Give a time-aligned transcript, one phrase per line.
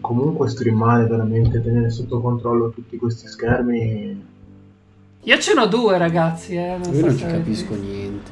[0.00, 4.24] comunque streamare veramente, tenere sotto controllo tutti questi schermi.
[5.22, 6.76] Io ce n'ho due ragazzi, eh.
[6.76, 7.86] Non Io so non ci capisco visto.
[7.86, 8.30] niente.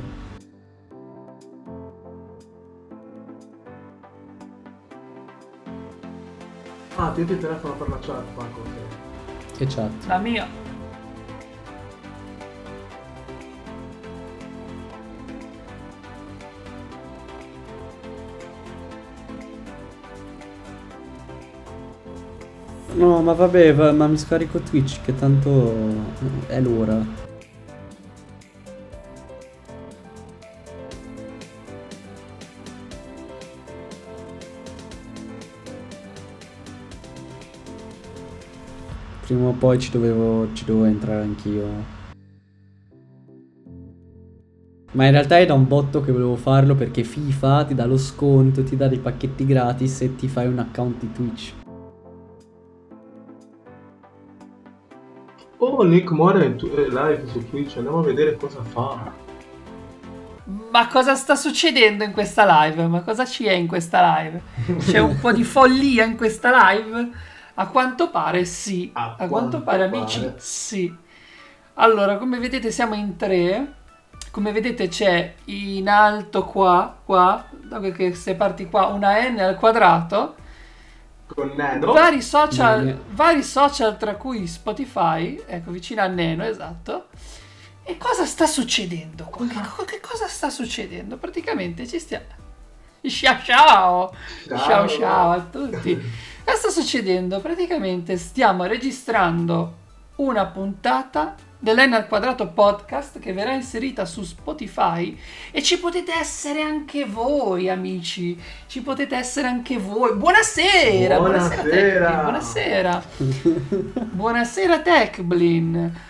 [6.96, 8.60] Ah, ti il telefono per la chat, Paco.
[9.56, 9.90] Che chat?
[10.06, 10.63] La mia.
[22.96, 25.74] No, ma vabbè, va, ma mi scarico Twitch che tanto
[26.46, 27.04] è l'ora.
[39.22, 41.66] Prima o poi ci dovevo, ci dovevo entrare anch'io.
[44.92, 47.98] Ma in realtà è da un botto che volevo farlo perché FIFA ti dà lo
[47.98, 51.63] sconto, ti dà dei pacchetti gratis se ti fai un account di Twitch.
[55.76, 59.12] Oh, Nick Mora è live su Twitch, andiamo a vedere cosa fa.
[60.70, 62.86] Ma cosa sta succedendo in questa live?
[62.86, 64.40] Ma cosa ci è in questa live?
[64.78, 67.10] C'è un po' di follia in questa live?
[67.54, 68.88] A quanto pare sì.
[68.92, 70.96] A, a quanto, pare, pare, amici, sì.
[71.74, 73.74] Allora, come vedete siamo in tre.
[74.30, 77.46] Come vedete c'è in alto qua, qua,
[77.92, 80.36] che se parti qua, una n al quadrato
[81.26, 81.92] con Neno.
[81.92, 87.08] Vari social, vari social, tra cui Spotify, ecco, vicino a Neno, esatto.
[87.82, 89.28] E cosa sta succedendo?
[89.28, 91.16] Che, che cosa sta succedendo?
[91.16, 92.24] Praticamente ci stiamo...
[93.02, 94.14] Ciao ciao!
[94.46, 95.94] Ciao ciao a tutti!
[96.44, 97.40] Cosa sta succedendo?
[97.40, 99.82] Praticamente stiamo registrando
[100.16, 105.18] una puntata dell'N al quadrato podcast che verrà inserita su Spotify
[105.50, 108.38] e ci potete essere anche voi amici.
[108.66, 110.12] Ci potete essere anche voi.
[110.12, 112.22] Buonasera buonasera buonasera.
[112.22, 113.02] Buonasera,
[114.12, 116.00] buonasera Techblin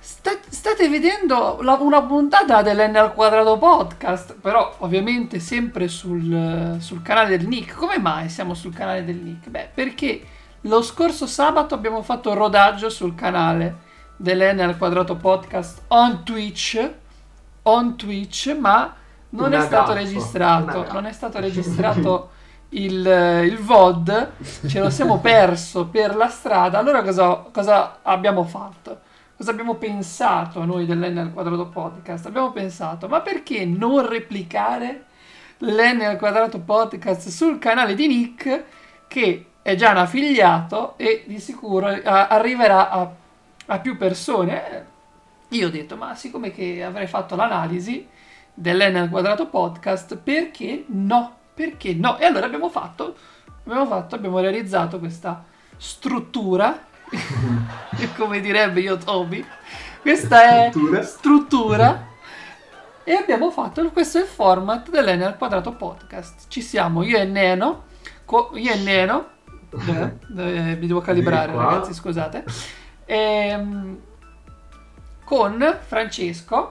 [0.00, 7.38] state vedendo la, una puntata dell'N al quadrato podcast però ovviamente sempre sul, sul canale
[7.38, 7.76] del Nick.
[7.76, 9.48] Come mai siamo sul canale del Nick?
[9.48, 10.22] beh perché
[10.62, 13.86] lo scorso sabato abbiamo fatto rodaggio sul canale
[14.18, 16.90] dell'N al quadrato podcast on Twitch,
[17.62, 18.94] on Twitch, ma
[19.30, 22.30] non è stato registrato, non è stato registrato
[22.70, 24.30] il, il, VOD,
[24.66, 26.78] ce lo siamo perso per la strada.
[26.78, 29.00] Allora cosa, cosa abbiamo fatto?
[29.36, 32.26] Cosa abbiamo pensato noi dell'N al quadrato podcast?
[32.26, 35.04] Abbiamo pensato, ma perché non replicare
[35.58, 38.64] l'N al quadrato podcast sul canale di Nick
[39.06, 43.10] che è già un affiliato e di sicuro arriverà a
[43.70, 44.86] a più persone,
[45.48, 48.06] io ho detto, ma siccome che avrei fatto l'analisi
[48.54, 51.36] dell'N al quadrato podcast, perché no?
[51.52, 52.18] Perché no?
[52.18, 53.14] E allora abbiamo fatto,
[53.64, 55.44] abbiamo fatto, abbiamo realizzato questa
[55.76, 56.86] struttura,
[58.16, 59.44] come direbbe io Toby,
[60.00, 62.06] questa è struttura, struttura
[63.04, 66.46] e abbiamo fatto, questo è il format dell'N al quadrato podcast.
[66.48, 67.84] Ci siamo io e Neno,
[68.24, 69.28] co- io e Neno,
[69.86, 72.44] eh, eh, mi devo calibrare ragazzi, scusate
[73.10, 73.98] Ehm,
[75.24, 76.70] con Francesco,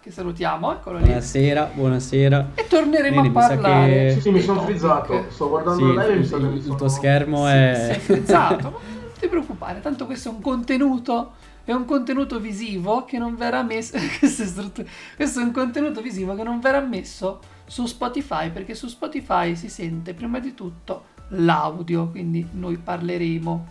[0.00, 1.04] che salutiamo, eccolo lì.
[1.04, 2.50] Buonasera, buonasera.
[2.54, 3.88] E torneremo Bene, a parlare.
[3.88, 4.10] Che...
[4.14, 5.26] Sì, sì, mi sono frizzato.
[5.28, 8.70] Sto guardando sì, lei mi sa che Il tuo schermo sì, è frizzato.
[8.70, 11.34] non ti preoccupare, tanto questo è un contenuto
[11.64, 16.60] è un contenuto visivo che non verrà messo questo è un contenuto visivo che non
[16.60, 22.78] verrà messo su Spotify perché su Spotify si sente prima di tutto l'audio quindi noi
[22.78, 23.66] parleremo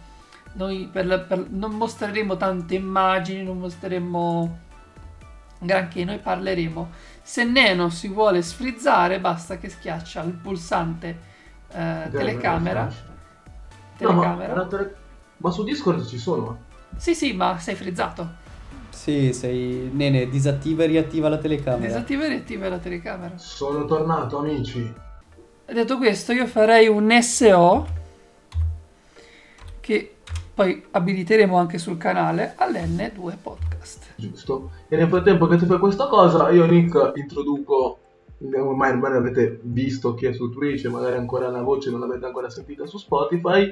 [0.57, 4.59] noi per, per, non mostreremo tante immagini, non mostreremo
[5.59, 6.89] granché, noi parleremo.
[7.21, 11.19] Se Neno si vuole sfrizzare, basta che schiaccia il pulsante
[11.69, 12.91] eh, telecamera.
[13.97, 14.53] telecamera.
[14.53, 14.95] No, ma, tele...
[15.37, 16.65] ma, su Discord ci sono?
[16.95, 18.45] Sì, sì, ma sei frizzato.
[18.89, 19.91] Sì, sei...
[19.93, 21.85] Nene, disattiva e riattiva la telecamera.
[21.85, 23.37] Disattiva e riattiva la telecamera.
[23.37, 24.91] Sono tornato, amici.
[25.65, 27.85] Detto questo, io farei un SO
[29.81, 30.16] che
[30.57, 34.13] poi abiliteremo anche sul canale all'N2 Podcast.
[34.15, 34.71] Giusto.
[34.87, 37.99] E nel frattempo che tu fai questa cosa, io Nick introduco,
[38.39, 42.49] ormai, ormai l'avete visto chi è su Twitch, magari ancora la voce non l'avete ancora
[42.49, 43.71] sentita su Spotify,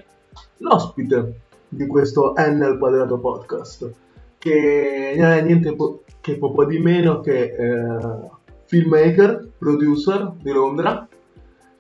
[0.58, 3.92] l'ospite di questo N al quadrato podcast,
[4.38, 8.30] che non è niente po- che po' di meno che eh,
[8.66, 11.08] filmmaker, producer di Londra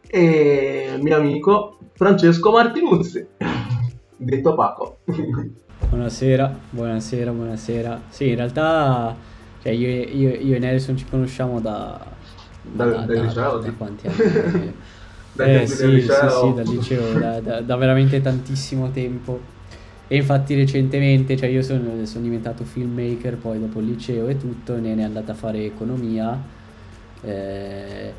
[0.07, 3.27] e mio amico Francesco Martinuzzi
[4.25, 4.97] detto Paco.
[5.89, 8.01] buonasera, buonasera, buonasera.
[8.09, 9.15] Sì, in realtà
[9.61, 12.13] cioè, io, io, io, e Nelson ci conosciamo da...
[12.61, 14.73] Da, da, da, da, da quanti anni?
[15.31, 19.53] dai Eh sì, sì, sì, dal liceo, da, da- da veramente tantissimo tempo.
[20.07, 24.79] E infatti recentemente, cioè io sono, sono diventato filmmaker poi dopo il liceo e tutto,
[24.79, 26.39] ne ne è andata a fare economia.
[27.21, 28.13] eh,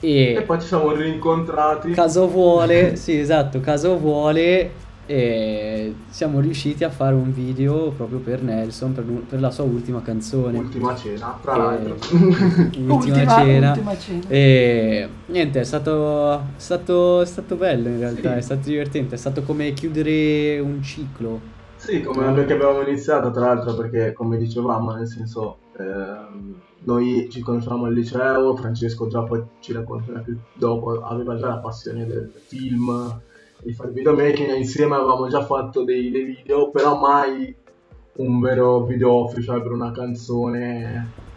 [0.00, 1.90] E e poi ci siamo rincontrati.
[1.94, 4.70] caso vuole, sì esatto, caso vuole,
[5.12, 10.02] e siamo riusciti a fare un video proprio per Nelson, per, per la sua ultima
[10.02, 10.56] canzone.
[10.58, 11.94] Ultima cena, tra Che- l'altro.
[12.16, 13.70] Ultima, Ultima- cena.
[13.72, 14.24] ultima cena.
[14.28, 18.38] E niente, è stato, è stato, è stato bello in realtà, Sì.
[18.38, 21.40] è stato divertente, è stato come chiudere un ciclo.
[21.74, 26.54] Sì, come perché avevamo iniziato, tra l'altro, perché come dicevamo, nel senso, ehm,
[26.84, 31.58] noi ci conoscevamo al liceo, Francesco già poi ci racconterà più dopo, aveva già la
[31.58, 33.20] passione del film,
[33.62, 37.54] di fare videomaking, e insieme avevamo già fatto dei, dei video, però mai
[38.16, 41.28] un vero video ufficiale per una canzone.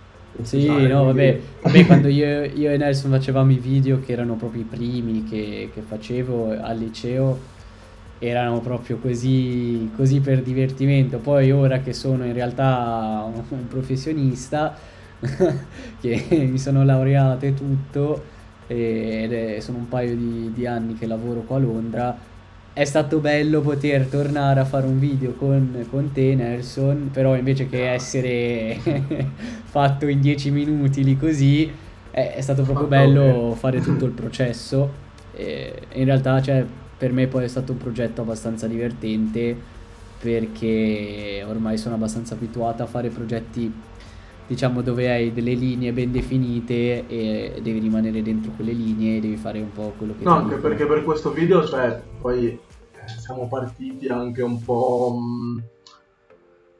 [0.41, 4.61] Sì, no, vabbè, vabbè, quando io, io e Nelson facevamo i video che erano proprio
[4.61, 7.37] i primi che, che facevo al liceo,
[8.17, 11.19] erano proprio così, così per divertimento.
[11.19, 14.75] Poi ora che sono in realtà un professionista,
[16.01, 18.23] che mi sono laureato e tutto,
[18.67, 22.17] e- ed è- sono un paio di, di anni che lavoro qua a Londra,
[22.73, 27.67] è stato bello poter tornare a fare un video con, con te, Nelson, però invece
[27.69, 28.79] che essere
[29.65, 31.71] fatto in 10 minuti lì così,
[32.09, 35.01] è, è stato proprio bello fare tutto il processo.
[35.33, 36.65] E in realtà, cioè,
[36.97, 39.55] per me poi è stato un progetto abbastanza divertente
[40.19, 43.71] perché ormai sono abbastanza abituato a fare progetti,
[44.47, 49.37] diciamo, dove hai delle linee ben definite e devi rimanere dentro quelle linee e devi
[49.37, 50.61] fare un po' quello che No, anche dicono.
[50.61, 52.59] perché per questo video, cioè, poi eh,
[53.19, 55.63] siamo partiti anche un po' mh,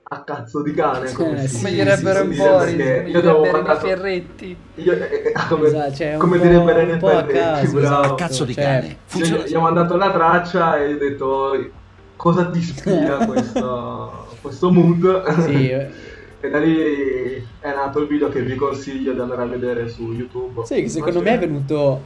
[0.06, 3.52] a cazzo di cane, come, Eh, si, sì, direbbero sì, Boris, perché come io i
[3.52, 3.88] mandato...
[3.88, 4.58] Ferretti.
[4.76, 7.38] Io, eh, eh, come, Esatto, cioè, un come po'- direbbe un René po' a Ferretti,
[7.40, 8.16] caso, esatto.
[8.16, 8.98] Cazzo di Cioè, cane.
[9.08, 11.70] Cioè, gli, ho mandato la traccia e ho detto
[12.16, 15.26] cosa ti ispira questo, questo mood.
[15.46, 15.72] Sì,
[16.44, 20.12] e da lì è nato il video che vi consiglio di andare a vedere su
[20.12, 20.66] YouTube.
[20.66, 22.02] Sì, secondo me è venuto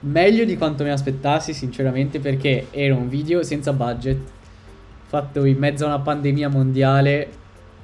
[0.00, 4.18] meglio di quanto mi aspettassi, sinceramente, perché era un video senza budget,
[5.04, 7.28] fatto in mezzo a una pandemia mondiale,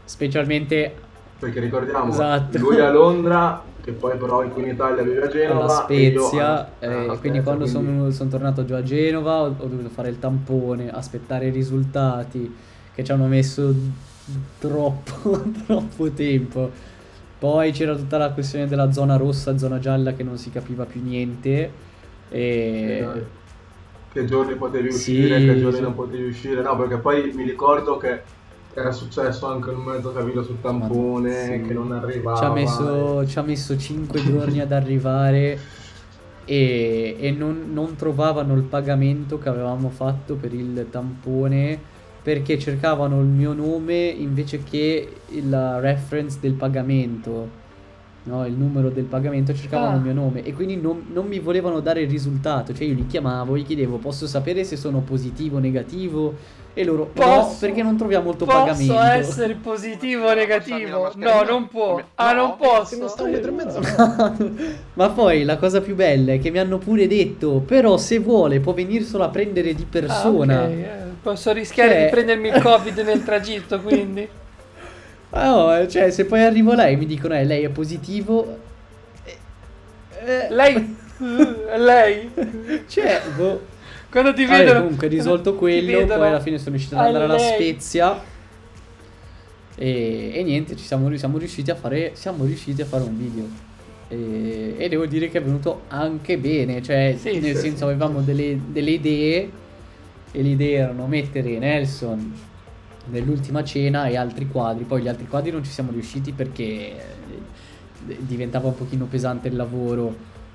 [0.04, 0.94] specialmente
[1.38, 2.56] Perché ricordiamo, Esatto.
[2.56, 5.64] lui a Londra, che poi però qui in Italia vive a Genova.
[5.64, 6.68] alla e io Spezia.
[6.78, 10.08] eh, quindi Spezia, quando quindi- sono, sono tornato giù a Genova ho, ho dovuto fare
[10.08, 12.54] il tampone, aspettare i risultati,
[12.94, 13.74] che ci hanno messo
[14.58, 16.70] troppo, troppo tempo.
[17.38, 21.02] Poi c'era tutta la questione della zona rossa, zona gialla, che non si capiva più
[21.02, 21.70] niente.
[22.28, 23.06] E...
[24.12, 25.82] Che giorni potevi Sì, uscire, che giorni sì.
[25.82, 26.62] non potevi uscire.
[26.62, 28.20] No, perché poi mi ricordo che
[28.74, 31.66] era successo anche un mezzo capito sul tampone, Sì.
[31.66, 32.36] che non arrivava.
[32.38, 35.58] Ci ha messo, ci ha messo 5 giorni ad arrivare
[36.44, 41.90] e, e non, non trovavano il pagamento che avevamo fatto per il tampone
[42.22, 45.12] perché cercavano il mio nome invece che
[45.48, 47.60] la reference del pagamento.
[48.24, 49.96] No, il numero del pagamento cercavano Ah.
[49.96, 52.72] il mio nome e quindi non, non mi volevano dare il risultato.
[52.72, 56.60] Cioè, io li chiamavo, gli chiedevo: Posso sapere se sono positivo o negativo?
[56.74, 59.00] E loro, no, Posso- perché non troviamo il tuo Posso pagamento.
[59.00, 61.10] essere positivo o negativo?
[61.16, 62.00] No, non può.
[62.14, 63.08] Ah, non posso.
[63.08, 63.80] sta un metro e mezzo.
[64.94, 68.60] Ma poi la cosa più bella è che mi hanno pure detto, però se vuole
[68.60, 70.60] può venirselo a prendere di persona.
[70.60, 74.28] Ah, ok, eh, Posso rischiare Cioè- di prendermi il covid nel tragitto, quindi.
[75.34, 78.58] Ah, no, eh, cioè se poi arrivo là e mi dicono eh, lei è positivo,
[79.24, 79.36] eh,
[80.26, 80.94] eh, Lei...
[81.78, 82.30] lei...
[82.86, 83.62] cioè, boh.
[84.10, 84.80] Quando ti Vabbè, vedono...
[84.82, 87.38] comunque risolto quello, poi alla fine sono riuscito ad Ah, andare alla.
[87.38, 88.20] Spezia.
[89.74, 93.44] E, e niente, ci siamo, siamo riusciti a fare, siamo riusciti a fare un video.
[94.08, 97.84] E, e devo dire che è venuto anche bene, cioè Sì, nel sì, senso sì.
[97.84, 99.50] avevamo delle, delle idee
[100.32, 102.32] e le idee erano mettere Nelson
[103.06, 108.16] nell'ultima cena e altri quadri, poi gli altri quadri non ci siamo riusciti perché eh,
[108.20, 110.14] diventava un pochino pesante il lavoro,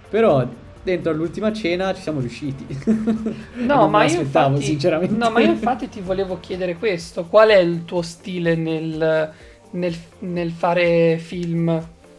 [0.09, 0.47] però
[0.83, 2.65] dentro all'ultima cena ci siamo riusciti.
[3.57, 5.15] No, ma io infatti, sinceramente.
[5.15, 7.25] no, ma io infatti ti volevo chiedere questo.
[7.25, 9.31] Qual è il tuo stile nel,
[9.71, 11.67] nel- nel fare film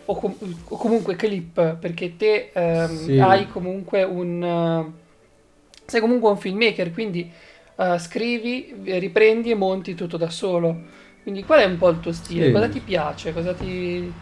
[0.05, 0.37] o, com-
[0.69, 1.77] o comunque clip?
[1.77, 3.19] Perché te ehm, Sì.
[3.19, 4.91] hai comunque un...
[5.87, 7.31] sei comunque un filmmaker, quindi
[7.79, 10.77] eh, scrivi, riprendi e monti tutto da solo.
[11.23, 12.47] Quindi qual è un po' il tuo stile?
[12.47, 12.53] Sì.
[12.53, 13.33] Cosa ti piace?
[13.33, 14.13] Cosa ti...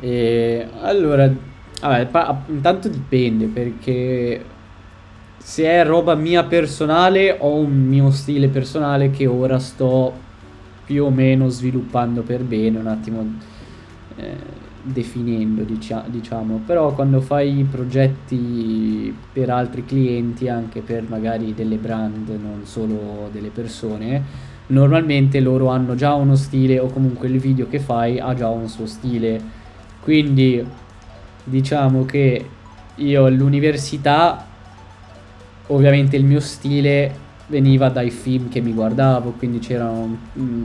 [0.00, 1.32] E allora,
[1.80, 4.44] vabbè, pa- intanto dipende perché
[5.38, 10.12] se è roba mia personale ho un mio stile personale che ora sto
[10.84, 13.24] più o meno sviluppando per bene, un attimo
[14.16, 14.36] eh,
[14.86, 22.28] definendo, dicia- diciamo, però quando fai progetti per altri clienti, anche per magari delle brand,
[22.28, 24.22] non solo delle persone,
[24.68, 28.68] normalmente loro hanno già uno stile o comunque il video che fai ha già un
[28.68, 29.40] suo stile.
[30.00, 30.64] Quindi
[31.42, 32.48] diciamo che
[32.94, 34.46] io all'università
[35.68, 40.16] ovviamente il mio stile veniva dai film che mi guardavo, quindi c'era un,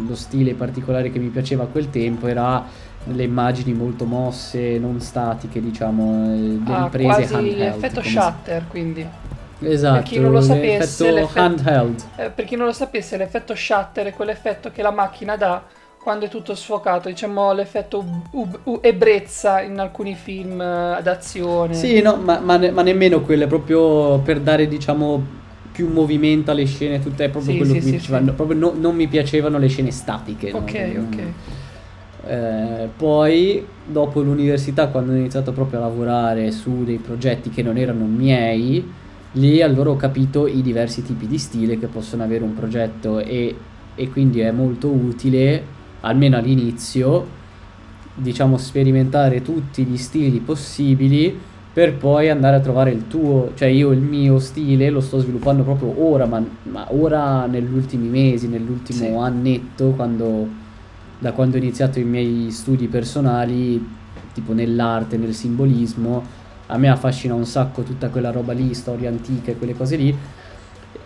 [0.07, 2.63] lo stile particolare che mi piaceva a quel tempo era
[3.05, 7.61] le immagini molto mosse, non statiche, diciamo, eh, delle ah, riprese quasi handheld.
[7.61, 9.07] effetto come shutter, quindi.
[9.59, 10.77] si- Esatto, per chi non lo sapesse,
[11.11, 12.03] l'effetto l'effetto- handheld.
[12.17, 15.61] Eh, per chi non lo sapesse, l'effetto shutter è quell'effetto che la macchina dà
[16.01, 21.75] quando è tutto sfocato, diciamo l'effetto ub- ub- u- ebbrezza in alcuni film eh, d'azione.
[21.75, 25.39] Sì, no, ma, ma ne- ma nemmeno quello, è proprio per dare, diciamo,
[25.71, 28.19] più movimento alle scene, tutte, è proprio Sì, quello sì, che mi sì, piaceva.
[28.29, 28.31] sì.
[28.35, 30.51] Proprio no- non mi piacevano le scene statiche.
[30.51, 30.57] no?
[30.57, 31.23] Ok, Non- ok.
[32.25, 37.77] Eh, poi, dopo l'università, quando ho iniziato proprio a lavorare su dei progetti che non
[37.77, 38.85] erano miei,
[39.33, 43.55] lì allora ho capito i diversi tipi di stile che possono avere un progetto e,
[43.95, 45.63] e quindi è molto utile,
[46.01, 47.39] almeno all'inizio,
[48.13, 51.37] diciamo sperimentare tutti gli stili possibili
[51.73, 55.63] per poi andare a trovare il tuo, cioè io il mio stile lo sto sviluppando
[55.63, 59.15] proprio ora, ma, ma ora negli ultimi mesi, nell'ultimo Sì.
[59.15, 60.47] annetto, quando,
[61.21, 63.79] da quando ho iniziato i miei studi personali,
[64.33, 66.23] tipo nell'arte, nel simbolismo,
[66.65, 70.17] a me affascina un sacco tutta quella roba lì, storie antiche, quelle cose lì,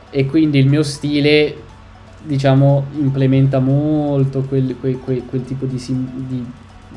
[0.09, 1.53] e quindi il mio stile,
[2.23, 6.45] diciamo, implementa molto quel, quel- quel- quel tipo di, sim- di-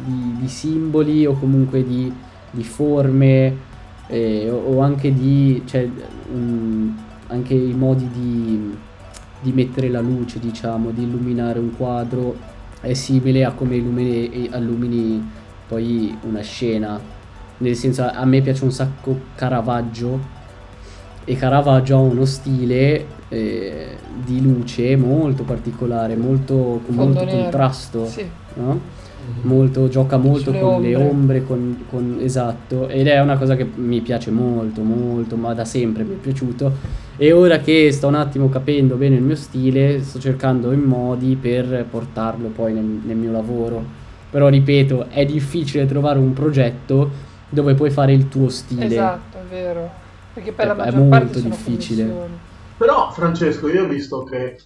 [0.05, 2.13] di- di simboli o comunque di,
[2.63, 3.57] forme
[4.07, 5.89] eh, o, o anche di, cioè,
[6.33, 6.89] mm,
[7.27, 8.77] anche i modi di,
[9.41, 15.31] di mettere la luce, diciamo, di illuminare un quadro è simile a come illumini, illumini
[15.67, 17.01] poi una scena.
[17.59, 20.37] Nel senso, a me piace un sacco Caravaggio
[21.25, 28.27] e Caravaggio ha uno stile eh, di luce molto particolare, molto, con molto contrasto, Sì.
[28.55, 28.81] no?
[29.43, 31.11] Molto, gioca molto Sulle con le ombre.
[31.11, 35.65] ombre, con, con- esatto, ed è una cosa che mi piace molto, molto, ma da
[35.65, 36.73] sempre mi è piaciuto.
[37.17, 41.37] E ora che sto un attimo capendo bene il mio stile, sto cercando i modi
[41.41, 43.83] per portarlo poi nel, nel mio lavoro.
[44.31, 47.11] Però ripeto, è difficile trovare un progetto
[47.49, 48.85] dove puoi fare il tuo stile.
[48.87, 49.91] Esatto, è vero.
[50.35, 52.03] Perché per la È maggior molto parte sono difficile.
[52.03, 52.39] commissioni.
[52.77, 54.59] Però, Francesco, io ho visto che.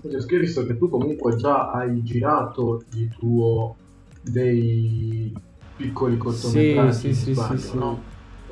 [0.00, 3.74] Francesco, io ho visto che tu comunque già hai girato di tuo
[4.22, 5.32] dei
[5.76, 8.02] piccoli cortometraggi, sì, sì, sbaglio, sì, no?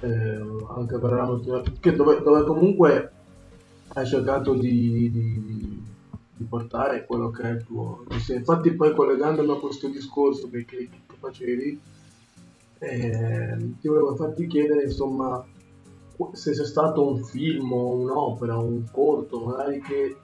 [0.00, 0.40] Eh,
[0.76, 1.40] anche per la
[1.80, 3.10] che dove, dove comunque
[3.88, 5.82] hai cercato di, di-
[6.36, 10.88] di portare quello che è il tuo infatti poi collegandomi a questo discorso che, che,
[10.90, 11.80] che facevi
[12.78, 15.42] eh, ti volevo farti chiedere insomma
[16.32, 20.16] se c'è stato un film o un'opera un corto magari che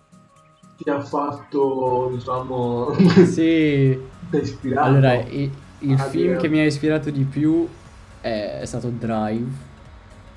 [0.83, 2.93] ti ha fatto diciamo
[3.25, 3.99] Sì,
[4.31, 6.41] ispirato allora i- il Ah, film vero.
[6.41, 7.67] che mi ha ispirato di più
[8.21, 9.51] è, è stato Drive,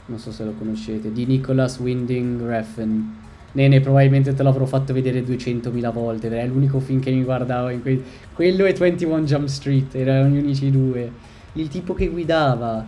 [0.08, 3.24] non so se lo conoscete, di Nicholas Winding Refn.
[3.54, 7.82] Nene, probabilmente te l'avrò fatto vedere 200.000 volte, è l'unico film che mi guardavo in
[7.82, 8.04] quei...
[8.34, 11.10] Quello e 21 Jump Street, erano gli unici due.
[11.54, 12.86] Il tipo che guidava,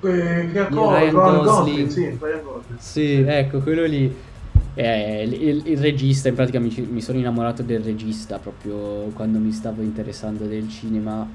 [0.00, 0.68] Eh, che?
[0.68, 1.44] Ryan Ryan Gosling.
[1.44, 2.78] Gosling, sì, Ryan Gosling.
[2.78, 4.14] Sì, ecco, quello lì.
[4.74, 9.52] Eh, il, il- regista, in pratica mi, mi sono innamorato del regista proprio quando mi
[9.52, 11.28] stavo interessando del cinema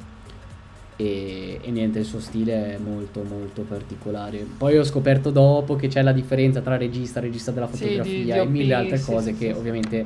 [0.95, 4.39] e, e niente, il suo stile è molto molto particolare.
[4.57, 8.35] Poi ho scoperto dopo che c'è la differenza tra regista, regista della Sì, di- fotografia
[8.35, 10.05] di e mille altre sì, cose sì, che ovviamente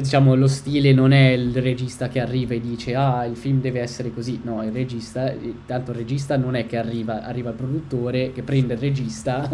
[0.00, 3.80] diciamo lo stile non è il regista che arriva e dice ah il film deve
[3.80, 4.40] essere così.
[4.42, 8.42] No il regista eh, tanto il regista non è che arriva arriva il produttore che
[8.42, 9.48] prende il regista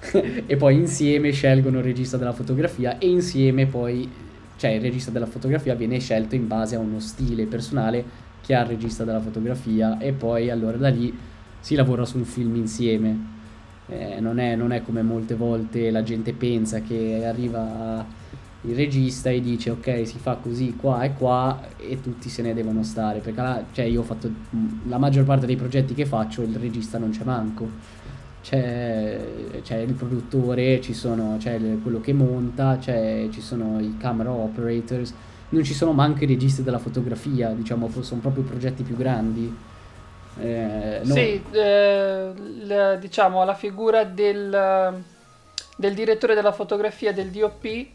[0.46, 4.08] e poi insieme scelgono il regista della fotografia e insieme poi
[4.56, 8.04] cioè il regista della fotografia viene scelto in base a uno stile personale
[8.40, 11.12] che ha il regista della fotografia e poi allora da lì
[11.60, 13.34] si lavora su un film insieme.
[13.88, 18.04] Eh, non, è, non è come molte volte la gente pensa che arriva
[18.66, 22.52] il regista e dice ok si fa così qua e qua e tutti se ne
[22.54, 26.04] devono stare perché la, cioè io ho fatto mh, la maggior parte dei progetti che
[26.06, 27.68] faccio il regista non c'è manco.
[28.42, 33.96] C'è, c'è il produttore ci sono c'è il- quello che monta c'è, ci sono i
[33.98, 35.12] camera operators.
[35.48, 39.52] Non ci sono manco i registi della fotografia diciamo sono proprio progetti più grandi.
[40.38, 45.02] Eh, no- Sì, eh, l- diciamo la figura del,
[45.76, 47.86] del direttore della fotografia del DOP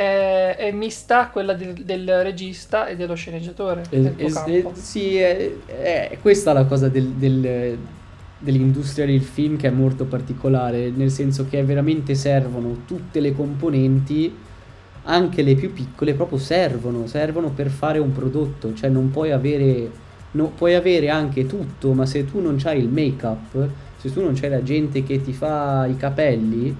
[0.00, 3.82] è, è mista a quella del, del regista e dello sceneggiatore.
[3.90, 4.70] Es- tuo es- campo.
[4.70, 7.78] eh, sì, è, è questa la cosa del- del-
[8.38, 14.44] dell'industria del film che è molto particolare, nel senso che veramente servono tutte le componenti,
[15.04, 19.90] anche le più piccole, proprio servono, servono per fare un prodotto, cioè non puoi avere,
[20.32, 24.34] no- puoi avere anche tutto, ma se tu non c'hai il make-up, se tu non
[24.34, 26.76] c'hai la gente che ti fa i capelli,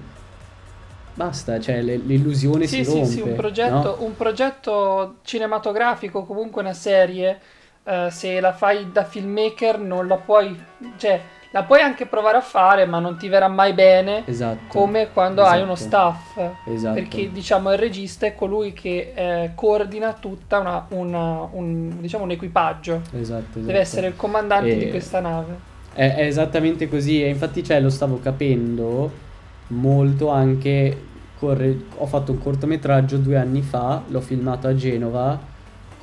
[1.17, 3.07] basta, cioè le- l'illusione Sì, si sì, rompe.
[3.07, 3.35] sì, un no?
[3.35, 7.39] progetto, un progetto cinematografico, comunque una serie,
[7.83, 10.55] eh, se la fai da filmmaker non la puoi,
[10.97, 11.19] cioè
[11.51, 14.67] la puoi anche provare a fare, ma non ti verrà mai bene Esatto.
[14.67, 16.15] come quando hai uno Esatto.
[16.35, 16.51] staff.
[16.67, 16.93] Esatto.
[16.93, 22.31] Perché diciamo il regista è colui che eh, coordina tutta una, una- un, diciamo, un
[22.31, 23.01] equipaggio.
[23.19, 23.77] Esatto, Deve esatto.
[23.79, 25.55] essere il comandante E- di questa nave.
[25.93, 29.25] È, è esattamente così, e infatti cioè, lo stavo capendo
[29.67, 31.05] molto anche.
[31.37, 35.39] corre- Ho fatto un cortometraggio due anni fa, l'ho filmato a Genova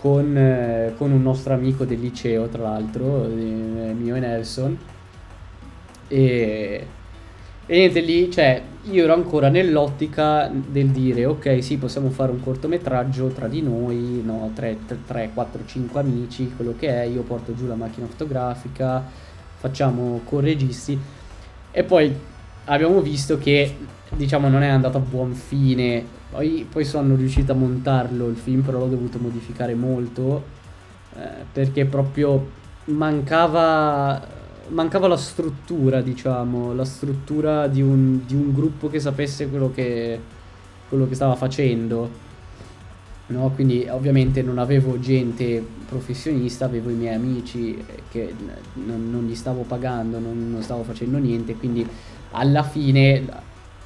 [0.00, 4.78] con, eh, con un nostro amico del liceo, tra l'altro, eh, mio e Nelson.
[6.09, 6.87] E,
[7.66, 12.42] e niente lì, cioè, io ero ancora nell'ottica del dire, ok, sì, possiamo fare un
[12.42, 17.54] cortometraggio tra di noi, no, 3, 3, 4, 5 amici, quello che è, io porto
[17.54, 19.02] giù la macchina fotografica,
[19.56, 20.99] facciamo con registi
[21.71, 22.14] e poi
[22.64, 23.76] abbiamo visto che
[24.11, 26.04] diciamo non è andato a buon fine.
[26.30, 30.42] Poi, poi sono riuscito a montarlo il film però l'ho dovuto modificare molto
[31.16, 32.50] eh, perché proprio
[32.87, 34.21] mancava
[34.68, 40.18] mancava la struttura diciamo la struttura di un, di un gruppo che sapesse quello che
[40.88, 42.23] quello che stava facendo
[43.26, 48.35] No, quindi ovviamente non avevo gente professionista, avevo i miei amici eh, che
[48.75, 51.88] non, non gli stavo pagando, non, non stavo facendo niente, quindi
[52.35, 53.43] alla fine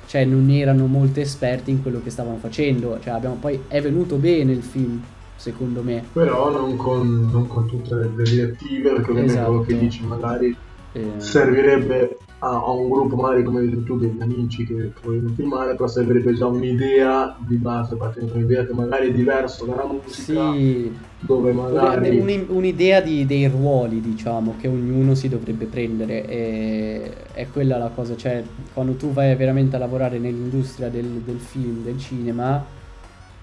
[0.07, 2.99] cioè, non erano molto esperti in quello che stavano facendo.
[3.00, 5.02] Cioè, abbiamo, poi è venuto bene il film,
[5.37, 6.02] secondo me.
[6.12, 9.47] Però non con, non con tutte le, direttive, perché Esatto.
[9.47, 10.57] quello che dici magari
[10.92, 15.30] Eh, servirebbe a, a un gruppo, magari come hai detto tu, degli amici che vogliono
[15.35, 19.85] filmare, però servirebbe già un'idea di base, partendo da un'idea che magari è diversa dalla
[19.85, 22.19] musica, sì, dove magari...
[22.19, 26.26] Un- un'idea di- dei ruoli, diciamo, che ognuno si dovrebbe prendere.
[26.26, 31.39] E, è quella la cosa, cioè, quando tu vai veramente a lavorare nell'industria del, del
[31.41, 32.65] film, del cinema,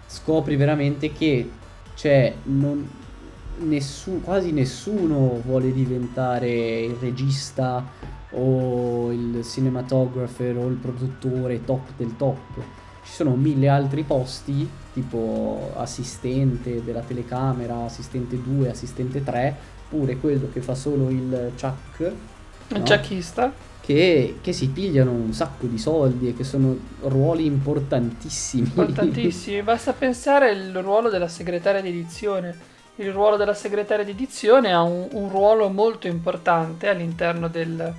[0.07, 1.49] scopri veramente che
[1.95, 2.87] c'è non,
[3.59, 7.83] nessu- quasi nessuno vuole diventare il regista
[8.31, 12.39] o il cinematographer o il produttore top del top.
[13.03, 19.55] Ci sono mille altri posti, tipo assistente della telecamera, assistente 2, assistente 3,
[19.89, 21.99] pure quello che fa solo il chuck,
[22.69, 22.83] Il No.
[22.83, 23.53] ciacchista.
[23.79, 28.63] che, che si pigliano un sacco di soldi e che sono ruoli importantissimi.
[28.65, 32.73] Importantissimi, basta pensare al ruolo della segretaria di edizione.
[32.97, 37.93] Il ruolo della segretaria di edizione ha un, un ruolo molto importante all'interno del,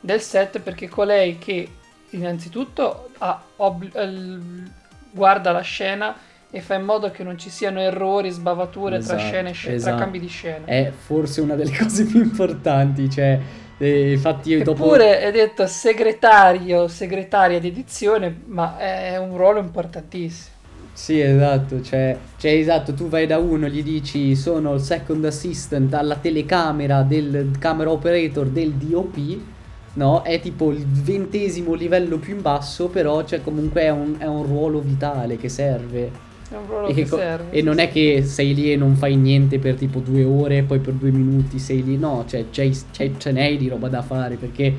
[0.00, 1.68] del set perché colei che
[2.10, 4.70] innanzitutto ha ob- el-
[5.12, 6.16] guarda la scena
[6.50, 9.74] e fa in modo che non ci siano errori, sbavature tra Esatto, scene e scene,
[9.76, 9.94] esatto.
[9.96, 10.66] tra cambi di scena.
[10.66, 13.38] È forse una delle cose più importanti, cioè,
[13.78, 14.84] eh, infatti io dopo...
[14.84, 20.58] Eppure è detto segretario, segretaria di edizione, ma è un ruolo importantissimo.
[20.92, 25.94] Sì, esatto, cioè, cioè, esatto, tu vai da uno, gli dici sono il second assistant
[25.94, 29.46] alla telecamera del camera operator del DOP,
[29.94, 30.22] no?
[30.22, 34.44] È tipo il ventesimo livello più in basso, però cioè, comunque è un, è un
[34.44, 36.28] ruolo vitale che serve.
[36.48, 37.50] È un ruolo E, che, che co- serve.
[37.50, 40.80] e non è che sei lì e non fai niente per tipo due ore, poi
[40.80, 44.36] per due minuti sei lì, no, cioè c'hai- c'hai- ce n'hai di roba da fare
[44.36, 44.74] perché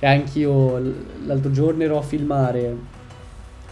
[0.00, 0.78] anch'io
[1.24, 2.76] l'altro giorno ero a filmare,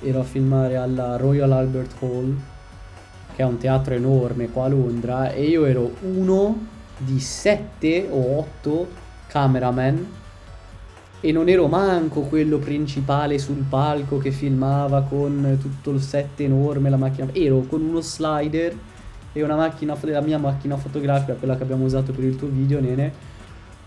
[0.02, 2.36] ero a filmare alla Royal Albert Hall,
[3.34, 6.66] che è un teatro enorme qua a Londra, e io ero uno
[6.98, 8.88] di sette o otto
[9.28, 10.06] cameraman
[11.20, 16.90] e non ero manco quello principale sul palco che filmava con tutto il set enorme,
[16.90, 17.28] la macchina.
[17.32, 18.76] Ero con uno slider
[19.32, 22.80] e una macchina, la mia macchina fotografica, quella che abbiamo usato per il tuo video,
[22.80, 23.12] Nene,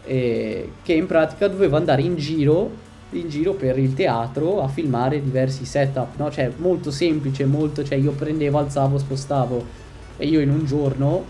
[0.03, 2.71] che in pratica dovevo andare in giro,
[3.11, 6.29] in giro per il teatro a filmare diversi setup, no?
[6.31, 9.65] Cioè, molto semplice, molto, cioè io prendevo, alzavo, spostavo
[10.17, 11.23] e io in un giorno,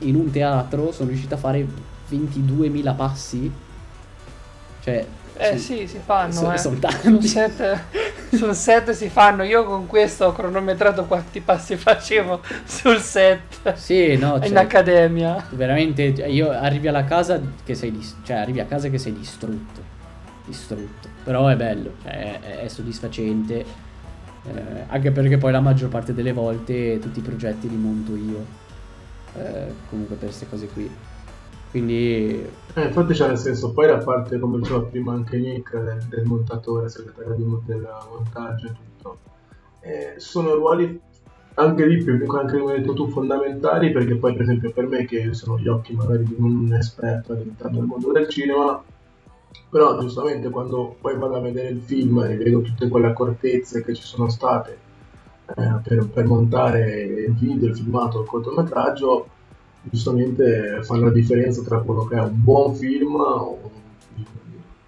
[0.00, 1.66] in un teatro, sono riuscito a fare
[2.10, 3.50] 22.000 passi.
[4.82, 5.06] Cioè,
[5.36, 6.58] Eh sì, sì, si fanno, so- eh.
[6.58, 7.26] sono Sul tanti.
[7.28, 7.78] set,
[8.32, 9.42] sul set si fanno.
[9.44, 15.42] Io con questo ho cronometrato quanti passi facevo sul set Sì, no, in cioè, accademia.
[15.52, 19.80] veramente io arrivi alla casa che sei cioè arrivi a casa che sei distrutto.
[20.44, 21.11] Distrutto.
[21.24, 23.64] Però è bello, cioè, è, è soddisfacente.
[24.44, 28.44] Eh, anche perché poi la maggior parte delle volte tutti i progetti li monto io.
[29.34, 30.90] Eh, comunque per queste cose qui.
[31.70, 36.02] Quindi Eh, infatti c'è nel senso, poi la parte, come diceva prima anche Nick, del,
[36.08, 39.18] del montatore, segretario di, del montaggio e tutto,
[39.80, 41.00] eh, sono ruoli
[41.54, 45.06] anche lì, più, anche come hai detto tu, fondamentali, perché poi per esempio per me,
[45.06, 48.82] che sono gli occhi magari di un esperto all'interno del mondo del cinema,
[49.68, 53.94] però giustamente quando poi vado a vedere il film e vedo tutte quelle accortezze che
[53.94, 54.78] ci sono state
[55.56, 59.26] eh, per, per montare il video, il filmato, il cortometraggio,
[59.82, 63.58] giustamente fanno la differenza tra quello che è un buon film o,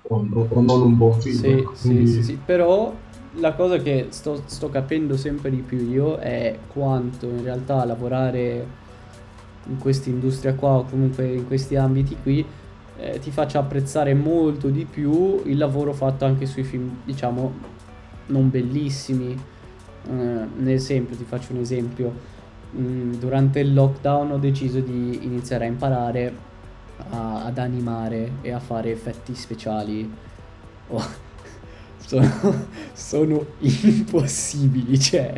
[0.03, 1.37] o- o non un buon film.
[1.37, 1.75] Sì, ecco.
[1.75, 2.93] sì, Quindi- sì, sì, però
[3.39, 8.67] la cosa che sto, sto capendo sempre di più io è quanto in realtà lavorare
[9.67, 12.45] in questa industria qua o comunque in questi ambiti qui
[12.97, 17.53] eh, ti faccia apprezzare molto di più il lavoro fatto anche sui film, diciamo,
[18.27, 19.37] non bellissimi.
[20.09, 22.33] Eh, esempio, ti faccio un esempio.
[22.77, 26.35] Mm, durante il lockdown ho deciso di iniziare a imparare
[27.11, 30.11] a- ad animare e a fare effetti speciali.
[30.89, 31.03] Oh,
[31.99, 35.33] sono, sono impossibili, cioè,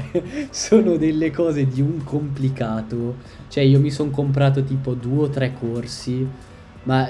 [0.51, 3.17] sono delle cose di un complicato.
[3.49, 6.27] Cioè, io mi sono comprato tipo due o tre corsi,
[6.85, 7.09] ma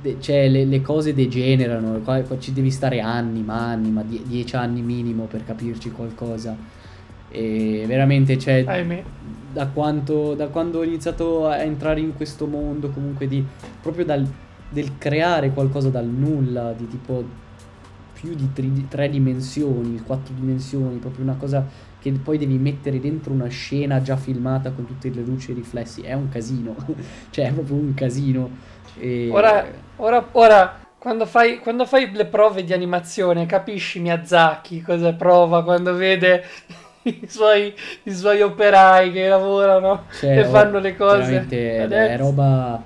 [0.00, 1.98] de- cioè, le, le cose degenerano.
[2.00, 5.90] Qua, qua ci devi stare anni, ma anni, ma die- dieci anni minimo per capirci
[5.90, 6.56] qualcosa.
[7.28, 8.64] E veramente, cioè,
[9.52, 13.44] da, quanto, da quando ho iniziato a entrare in questo mondo, comunque di
[13.80, 14.26] proprio dal
[14.70, 17.24] del creare qualcosa dal nulla, di tipo
[18.12, 21.66] più di tri- tre dimensioni, quattro dimensioni, proprio una cosa
[21.98, 25.56] che poi devi mettere dentro una scena già filmata con tutte le luci e i
[25.56, 26.74] riflessi, è un casino,
[27.30, 28.78] cioè è proprio un casino.
[28.98, 35.12] E- Ora, ora, ora quando, fai, quando fai le prove di animazione, capisci Miyazaki cosa
[35.14, 36.44] prova quando vede
[37.04, 37.72] i suoi,
[38.02, 41.46] i suoi operai che lavorano Cioè, e fanno le cose.
[41.48, 42.82] È- Adesso- roba,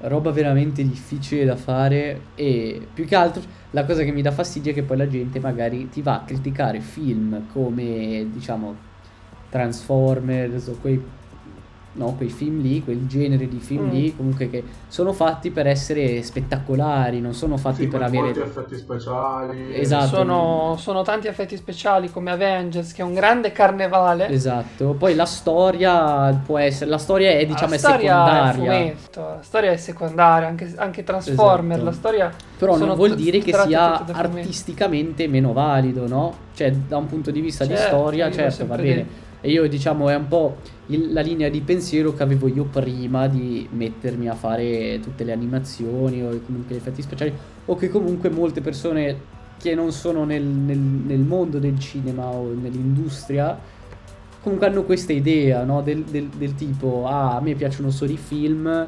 [0.00, 4.70] roba veramente difficile da fare e più che altro la cosa che mi dà fastidio
[4.70, 8.76] è che poi la gente magari ti va a criticare film come diciamo
[9.50, 11.02] Transformers o quei,
[11.98, 13.90] no, quei film lì, quel genere di film Mm.
[13.90, 18.42] lì comunque che sono fatti per essere spettacolari, non sono fatti Sì, per molti avere...
[18.44, 19.74] effetti speciali.
[19.78, 20.06] Esatto.
[20.06, 24.28] Sono, sono tanti effetti speciali come Avengers, che è un grande carnevale.
[24.28, 28.72] Esatto, poi la storia può essere, la storia è diciamo la è storia è secondaria.
[28.72, 31.84] fumetto, la storia è secondaria, anche, anche Transformer, Esatto.
[31.84, 32.32] la storia...
[32.58, 36.46] Però non vuol dire che sia artisticamente meno valido, no?
[36.54, 38.94] Cioè, da un punto di vista di Certo, storia, io l'ho certo, va bene.
[38.94, 39.26] detto.
[39.40, 43.28] E io, diciamo, è un po' il- la linea di pensiero che avevo io prima
[43.28, 47.32] di mettermi a fare tutte le animazioni o comunque gli effetti speciali,
[47.66, 52.52] o che comunque molte persone che non sono nel, nel- nel mondo del cinema o
[52.52, 53.58] nell'industria
[54.40, 55.82] comunque hanno questa idea, no?
[55.82, 58.86] Del, del- del tipo, ah, a me piacciono solo i film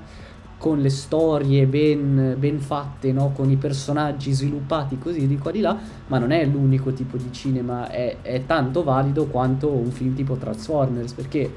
[0.60, 3.32] con le storie ben, ben fatte, no?
[3.34, 5.74] Con i personaggi sviluppati così di qua di là,
[6.08, 10.34] ma non è l'unico tipo di cinema, è, è tanto valido quanto un film tipo
[10.34, 11.50] Transformers, perché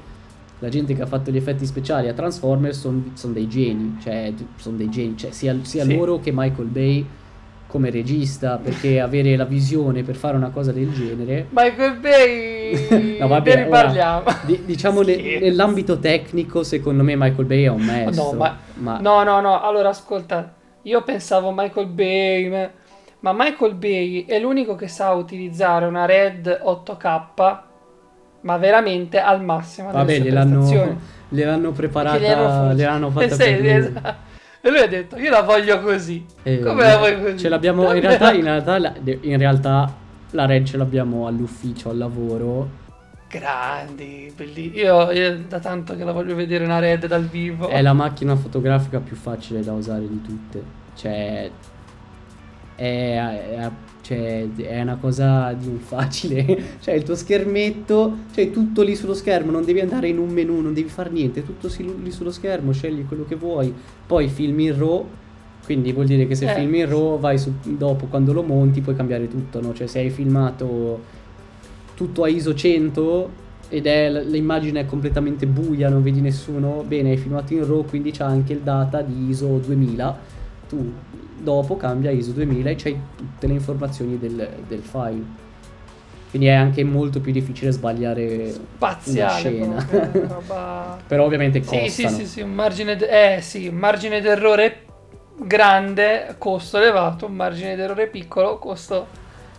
[0.60, 2.78] la gente che ha fatto gli effetti speciali a Transformers
[3.12, 5.94] sono dei geni, cioè sono dei geni, cioè sia, sia Sì.
[5.94, 7.06] loro che Michael Bay
[7.66, 13.26] come regista, perché avere la visione per fare una cosa del genere Michael Bay, No,
[13.26, 14.22] vabbè, ne riparliamo.
[14.46, 15.44] Di- diciamo ne- Scherzo.
[15.44, 18.30] nell'ambito tecnico, secondo me Michael Bay è un maestro.
[18.32, 22.48] No, ma- ma No, no, no, allora ascolta, io pensavo Michael Bay,
[23.20, 27.58] ma- Michael Bay è l'unico che sa utilizzare una Red 8K,
[28.42, 33.70] ma veramente al massimo vabbè, gliel'hanno, gliel'hanno preparata, gliel'hanno fatta sì, per lui.
[33.70, 34.32] esatto.
[34.60, 36.24] E lui ha detto, io la voglio così.
[36.42, 37.38] Eh, Come la vuoi così?
[37.38, 39.92] Ce l'abbiamo, in realtà, in realtà, in realtà
[40.30, 42.82] la Red ce l'abbiamo all'ufficio, al lavoro.
[43.38, 44.76] Grandi, bellissimi.
[44.76, 47.66] Io, io da tanto che la voglio vedere una Red dal vivo.
[47.68, 50.62] È la macchina fotografica più facile da usare di tutte.
[50.94, 51.50] Cioè,
[52.76, 52.84] è,
[53.56, 53.70] è-
[54.02, 56.62] cioè, è una cosa di un facile.
[56.80, 59.50] cioè, il tuo schermetto, cioè, tutto lì sullo schermo.
[59.50, 61.42] Non devi andare in un menu, non devi fare niente.
[61.44, 61.68] Tutto
[62.02, 63.74] lì sullo schermo, scegli quello che vuoi.
[64.06, 65.06] Poi filmi in RAW.
[65.64, 66.54] Quindi vuol dire che se Eh.
[66.54, 69.60] filmi in RAW, vai su, dopo quando lo monti, puoi cambiare tutto.
[69.60, 69.72] No?
[69.72, 71.13] Cioè, se hai filmato
[71.94, 77.16] tutto a ISO 100 ed è l'immagine è completamente buia, non vedi nessuno, bene, hai
[77.16, 80.18] filmato in RAW, quindi c'è anche il data di ISO 2000.
[80.68, 80.92] Tu
[81.38, 85.42] dopo cambia ISO 2000 e c'hai tutte le informazioni del, del file.
[86.30, 89.60] Quindi è anche molto più difficile sbagliare Spaziale.
[89.60, 90.26] una scena.
[90.34, 90.98] roba...
[91.06, 91.88] Però ovviamente Sì, costano.
[91.88, 94.82] sì, sì, sì, un margine, d- eh, sì, un margine d'errore
[95.36, 99.06] grande, costo elevato, un margine d'errore piccolo, costo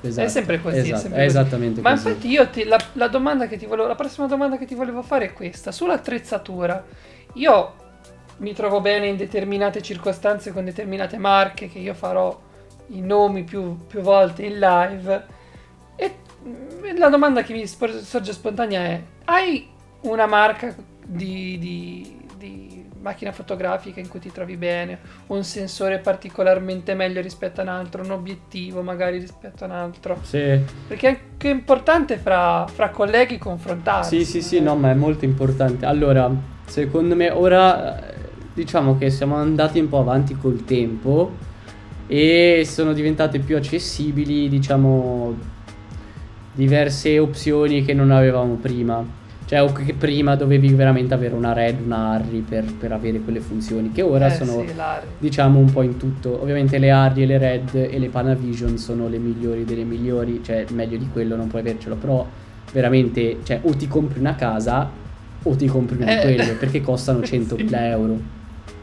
[0.07, 1.37] Esatto, È sempre così, è esatto, sempre è così.
[1.37, 2.07] esattamente Ma così.
[2.07, 5.01] infatti io ti- la, la domanda che ti volevo, la prossima domanda che ti volevo
[5.01, 6.85] fare è questa, sull'attrezzatura.
[7.33, 7.73] Io
[8.37, 12.37] mi trovo bene in determinate circostanze con determinate marche che io farò
[12.87, 15.25] i nomi più, più volte in live
[15.95, 16.15] e
[16.45, 19.67] mm, la domanda che mi sorge spontanea è hai
[20.01, 26.95] una marca di, di- di macchina fotografica in cui ti trovi bene, un sensore particolarmente
[26.95, 30.17] meglio rispetto a un altro, un obiettivo magari rispetto a un altro?
[30.23, 30.59] Sì.
[30.87, 34.25] Perché è anche importante fra, fra colleghi confrontarsi.
[34.25, 35.85] Sì, sì, sì, no, ma è molto importante.
[35.85, 36.31] Allora,
[36.65, 38.15] secondo me ora eh,
[38.55, 41.31] diciamo che siamo andati un po' avanti col tempo
[42.07, 45.37] e sono diventate più accessibili, diciamo,
[46.53, 49.23] diverse opzioni che non avevamo prima.
[49.47, 53.39] Cioè, o che prima dovevi veramente avere una Red, una Harry per, per avere quelle
[53.39, 54.73] funzioni, che ora Eh, sono sì,
[55.19, 56.41] diciamo un po' in tutto.
[56.41, 60.65] Ovviamente le Harry e le Red e le Panavision sono le migliori delle migliori, cioè
[60.71, 62.25] meglio di quello non puoi avercelo, però
[62.71, 64.89] veramente, cioè o ti compri una casa
[65.43, 66.21] o ti compri una di Eh.
[66.21, 67.37] quelle perché costano Sì.
[67.37, 68.19] 100.000 euro,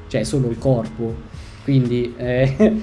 [0.06, 1.12] cioè solo il corpo.
[1.64, 2.80] Quindi eh,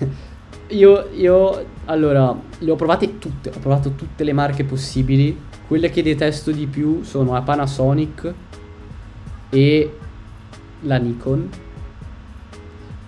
[0.68, 5.48] io, io, allora, le ho provate tutte, ho provato tutte le marche possibili.
[5.70, 8.34] Quelle che detesto di più sono la Panasonic
[9.50, 9.98] e
[10.80, 11.48] la Nikon.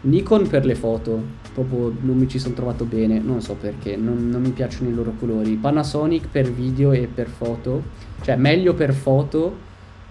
[0.03, 1.21] Nikon per le foto,
[1.53, 4.95] proprio non mi ci sono trovato bene, non so perché, non, non mi piacciono i
[4.95, 5.57] loro colori.
[5.57, 7.83] Panasonic per video e per foto,
[8.21, 9.53] cioè meglio per foto,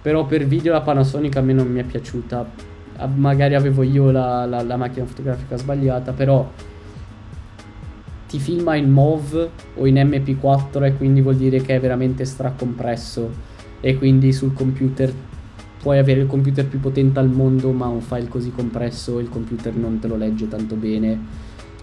[0.02, 2.50] però per video la Panasonic a me non mi è piaciuta.
[3.16, 6.52] Magari avevo io la, la- la macchina fotografica sbagliata, però
[8.32, 13.30] ti filma in MOV o in MP4 e quindi vuol dire che è veramente stracompresso
[13.82, 15.14] e quindi sul computer
[15.82, 19.76] puoi avere il computer più potente al mondo ma un file così compresso il computer
[19.76, 21.20] non te lo legge tanto bene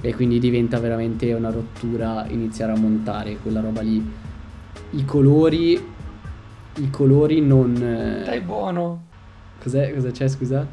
[0.01, 4.03] e quindi diventa veramente una rottura iniziare a montare quella roba lì
[4.93, 5.73] i colori
[6.77, 9.03] i colori non eh, Dai buono.
[9.61, 10.67] cos'è cosa c'è scusa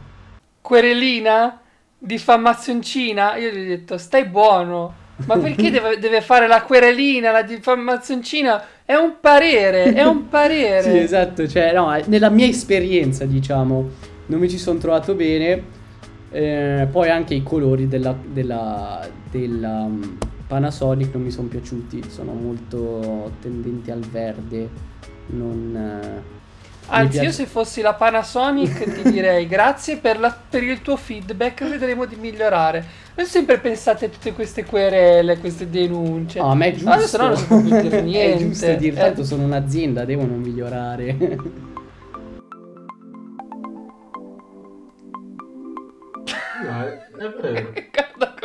[0.62, 1.60] Querelina?
[2.00, 3.36] Diffamazioncina?
[3.36, 5.04] Io gli ho detto, stai buono.
[5.26, 8.62] Ma perché deve, deve fare la querelina, la diffamazioncina?
[8.84, 10.84] È un parere, è un parere.
[10.84, 13.90] Sì, esatto, cioè, no, nella mia esperienza, diciamo,
[14.28, 15.84] non mi ci sono trovato bene.
[16.32, 20.04] Eh, poi anche i colori della, della, della mm,
[20.48, 24.70] Panasonic non mi sono piaciuti, sono molto tendenti al verde.
[25.28, 26.22] Non, eh,
[26.88, 30.96] Anzi, piace- io se fossi la Panasonic ti direi grazie per, la- per il tuo
[30.98, 33.04] feedback, vedremo di migliorare.
[33.16, 36.40] Non sempre pensate a tutte queste querele, queste denunce.
[36.40, 36.90] No, a me è giusto.
[36.92, 38.44] Adesso no, non si può più dire niente.
[38.44, 39.00] è giusto dire, Eh.
[39.00, 41.16] tanto sono un'azienda, devono migliorare.
[46.64, 47.74] No, è, è vero.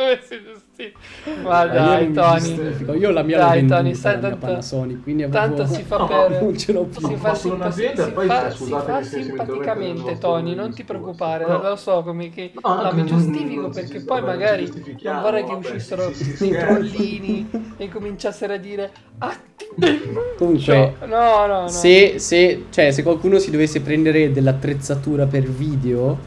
[0.01, 0.99] Come si giustifica.
[1.43, 2.99] Ma Eh, io dai, Tony.
[2.99, 5.83] Io la mia Dai, venduta, Tony, stai la mia tanto- Panasonic, quindi Tanto avevo- si
[5.83, 6.41] fa No, per...
[6.41, 7.07] non ce l'ho più.
[7.07, 11.61] Si fa, ma simpa- si poi, fa- si fa simpaticamente, Tony, non ti preoccupare, No.
[11.61, 12.51] lo so come che...
[12.63, 14.71] No, No, no, mi giustifico perché si- poi magari
[15.03, 19.35] non vorrei che uscissero dei trollini e cominciassero a dire "Ah,
[19.77, 20.95] Comunque, denuncio".
[21.05, 21.67] No, no, no.
[21.67, 26.17] Se, se- cioè, se qualcuno si dovesse prendere dell'attrezzatura per video,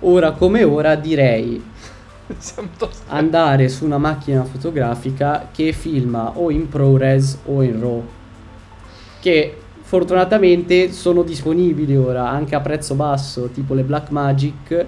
[0.00, 1.72] ora come ora direi.
[3.08, 8.02] andare su una macchina fotografica che filma o in ProRes o in RAW.
[9.20, 14.86] Che fortunatamente sono disponibili ora anche a prezzo basso, tipo le Blackmagic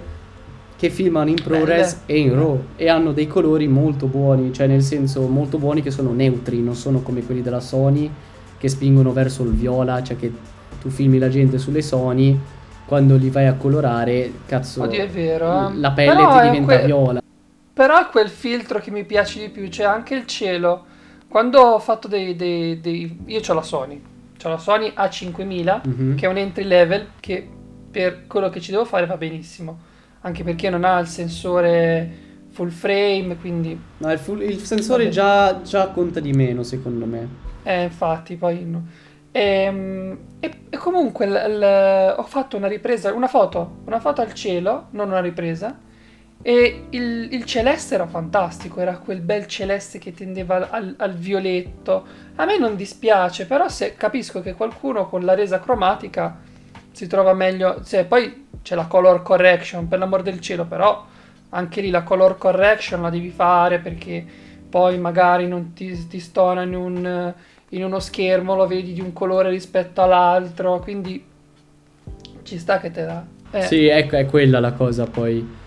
[0.77, 4.83] che filmano in ProRes e in RAW e hanno dei colori molto buoni, cioè nel
[4.83, 8.11] senso molto buoni che sono neutri, non sono come quelli della Sony
[8.59, 10.33] che spingono verso il viola, cioè che
[10.81, 12.39] tu filmi la gente sulle Sony
[12.87, 15.77] quando li vai a colorare, cazzo, Oddio, è vero, eh.
[15.77, 17.21] la pelle Però ti diventa que- viola.
[17.77, 20.87] Però è quel filtro che mi piace di più, cioè anche il cielo.
[21.29, 22.35] Quando ho fatto dei...
[22.35, 23.19] dei, dei...
[23.27, 24.03] Io ho la Sony,
[24.43, 26.17] ho la Sony A5000, Mhm.
[26.17, 27.47] che è un entry level che
[27.91, 29.79] per quello che ci devo fare va benissimo.
[30.23, 32.11] Anche perché non ha il sensore
[32.49, 33.79] full frame, quindi...
[33.99, 37.29] No, il, full- il sensore già, già conta di meno, secondo me.
[37.63, 38.65] Eh, infatti, poi...
[38.65, 38.87] no.
[39.33, 44.33] Ehm, E, e comunque l- l- ho fatto una ripresa, una foto, una foto al
[44.33, 45.79] cielo, non una ripresa,
[46.43, 52.05] e il, il celeste era fantastico, era quel bel celeste che tendeva al, al violetto.
[52.37, 56.39] A me non dispiace, però se capisco che qualcuno con la resa cromatica
[56.93, 61.05] si trova meglio, cioè, poi c'è la color correction, per l'amor del cielo, però
[61.51, 64.25] anche lì la color correction la devi fare perché
[64.69, 67.35] poi magari non ti, ti stona in, un-
[67.71, 71.25] in uno schermo, lo vedi di un colore rispetto all'altro, quindi
[72.43, 73.25] ci sta che te dà.
[73.51, 75.65] Eh, Sì, ecco, è quella la cosa poi.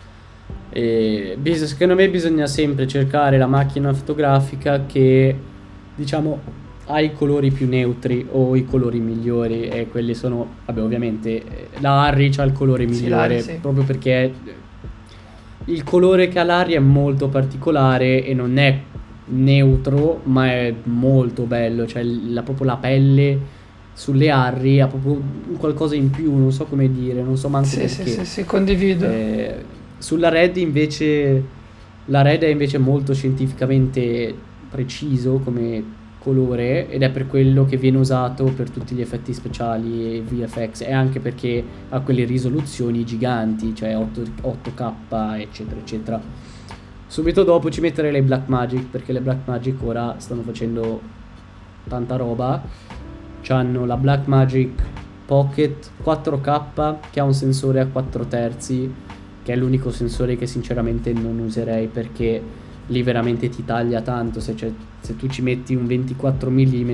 [0.71, 5.36] E bis- secondo me bisogna sempre cercare la macchina fotografica che
[5.95, 6.39] diciamo,
[6.86, 11.67] ha i colori più neutri o i colori migliori e quelli sono, vabbè ovviamente eh,
[11.79, 13.53] la Harry ha il colore migliore sì.
[13.62, 14.34] proprio perché
[15.65, 18.79] il colore che ha l'Harry è molto particolare e non è
[19.25, 23.39] neutro ma è molto bello, cioè la, proprio la pelle
[23.93, 25.21] sulle Harry ha proprio
[25.58, 28.05] qualcosa in più, non so come dire, non so manco Sì, perché.
[28.05, 29.05] sì, sì, sì, condivido.
[29.05, 31.43] Eh, sulla Red invece
[32.05, 34.35] la Red è invece molto scientificamente
[34.69, 40.17] preciso come colore ed è per quello che viene usato per tutti gli effetti speciali
[40.17, 46.21] e VFX e anche perché ha quelle risoluzioni giganti, cioè 8, 8K eccetera eccetera.
[47.07, 51.01] Subito dopo ci metterei le Blackmagic perché le Blackmagic ora stanno facendo
[51.88, 52.62] tanta roba.
[53.41, 54.83] C'hanno la Blackmagic
[55.25, 58.93] Pocket 4K che ha un sensore a 4 terzi
[59.49, 62.39] che è l'unico sensore che sinceramente non userei perché
[62.85, 64.39] lì veramente ti taglia tanto.
[64.39, 64.55] Se,
[64.99, 66.91] se tu ci metti un 24 mm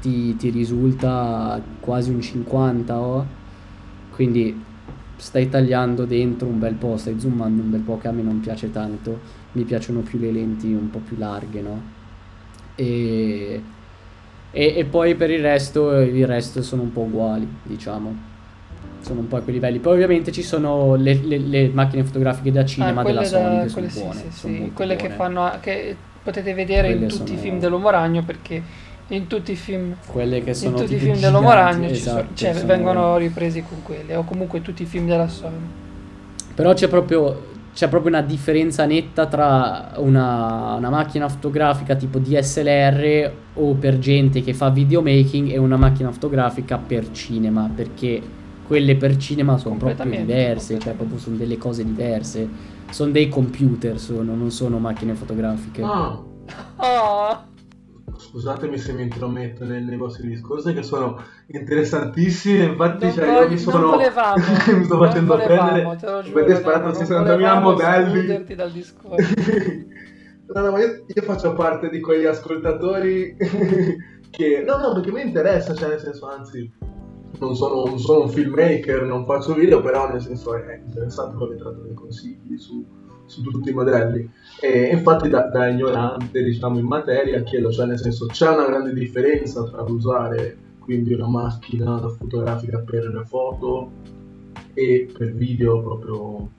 [0.00, 3.26] ti, ti risulta quasi un 50 oh.
[4.12, 4.58] quindi
[5.16, 8.40] stai tagliando dentro un bel po' stai zoomando un bel po' che a me non
[8.40, 9.20] piace tanto.
[9.52, 11.82] Mi piacciono più le lenti un po' più larghe no?
[12.76, 13.62] E,
[14.50, 18.32] e, e poi per il resto il resto sono un po' uguali diciamo
[19.04, 19.78] sono un po' a quei livelli.
[19.78, 23.62] Poi ovviamente ci sono le, le- le macchine fotografiche da cinema Ah, della Sony da-
[23.62, 24.20] che sono quelle sì, buone.
[24.20, 25.16] sì, sono sì, quelle che buone.
[25.34, 28.62] fanno che potete vedere in Quelle tutti i sono- film dell'Uomo Ragno perché
[29.08, 32.00] in tutti i film Quelle che in sono tutti i film dell'Uomo giganti, Ragno ci
[32.00, 35.56] sono- esatto, cioè, sono- vengono ripresi con quelle o comunque tutti i film della Sony.
[36.54, 43.30] Però c'è proprio, c'è proprio una differenza netta tra una, una macchina fotografica tipo DSLR
[43.54, 48.22] o per gente che fa videomaking e una macchina fotografica per cinema, perché
[48.66, 52.48] quelle per cinema sono proprio diverse, cioè proprio sono delle cose diverse.
[52.90, 55.82] Sono dei computer, sono, non sono macchine fotografiche.
[55.82, 56.22] Ah,
[56.76, 57.42] Oh,
[58.16, 62.64] scusatemi se mi intrometto nei, nei vostri discorsi che sono interessantissimi.
[62.64, 63.90] Infatti, cioè, io voglio- mi non sono.
[63.90, 64.34] volevamo,
[64.76, 65.96] mi sto facendo volevamo, prendere.
[65.96, 68.54] te lo giuro, Avete sparato Nano, non 60.000 volevamo modelli.
[68.54, 69.34] dal discorso.
[70.54, 73.34] no, no, ma io, io faccio parte di quegli ascoltatori
[74.30, 74.62] che.
[74.66, 76.70] No, no, perché mi interessa, cioè, nel senso, anzi,
[77.38, 81.56] non sono, non sono un filmmaker, non faccio video, però nel senso è interessante come
[81.56, 82.84] tratto dei consigli su,
[83.26, 84.30] su tutti i modelli.
[84.60, 88.92] E infatti, da, da ignorante, diciamo, in materia, chiedo, cioè, nel senso, c'è una grande
[88.92, 93.90] differenza tra usare quindi una macchina fotografica per le foto
[94.74, 96.50] e per video proprio.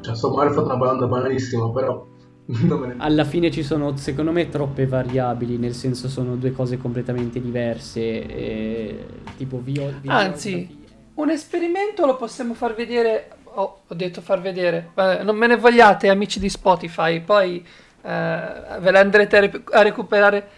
[0.00, 2.09] Cioè, magari ho fatto una domanda banalissima, però.
[2.98, 8.00] Alla fine ci sono, secondo me, troppe variabili, nel senso sono due cose completamente diverse,
[8.00, 9.92] eh, tipo video...
[10.06, 10.78] Anzi,
[11.14, 13.30] un esperimento lo possiamo far vedere.
[13.52, 14.90] Oh, ho detto far vedere.
[14.94, 17.20] Eh, non me ne vogliate, amici di Spotify.
[17.20, 17.58] Poi
[18.02, 18.40] eh,
[18.80, 20.48] ve la andrete a, rep- a recuperare.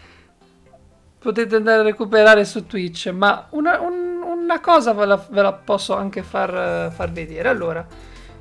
[1.18, 3.08] Potete andare a recuperare su Twitch.
[3.08, 7.48] Ma una, un- una cosa ve la, ve la posso anche far, far vedere.
[7.48, 7.84] Allora,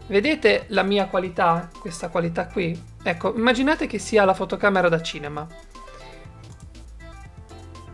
[0.07, 1.69] vedete la mia qualità?
[1.79, 2.89] Questa qualità qui?
[3.03, 5.47] Ecco, immaginate che sia la fotocamera da cinema.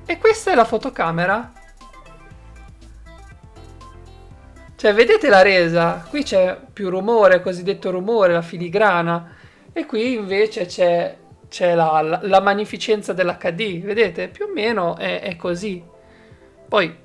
[0.05, 1.51] E questa è la fotocamera
[4.77, 6.05] Cioè, vedete la resa?
[6.07, 9.35] Qui c'è più rumore, cosiddetto rumore, la filigrana.
[9.73, 11.17] E qui invece c'è,
[11.49, 13.81] c'è la, la- la magnificenza dell'HD.
[13.81, 14.27] Vedete?
[14.27, 15.83] Più o meno è, è così.
[16.67, 16.95] Poi,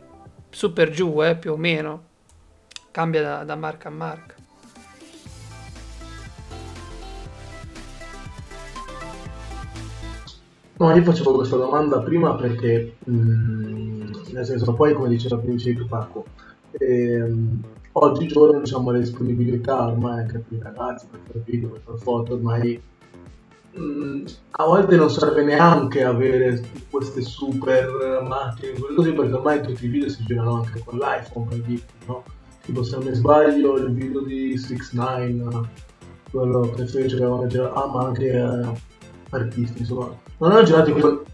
[0.50, 2.04] su per giù, eh, più o meno.
[2.90, 4.34] Cambia da, da marca a marca.
[10.82, 16.24] No, io facevo questa domanda prima perché, mm, nel senso, poi come diceva Principe Paco,
[16.72, 17.60] ehm,
[17.92, 22.34] oggigiorno diciamo la disponibilità ormai anche per i ragazzi, per fare video, per fare foto,
[22.34, 22.82] ormai
[23.78, 29.88] mm, a volte non serve neanche avere queste super macchine, così perché ormai tutti i
[29.88, 32.24] video si girano anche con l'iPhone, per dire, no?
[32.60, 34.78] Tipo se non mi sbaglio il video di 6
[35.34, 35.90] 9
[36.32, 38.90] quello che fece ah ma anche eh,
[39.36, 41.24] artisti insomma, non hanno girato quello,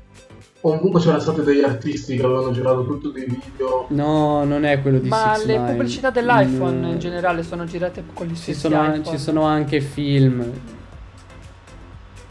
[0.60, 4.98] comunque c'erano stati degli artisti che avevano girato tutto dei video, No, non è quello
[4.98, 8.42] di Ma 6 le ix pubblicità dell'iPhone Mm, in generale sono girate con gli Ci
[8.54, 9.04] stessi sono, iPhone.
[9.04, 10.44] ci sono anche film.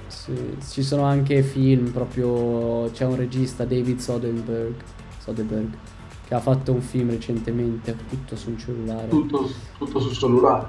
[0.07, 4.75] Sì, ci sono anche film, proprio c'è un regista, David Soderbergh,
[5.19, 5.73] Soderbergh,
[6.27, 9.07] che ha fatto un film recentemente, tutto su un cellulare.
[9.07, 10.67] tutto, tutto sul cellulare.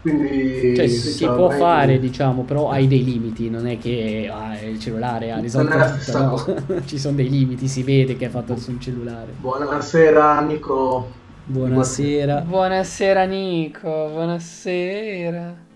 [0.00, 4.78] Quindi Cioè, si può fare, diciamo, però hai dei limiti, non è che ah, il
[4.78, 6.82] cellulare ha risolto Non è la tutto, no.
[6.86, 9.32] Ci sono dei limiti, si vede che è fatto su un cellulare.
[9.38, 11.10] Buonasera Nico.
[11.44, 12.42] Buonasera.
[12.42, 15.66] Buonasera Nico, buonasera.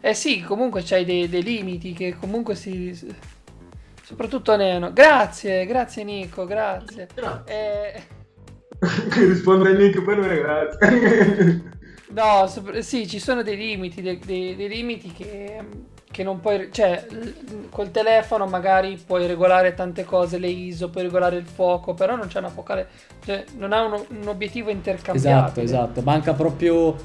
[0.00, 2.98] Eh sì, comunque c'hai dei, dei limiti che comunque si...
[4.02, 4.92] Soprattutto Neno.
[4.92, 7.08] Grazie, grazie Nico, grazie.
[7.14, 7.52] Grazie.
[7.52, 8.02] Eh,
[9.26, 11.76] Risponde Nick per me, grazie.
[12.10, 12.46] no,
[12.80, 15.60] sì, ci sono dei limiti, dei, dei- dei limiti che,
[16.10, 16.68] che non puoi...
[16.72, 17.06] Cioè,
[17.70, 22.26] col telefono magari puoi regolare tante cose, le ISO, puoi regolare il fuoco, però non
[22.28, 22.88] c'è una focale...
[23.24, 25.42] Cioè, non ha uno- un obiettivo intercambiabile.
[25.42, 26.02] Esatto, esatto.
[26.02, 26.96] Manca proprio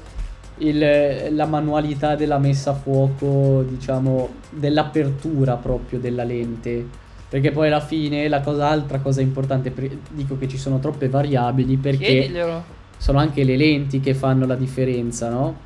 [0.58, 7.02] il- la manualità della messa a fuoco, diciamo, dell'apertura proprio della lente.
[7.28, 9.72] Perché poi alla fine la cosa, altra cosa importante,
[10.10, 12.64] dico che ci sono troppe variabili perché Chiediglielo.
[13.04, 15.60] Sono anche le lenti che fanno la differenza, no?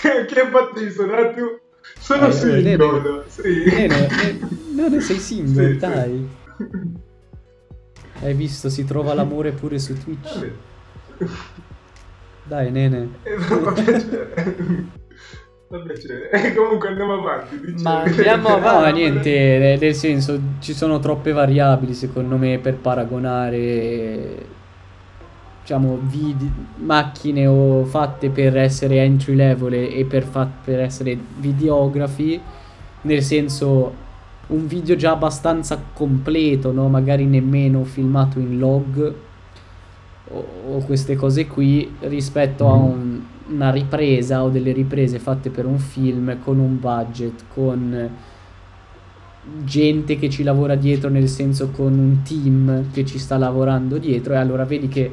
[0.00, 0.48] che io
[1.04, 1.58] un attimo?
[1.98, 3.64] Sono Eh, singolo, sì.
[3.66, 4.38] Nene, eh,
[4.74, 5.78] no, ne sei single, Sì, sì.
[5.78, 6.28] dai.
[8.22, 10.32] Hai visto, si trova l'amore pure su Twitch.
[10.34, 10.52] Vabbè.
[12.44, 13.08] Dai, nene.
[13.24, 14.32] Eh, Fa piacere.
[15.68, 16.30] Piacere.
[16.30, 17.56] E comunque andiamo avanti.
[17.60, 17.82] dicevi.
[17.82, 18.80] Ma andiamo No, avanti.
[18.82, 24.60] ma niente, nel senso, ci sono troppe variabili secondo me per paragonare,
[25.62, 32.40] diciamo, vid- macchine o fatte per essere entry level e per, fa- per essere videografi,
[33.02, 33.94] nel senso,
[34.48, 36.88] un video già abbastanza completo, no?
[36.88, 39.14] Magari nemmeno filmato in log
[40.28, 45.66] o, o queste cose qui rispetto a un- una ripresa o delle riprese fatte per
[45.66, 48.10] un film con un budget, con
[49.64, 54.34] gente che ci lavora dietro, nel senso con un team che ci sta lavorando dietro
[54.34, 55.10] e allora vedi che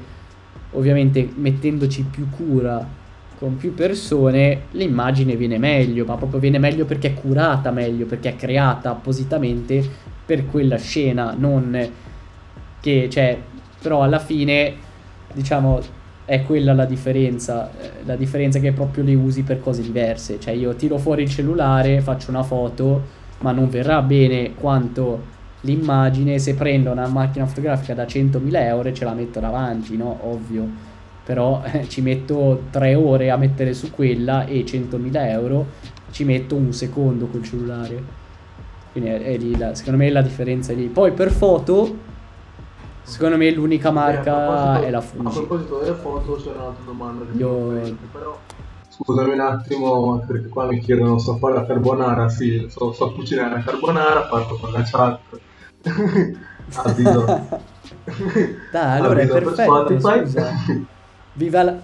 [0.71, 2.97] ovviamente mettendoci più cura
[3.39, 8.29] con più persone l'immagine viene meglio, ma proprio viene meglio perché è curata meglio, perché
[8.29, 9.81] è creata appositamente
[10.25, 11.89] per quella scena, non
[12.81, 13.37] che cioè
[13.81, 14.73] però alla fine
[15.33, 15.81] diciamo
[16.25, 20.53] è quella la differenza, eh, la differenza che proprio le usi per cose diverse, cioè
[20.53, 23.03] io tiro fuori il cellulare, faccio una foto,
[23.39, 28.93] ma non verrà bene quanto l'immagine se prendo una macchina fotografica da 100.000 euro e
[28.93, 30.17] ce la metto davanti, no?
[30.23, 30.67] Ovvio.
[31.23, 35.65] Però eh, ci metto 3 ore a mettere su quella e 100.000 euro
[36.11, 38.03] ci metto un secondo col cellulare.
[38.91, 40.87] Quindi è, è lì, la- secondo me la differenza è lì.
[40.87, 41.95] Poi per foto,
[43.03, 45.35] secondo me l'unica Eh, a marca proposito- è la A Fuji.
[45.35, 48.37] proposito delle foto, c'è un'altra domanda che Io- mi però
[48.89, 53.55] scusami un attimo, perché qua mi chiedono so fare la carbonara, sì, so, so cucinare
[53.57, 55.19] la carbonara, parto con la chat.
[56.75, 57.25] Avviso.
[58.71, 60.51] Dai, allora è Avviso per perfetto, scusa.
[61.33, 61.79] Viva la,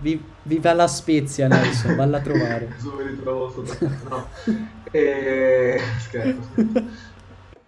[0.00, 2.66] vi- viva la Spezia, Nelson, valla a trovare.
[2.70, 4.26] Adesso mi ritrovo sotto no.
[4.90, 5.80] E...
[5.98, 6.98] scherzo, scherzo.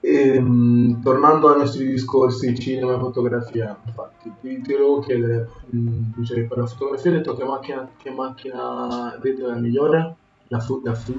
[0.04, 6.58] Ehm, tornando ai nostri discorsi cinema e fotografia infatti ti, ti volevo chiedere dicevi per
[6.58, 10.16] la fotografia hai detto che macchina che macchina è la migliore?
[10.48, 11.14] la fu, la fu?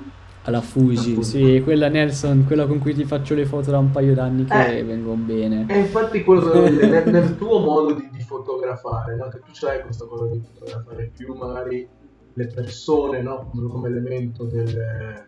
[0.45, 4.13] Alla Fuji, sì, quella Nelson, quella con cui ti faccio le foto da un paio
[4.13, 4.83] d'anni che Eh.
[4.83, 5.65] vengono bene.
[5.69, 9.29] e infatti quello che dire, nel, nel tuo modo di, di fotografare no?
[9.29, 11.87] che tu c'hai questa cosa di fotografare più magari
[12.33, 13.47] le persone no?
[13.51, 15.25] come, come elemento del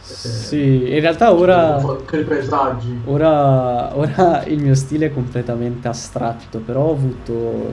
[0.00, 1.76] Sì, in realtà ora...
[2.06, 2.24] che
[3.06, 7.72] Ora, ora il mio stile è completamente astratto, però ho avuto,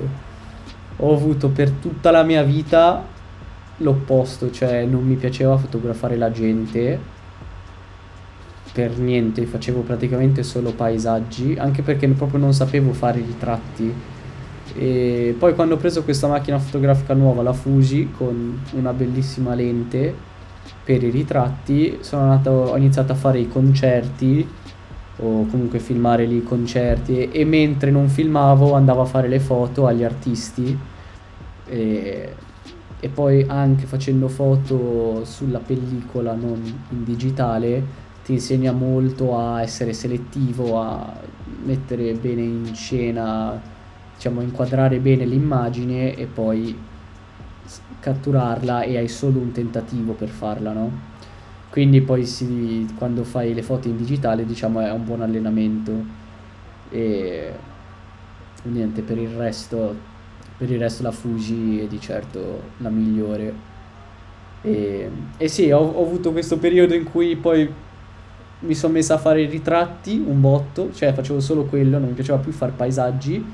[0.98, 3.12] ho avuto per tutta la mia vita
[3.78, 7.00] l'opposto, cioè non mi piaceva fotografare la gente
[8.72, 13.94] per niente, facevo praticamente solo paesaggi, anche perché proprio non sapevo fare ritratti.
[14.76, 20.14] E poi quando ho preso questa macchina fotografica nuova, la Fuji, con una bellissima lente
[20.84, 24.48] per i ritratti, sono andato, ho iniziato a fare i concerti
[25.18, 29.40] o comunque filmare lì i concerti e, e mentre non filmavo andavo a fare le
[29.40, 30.76] foto agli artisti
[31.68, 32.36] e,
[33.04, 37.84] e poi anche facendo foto sulla pellicola non in digitale
[38.24, 41.14] ti insegna molto a essere selettivo, a
[41.66, 43.60] mettere bene in scena,
[44.16, 46.80] diciamo inquadrare bene l'immagine e poi
[48.00, 50.90] catturarla e hai solo un tentativo per farla, no?
[51.70, 55.92] Quindi poi si, quando fai le foto in digitale diciamo è un buon allenamento
[56.90, 57.52] e
[58.64, 60.12] niente per il resto
[60.64, 63.54] per il resto la Fuji è di certo la migliore.
[64.62, 67.70] E, e sì ho, ho avuto questo periodo in cui poi
[68.60, 72.14] mi sono messa a fare i ritratti un botto cioè facevo solo quello non mi
[72.14, 73.46] piaceva più fare paesaggi.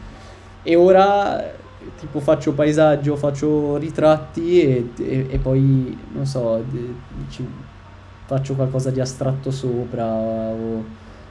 [0.62, 1.52] E ora
[1.98, 6.64] tipo faccio paesaggio faccio ritratti e, e- e poi non so
[7.30, 7.48] ci-
[8.26, 10.84] faccio qualcosa di astratto sopra o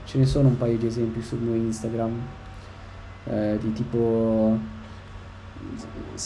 [0.05, 2.11] ce ne sono un paio di esempi sul mio Instagram
[3.26, 4.59] eh, di tipo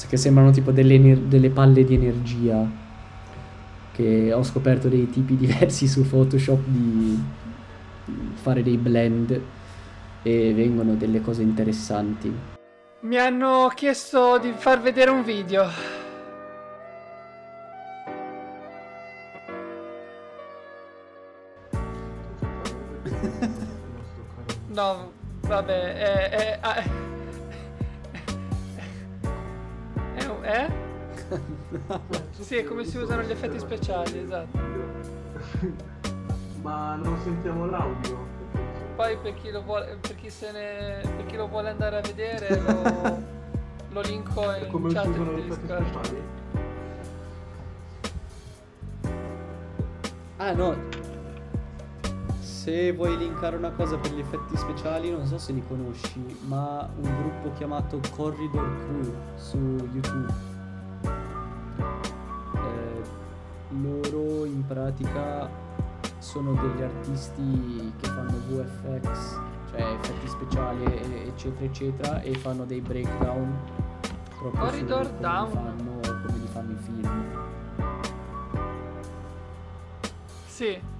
[0.08, 2.66] che sembrano tipo delle, ener- delle palle di energia
[3.92, 7.22] che ho scoperto dei tipi diversi su Photoshop di,
[8.34, 9.40] fare dei blend
[10.22, 12.32] e vengono delle cose interessanti.
[13.00, 15.68] Mi hanno chiesto di far vedere un video.
[24.72, 25.12] No,
[25.42, 26.30] vabbè, è...
[26.30, 27.11] è, è,
[30.52, 30.70] è?
[32.40, 34.58] Sì, è come si usano gli effetti speciali, esatto.
[36.62, 38.18] Ma non sentiamo l'audio?
[38.96, 42.00] Poi per chi lo vuole, per chi se ne, per chi lo vuole andare a
[42.00, 43.22] vedere lo,
[43.90, 45.86] lo linko in come si chat usano gli di effetti Discord.
[45.86, 46.22] speciali?
[50.36, 50.76] Ah no,
[52.62, 56.88] se vuoi linkare una cosa per gli effetti speciali, non so se li conosci, ma
[56.94, 59.58] un gruppo chiamato Corridor Crew su
[59.92, 60.32] YouTube.
[62.54, 63.02] Eh,
[63.80, 65.50] loro in pratica
[66.18, 69.40] sono degli artisti che fanno VFX,
[69.70, 70.84] cioè effetti speciali
[71.26, 73.58] eccetera eccetera e fanno dei breakdown
[74.38, 75.50] proprio Corridor come Down.
[75.50, 77.24] fanno, come li fanno i film.
[80.46, 80.91] Sì.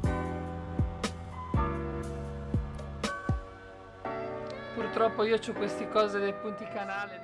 [4.93, 7.19] Purtroppo io ho queste cose dei punti canale.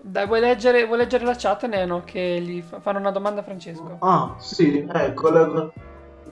[0.00, 2.02] Dai, vuoi leggere, vuoi leggere la chat, Neno?
[2.04, 3.98] Che gli fa- fanno una domanda a Francesco.
[4.00, 5.72] Ah, sì, ecco, leggo,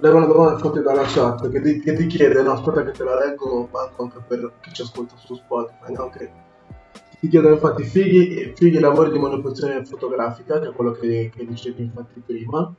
[0.00, 3.04] leggo una domanda fatta dalla chat che ti, che ti chiede, no, aspetta che te
[3.04, 6.30] la leggo, anche per chi ci ascolta su Spotify, no, che
[7.22, 11.84] ti chiedono infatti fighi, fighi lavori di manutenzione fotografica, che è quello che, che dicevi
[11.84, 12.74] infatti prima,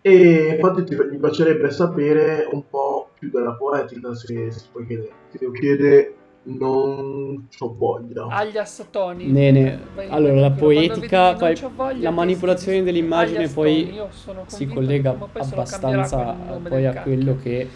[0.00, 5.10] e infatti ti, mi piacerebbe sapere un po' più della poetica, se, se puoi chiedere.
[5.32, 6.14] Ti devo chiedere,
[6.44, 8.26] non c'ho voglia.
[8.26, 9.32] Alias Tony.
[9.32, 14.00] Nene, Vai- allora la poetica, poi la manipolazione dell'immagine poi
[14.46, 16.36] si collega abbastanza
[16.68, 17.12] poi a cacchio.
[17.12, 17.68] quello che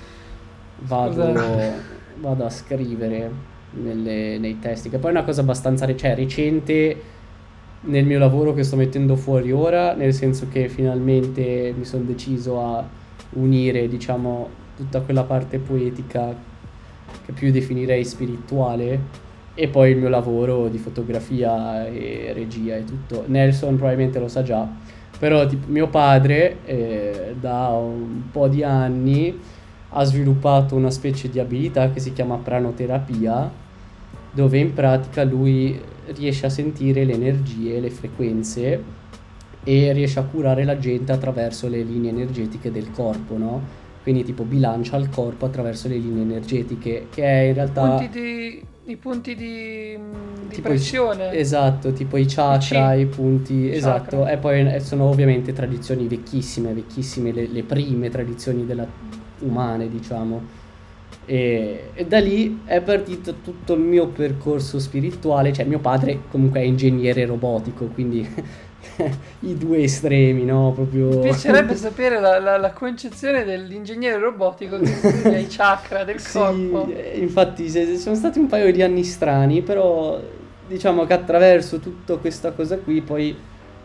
[0.82, 1.32] vado,
[2.14, 7.18] vado a scrivere nelle- nei testi, che poi è una cosa abbastanza cioè, recente
[7.82, 12.60] nel mio lavoro che sto mettendo fuori ora, nel senso che finalmente mi sono deciso
[12.60, 12.84] a
[13.30, 16.34] unire, diciamo, tutta quella parte poetica
[17.24, 23.24] che più definirei spirituale e poi il mio lavoro di fotografia e regia e tutto.
[23.26, 24.66] Nelson probabilmente lo sa già,
[25.18, 29.38] però tipo, mio padre eh, da un po' di anni
[29.93, 33.51] ha sviluppato una specie di abilità che si chiama pranoterapia,
[34.32, 35.78] dove in pratica lui
[36.14, 38.82] riesce a sentire le energie, le frequenze
[39.64, 43.62] e riesce a curare la gente attraverso le linee energetiche del corpo, no?
[44.03, 47.97] Quindi tipo bilancia il corpo attraverso le linee energetiche, che è in realtà...
[47.97, 51.32] punti di, i punti di, mm, di Tipo i- pressione.
[51.32, 53.01] Esatto, tipo i chakra, chi.
[53.01, 54.30] i punti, I esatto, chakra.
[54.30, 58.86] e poi eh, sono ovviamente tradizioni vecchissime, vecchissime, le, le prime tradizioni della-
[59.41, 60.59] umane, diciamo.
[61.24, 66.61] E, e da lì è partito tutto il mio percorso spirituale, cioè mio padre comunque
[66.61, 68.26] è ingegnere robotico, quindi
[69.41, 70.72] i due estremi, no?
[70.74, 71.09] Proprio...
[71.09, 76.28] Mi piacerebbe sapere la, la- la concezione dell'ingegnere robotico che studia i chakra del Sì,
[76.32, 76.86] corpo.
[76.86, 80.20] eh, infatti se- sono stati un paio di anni strani, però
[80.66, 83.36] diciamo che attraverso tutta questa cosa qui poi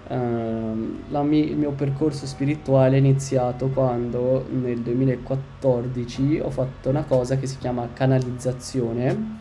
[0.07, 7.37] la mi- il mio percorso spirituale è iniziato quando nel 2014 ho fatto una cosa
[7.37, 9.39] che si chiama canalizzazione,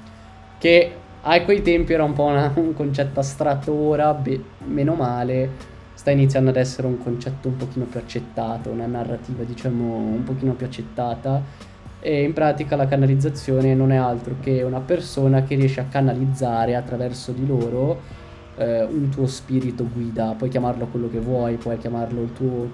[0.59, 3.73] che a quei tempi era un po' una- un concetto astratto.
[3.73, 8.87] Ora, beh, meno male, sta iniziando ad essere un concetto un pochino più accettato, una
[8.87, 11.43] narrativa diciamo un pochino più accettata.
[12.01, 16.75] E in pratica la canalizzazione non è altro che una persona che riesce a canalizzare
[16.77, 18.23] attraverso di loro
[18.57, 22.69] eh, un tuo spirito guida, puoi chiamarlo quello che vuoi, puoi chiamarlo il tuo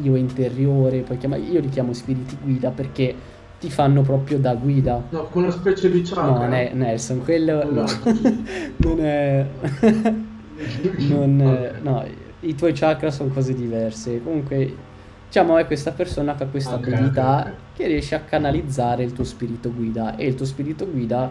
[0.00, 3.14] io interiore, puoi chiamar- io li chiamo spiriti guida perché
[3.60, 5.02] ti fanno proprio da guida.
[5.10, 6.46] No, con una specie di chakra.
[6.46, 7.82] No, è Nelson, quello no.
[7.82, 7.84] No.
[8.78, 9.46] non è
[11.08, 12.04] non, eh, no,
[12.40, 14.22] i tuoi chakra sono cose diverse.
[14.22, 14.74] Comunque,
[15.26, 17.52] diciamo, è questa persona che ha questa Ok, abilità ok, ok.
[17.74, 20.16] che riesce a canalizzare il tuo spirito guida.
[20.16, 21.30] E il tuo spirito guida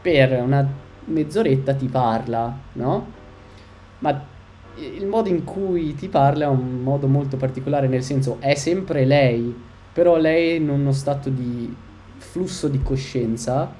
[0.00, 0.66] per una
[1.04, 3.06] mezz'oretta ti parla, no?
[3.98, 4.24] Ma
[4.76, 9.04] il modo in cui ti parla è un modo molto particolare, nel senso è sempre
[9.04, 9.54] lei,
[9.92, 11.74] però lei in uno stato di
[12.16, 13.72] flusso di coscienza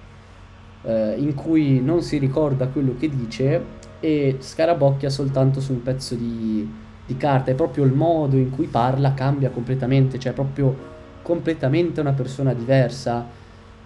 [0.83, 6.14] eh, in cui non si ricorda quello che dice e scarabocchia soltanto su un pezzo
[6.14, 6.68] di,
[7.07, 7.51] di carta.
[7.51, 10.89] È proprio il modo in cui parla cambia completamente, cioè è proprio
[11.23, 13.27] completamente una persona diversa.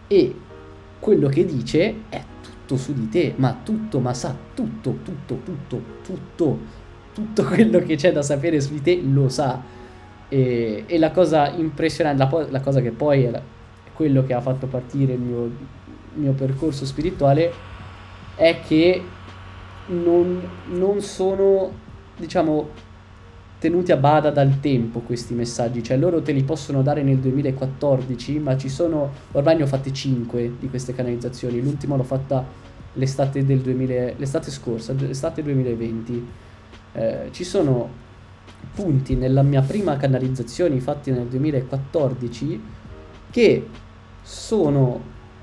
[0.06, 0.34] E
[1.00, 2.22] quello che dice è
[2.64, 6.58] tutto su di te, ma tutto, ma sa tutto, tutto, tutto, tutto,
[7.12, 9.60] tutto quello che c'è da sapere su di te lo sa.
[10.28, 14.32] E, e la cosa impressionante, la, la, cosa che poi è, la, è, quello che
[14.32, 15.50] ha fatto partire il mio,
[16.14, 17.52] mio percorso spirituale
[18.34, 19.02] è che
[19.86, 20.40] non,
[20.70, 21.70] non sono,
[22.16, 22.70] diciamo,
[23.64, 28.38] tenuti a bada dal tempo questi messaggi, cioè loro te li possono dare nel 2014,
[28.38, 32.44] ma ci sono, ormai ne ho fatte 5 di queste canalizzazioni, l'ultima l'ho fatta
[32.92, 36.28] l'estate, del 2000, l'estate scorsa, l'estate 2020.
[36.92, 37.88] Eh, ci sono
[38.74, 42.62] punti nella mia prima canalizzazione fatti nel 2014
[43.30, 43.68] che
[44.20, 45.00] sono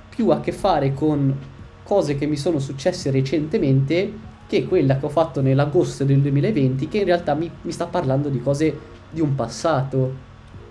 [0.09, 1.35] più a che fare con
[1.81, 6.97] cose che mi sono successe recentemente che quella che ho fatto nell'agosto del 2020, che
[6.97, 8.77] in realtà mi, mi sta parlando di cose
[9.09, 10.13] di un passato,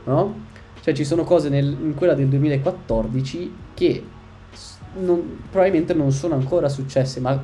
[0.05, 0.35] no?
[0.83, 4.05] Cioè ci sono cose nel, in quella del 2014 che
[4.99, 7.43] non, probabilmente non sono ancora successe, ma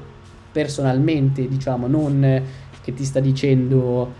[0.53, 2.43] personalmente, diciamo, non
[2.83, 4.13] che ti sta dicendo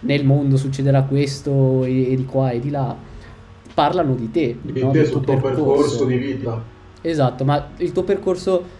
[0.00, 2.96] nel mondo succederà questo e, e di qua e di là,
[3.72, 4.58] parlano di te.
[4.60, 4.90] Di no?
[4.90, 5.64] te sul tuo percorso.
[5.64, 6.60] percorso di vita.
[7.00, 8.78] Esatto, ma il tuo percorso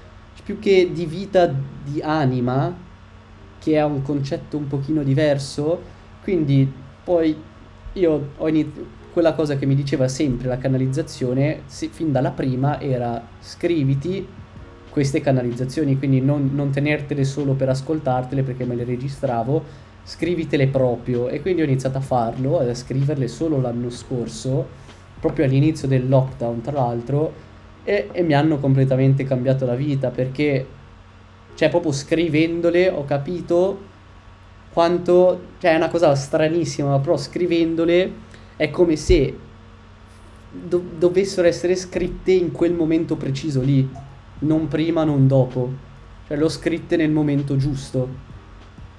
[0.50, 2.76] più che di vita di anima,
[3.60, 5.80] che è un concetto un pochino diverso,
[6.24, 6.70] quindi
[7.04, 7.36] poi
[7.92, 12.80] io ho iniziato, quella cosa che mi diceva sempre la canalizzazione, se, fin dalla prima,
[12.80, 14.26] era scriviti
[14.88, 19.62] queste canalizzazioni, quindi non, non tenertele solo per ascoltartele perché me le registravo,
[20.02, 21.28] scrivitele proprio.
[21.28, 24.66] E quindi ho iniziato a farlo, a scriverle solo l'anno scorso,
[25.20, 27.49] proprio all'inizio del lockdown tra l'altro,
[27.90, 30.64] e, e mi hanno completamente cambiato la vita perché,
[31.54, 33.88] cioè, proprio scrivendole ho capito
[34.72, 38.12] quanto, cioè, è una cosa stranissima, però scrivendole
[38.54, 39.36] è come se
[40.52, 43.88] do- dovessero essere scritte in quel momento preciso lì,
[44.40, 45.72] non prima, non dopo.
[46.28, 48.28] Cioè, l'ho scritte nel momento giusto.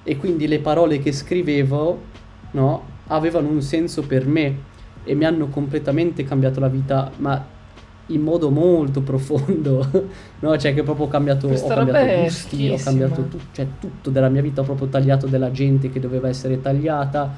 [0.02, 2.02] E quindi le parole che scrivevo,
[2.50, 4.70] no, avevano un senso per me
[5.02, 7.60] e mi hanno completamente cambiato la vita, ma
[8.06, 10.08] in modo molto profondo,
[10.40, 10.56] no?
[10.56, 14.42] Cioè che proprio ho cambiato, ho cambiato gusti, ho cambiato tu, cioè, tutto della mia
[14.42, 17.32] vita, ho proprio tagliato della gente che doveva essere tagliata,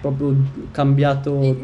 [0.00, 0.34] proprio
[0.70, 1.56] cambiato...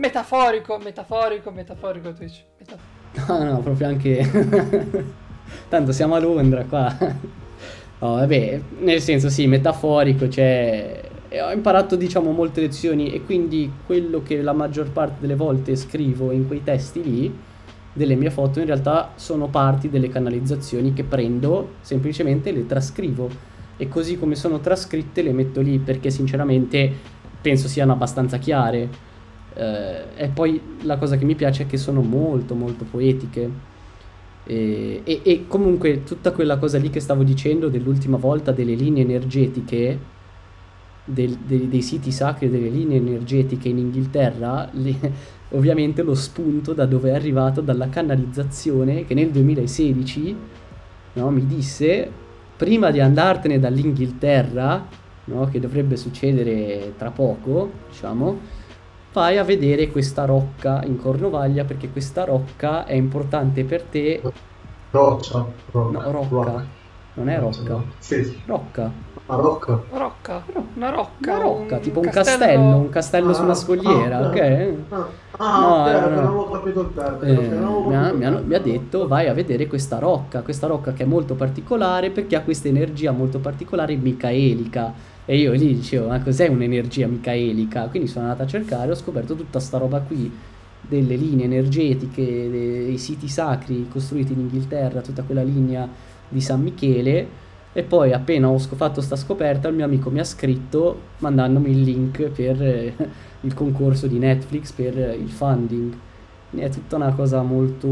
[0.00, 2.42] Metaforico, metaforico, metaforico Twitch.
[2.58, 2.92] Metaforico.
[3.28, 5.12] No, no, proprio anche...
[5.68, 6.96] Tanto siamo a Londra qua.
[8.00, 11.00] No, vabbè, nel senso sì, metaforico, cioè
[11.40, 16.30] ho imparato diciamo molte lezioni e quindi quello che la maggior parte delle volte scrivo
[16.30, 17.38] in quei testi lì
[17.94, 23.30] delle mie foto in realtà sono parti delle canalizzazioni che prendo, semplicemente le trascrivo
[23.76, 26.92] e così come sono trascritte le metto lì perché sinceramente
[27.40, 29.12] penso siano abbastanza chiare.
[29.54, 33.72] Eh, e poi la cosa che mi piace è che sono molto molto poetiche.
[34.46, 39.02] E, e, e, comunque tutta quella cosa lì che stavo dicendo dell'ultima volta delle linee
[39.02, 39.98] energetiche,
[41.04, 44.94] del, dei, dei siti sacri, delle linee energetiche in Inghilterra, le,
[45.50, 50.36] ovviamente lo spunto da dove è arrivato dalla canalizzazione che nel 2016
[51.14, 52.10] no, mi disse
[52.56, 54.86] prima di andartene dall'Inghilterra
[55.24, 58.62] no, che dovrebbe succedere tra poco diciamo
[59.12, 64.20] vai a vedere questa rocca in Cornovaglia perché questa rocca è importante per te
[64.90, 66.28] roccia, rocca, no, rocca.
[66.28, 66.82] rocca.
[67.14, 68.40] Non è rocca sì.
[68.46, 69.82] rocca una rocca.
[69.90, 70.44] Rocca.
[70.74, 71.32] Una rocca.
[71.32, 74.74] Una rocca, un tipo un castello, castello un castello ah, su una scogliera, ah, ok?
[74.90, 75.08] Ah,
[75.38, 77.40] ah no, okay, no, non avevo capito il termine.
[77.40, 81.04] Eh, mi, ha, mi, mi, ha, detto vai a vedere questa rocca, questa rocca che
[81.04, 84.92] è molto particolare perché ha questa energia molto particolare micaelica.
[85.24, 87.86] E io lì dicevo, ma cos'è un'energia micaelica?
[87.88, 90.30] Quindi sono andata a cercare, ho scoperto tutta sta roba qui
[90.82, 95.88] delle linee energetiche, dei siti sacri costruiti in Inghilterra, tutta quella linea
[96.34, 100.24] di San Michele e poi appena ho fatto sta scoperta il mio amico mi ha
[100.24, 102.94] scritto mandandomi il link per eh,
[103.40, 105.94] il concorso di Netflix per eh, il funding.
[106.50, 107.88] È tutta una cosa molto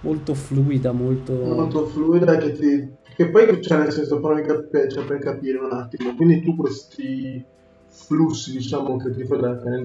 [0.00, 5.04] molto fluida, molto molto fluida che ti che poi cioè nel senso per, cap- cioè,
[5.04, 7.42] per capire un attimo, quindi tu questi
[7.94, 9.38] flussi diciamo che ti fai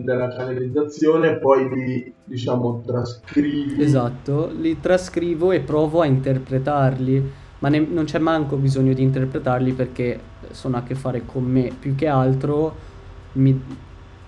[0.03, 7.79] della, canalizzazione poi li diciamo trascrivi esatto li trascrivo e provo a interpretarli ma ne-
[7.89, 10.19] non c'è manco bisogno di interpretarli perché
[10.51, 11.71] sono a che fare con me.
[11.77, 12.73] Più che altro
[13.33, 13.61] mi-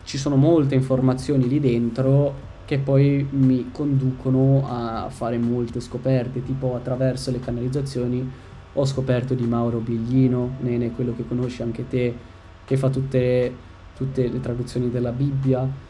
[0.04, 6.76] ci sono molte informazioni lì dentro che poi mi conducono a fare molte scoperte, tipo
[6.76, 8.32] attraverso le canalizzazioni
[8.74, 12.16] ho scoperto di Mauro Biglino, Nene, quello che conosci anche te,
[12.64, 13.54] che fa tutte,
[14.02, 15.90] tutte le traduzioni della Bibbia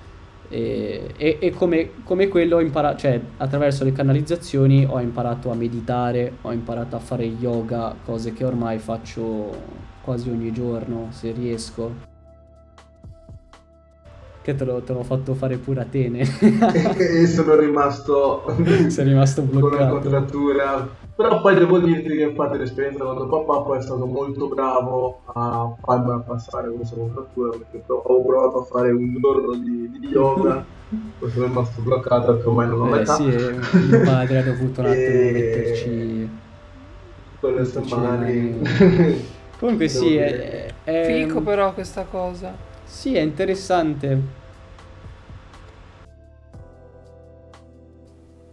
[0.54, 5.56] E, e- e come, come quello ho imparato, cioè attraverso le canalizzazioni ho imparato a
[5.56, 9.50] meditare, ho imparato a fare yoga, cose che ormai faccio
[10.04, 12.10] quasi ogni giorno se riesco.
[14.42, 16.20] Che te l'ho, te l'ho fatto fare pure a Tene.
[16.98, 18.44] e sono rimasto
[18.88, 20.00] Sei rimasto con una bloccato.
[20.00, 20.90] contrattura.
[21.22, 25.76] Però poi devo dirti che infatti l'esperienza quando papà poi è stato molto bravo a
[25.82, 30.66] farmi passare questa contrattura perché ho provato a fare un giorno di, di yoga,
[31.20, 33.16] poi sono rimasto bloccato perché ormai non ho Eh metà.
[33.16, 36.30] sì, eh, mio padre ha dovuto un attimo E- metterci...
[37.40, 38.60] Quelle settimane
[39.58, 42.54] Comunque Devo sì, è, è- Fico però questa cosa.
[42.84, 44.22] Sì, è interessante.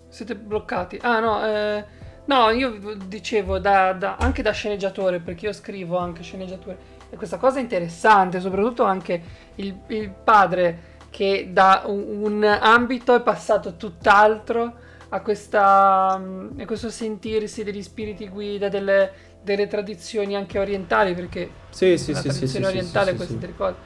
[0.09, 0.99] Siete bloccati.
[1.03, 1.85] Ah no, eh,
[2.29, 6.97] no, io dicevo da, da- anche da sceneggiatore, perché io scrivo anche sceneggiature.
[7.11, 9.23] E questa cosa è interessante, soprattutto anche
[9.57, 14.75] il, il padre che da un, un ambito è passato tutt'altro
[15.09, 19.11] a, questa, mm, a questo sentirsi degli spiriti guida, delle,
[19.43, 23.17] delle tradizioni anche orientali, perché Sì, sì, la sì, sì, sì, tradizione sì, orientale sì,
[23.17, 23.39] queste sì.
[23.39, 23.77] tre cose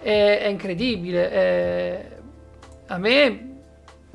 [0.00, 2.18] è, è incredibile è-
[2.86, 3.49] a me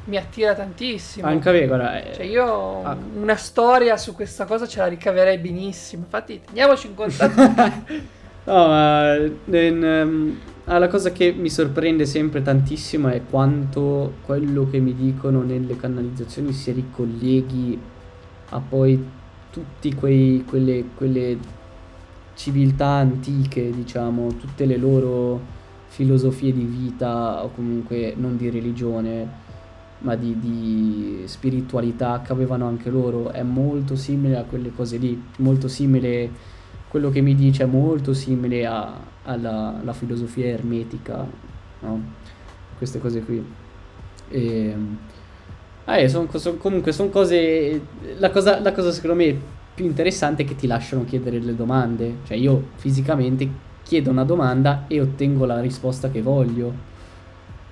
[0.06, 1.28] mi attira tantissimo.
[1.28, 2.97] Anche me, guarda, eh, cioè io ah.
[3.16, 6.03] una storia su questa cosa ce la ricaverei benissimo.
[6.03, 8.14] Infatti teniamoci in contatto
[8.45, 14.70] No, ma in, ehm, ah, la cosa che mi sorprende sempre tantissimo è quanto quello
[14.70, 17.80] che mi dicono nelle canalizzazioni si ricolleghi
[18.49, 19.03] a poi
[19.49, 21.38] tutti quei, quelle, quelle
[22.36, 25.53] civiltà antiche, diciamo, tutte le loro
[25.88, 29.43] filosofie di vita o comunque non di religione,
[30.00, 33.32] ma di, di spiritualità che avevano anche loro.
[33.32, 36.30] È molto simile a quelle cose lì, molto simile
[36.88, 38.93] quello che mi dice è molto simile a-
[39.24, 41.26] alla, alla filosofia ermetica,
[41.82, 42.02] no?
[42.78, 43.43] Queste cose qui.
[44.30, 44.76] E,
[45.86, 47.82] eh, son- son- comunque sono cose.
[48.18, 49.38] La cosa, la cosa secondo me
[49.74, 52.18] più interessante è che ti lasciano chiedere le domande.
[52.26, 53.48] Cioè, io fisicamente
[53.84, 56.93] chiedo una domanda e ottengo la risposta che voglio.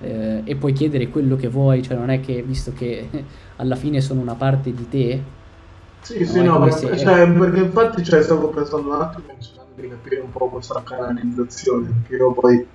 [0.04, 3.08] Eh, e puoi chiedere quello che vuoi, cioè non è che visto che
[3.56, 5.22] alla fine sono una parte di te,
[6.00, 9.26] Sì, sì, No, è no, perché, se- cioè, perché infatti cioè, stavo pensando un attimo
[9.74, 12.66] di capire un po' questa canalizzazione, perché io poi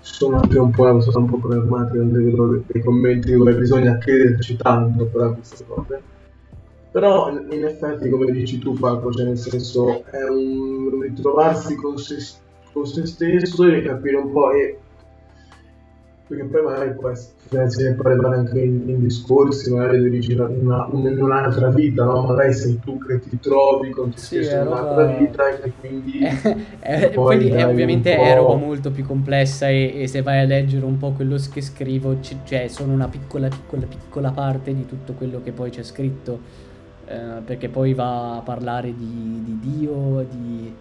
[0.00, 4.56] sono anche un po' una persona un po' vedo dei, dei commenti dove bisogna crederci
[4.56, 6.02] tanto per queste cose.
[6.90, 11.98] Però in in effetti, come dici tu, Paco, cioè nel senso è un ritrovarsi con
[11.98, 12.16] se,
[12.72, 14.78] con se stesso e capire un po' e
[16.28, 20.86] perché poi magari può essere, se ne anche in, in discorsi, magari di dici una,
[20.92, 22.26] un'altra vita, no?
[22.26, 25.48] Magari sei tu che ti trovi con te Sì, stesso è in roba- un'altra vita
[25.62, 26.18] e quindi...
[26.80, 30.44] Eh, Poi poi è- ovviamente è roba molto più complessa e, e se vai a
[30.44, 34.86] leggere un po' quello che scrivo, c- cioè sono una piccola piccola piccola parte di
[34.86, 36.40] tutto quello che poi c'è scritto,
[37.06, 40.72] eh, perché poi va a parlare di, di Dio, di,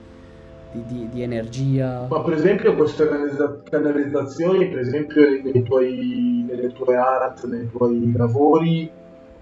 [0.72, 2.08] di- di- di energia.
[2.10, 8.12] Ma per esempio queste canalizza- canalizzazioni, per esempio nei tuoi, nelle tue art, nei tuoi
[8.16, 8.90] lavori,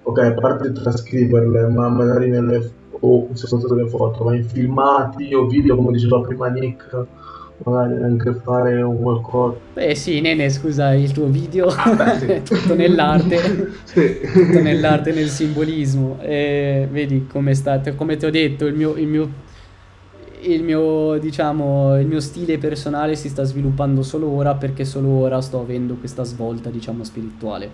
[0.03, 4.43] ok, a parte trascriverle, ma magari nelle, o se sono state le foto, ma in
[4.45, 7.05] filmati o video, come diceva prima Nick,
[7.63, 9.57] magari anche fare un qualcosa.
[9.73, 12.25] Beh sì, Nene, scusa, il tuo video beh, sì.
[12.25, 13.73] è tutto nell'arte.
[13.95, 14.19] Sì.
[14.21, 16.17] tutto nell'arte nel simbolismo.
[16.21, 19.29] E vedi come state, come ti ho detto, il mio, il mio,
[20.53, 25.41] il mio, diciamo, il mio stile personale si sta sviluppando solo ora perché solo ora
[25.41, 27.69] sto avendo questa svolta, diciamo, spirituale.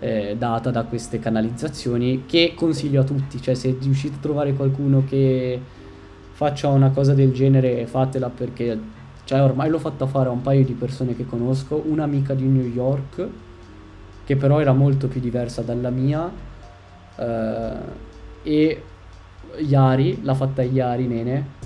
[0.00, 5.04] eh, data da queste canalizzazioni che consiglio a tutti, cioè se riuscite a trovare qualcuno
[5.06, 5.60] che
[6.32, 8.78] faccia una cosa del genere fatela perché
[9.24, 12.66] cioè ormai l'ho fatta fare a un paio di persone che conosco, un'amica di New
[12.66, 13.28] York
[14.24, 16.30] che però era molto più diversa dalla mia
[17.16, 17.72] eh,
[18.42, 18.82] e
[19.58, 21.56] Yari, l'ha fatta Yari Nene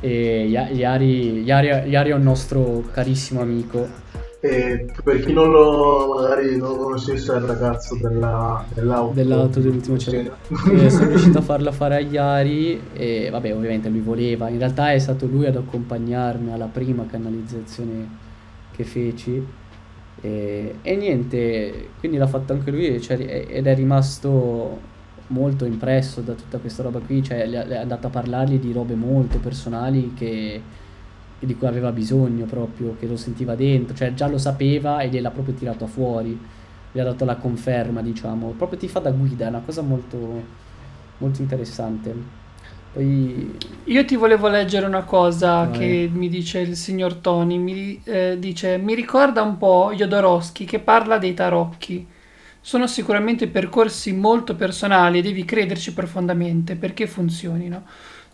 [0.00, 4.06] e Yari, Yari è un nostro carissimo amico.
[4.40, 10.36] E per chi non lo magari non conoscesse il ragazzo della, dell'auto, dell'auto dell'ultimo cielo.
[10.70, 14.92] Eh, sono riuscito a farla fare a Iari e vabbè ovviamente lui voleva, in realtà
[14.92, 18.08] è stato lui ad accompagnarmi alla prima canalizzazione
[18.70, 19.44] che feci.
[20.20, 24.96] E, e niente, quindi l'ha fatto anche lui cioè, ed è rimasto
[25.28, 29.38] molto impresso da tutta questa roba qui, cioè è andato a parlargli di robe molto
[29.38, 30.60] personali che,
[31.38, 35.30] di cui aveva bisogno proprio, che lo sentiva dentro, cioè già lo sapeva e gliel'ha
[35.30, 36.56] proprio tirato fuori
[36.92, 38.54] gli ha dato la conferma, diciamo.
[38.56, 40.42] Proprio ti fa da guida, è una cosa molto,
[41.18, 42.14] molto interessante.
[42.92, 45.78] Poi Io ti volevo leggere una cosa Vai.
[45.78, 47.58] che mi dice il signor Tony.
[47.58, 52.06] Mi eh, dice: Mi ricorda un po' Jodorowsky che parla dei tarocchi.
[52.68, 57.86] Sono sicuramente percorsi molto personali e devi crederci profondamente perché funzionino.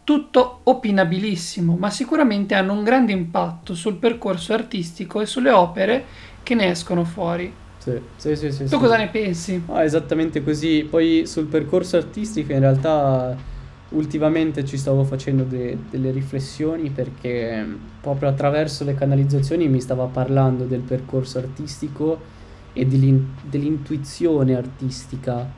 [0.03, 6.07] Tutto opinabilissimo, ma sicuramente hanno un grande impatto sul percorso artistico e sulle opere
[6.43, 7.63] che ne escono fuori.
[7.77, 8.79] sì, sì, sì, sì, Tu sì.
[8.79, 9.63] cosa ne pensi?
[9.67, 10.87] No, esattamente così.
[10.89, 13.47] Poi sul percorso artistico in realtà
[13.91, 20.07] ultimamente ci stavo facendo de- delle riflessioni perché mh, proprio attraverso le canalizzazioni mi stava
[20.09, 22.33] parlando del percorso artistico
[22.75, 25.49] e dell'in- dell'intuizione artistica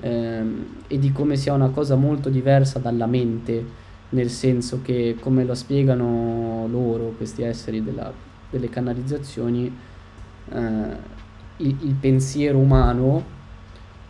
[0.00, 5.44] ehm, e di come sia una cosa molto diversa dalla mente, nel senso che come
[5.44, 8.12] lo spiegano loro, questi esseri della-
[8.50, 9.70] delle canalizzazioni,
[10.50, 11.12] eh,
[11.58, 13.32] il, il pensiero umano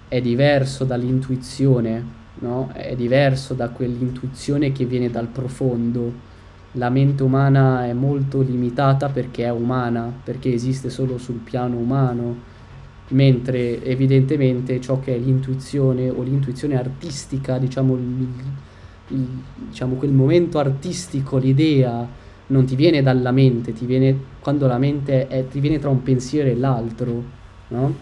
[0.09, 2.05] è diverso dall'intuizione,
[2.40, 2.70] no?
[2.72, 6.32] È diverso da quell'intuizione che viene dal profondo.
[6.76, 12.36] La mente umana è molto limitata perché è umana, perché esiste solo sul piano umano,
[13.08, 18.28] mentre evidentemente ciò che è l'intuizione o l'intuizione artistica, diciamo, il-
[19.08, 22.06] il- diciamo quel momento artistico, l'idea,
[22.46, 26.02] non ti viene dalla mente, ti viene quando la mente è, ti viene tra un
[26.02, 27.22] pensiero e l'altro,
[27.68, 27.94] no?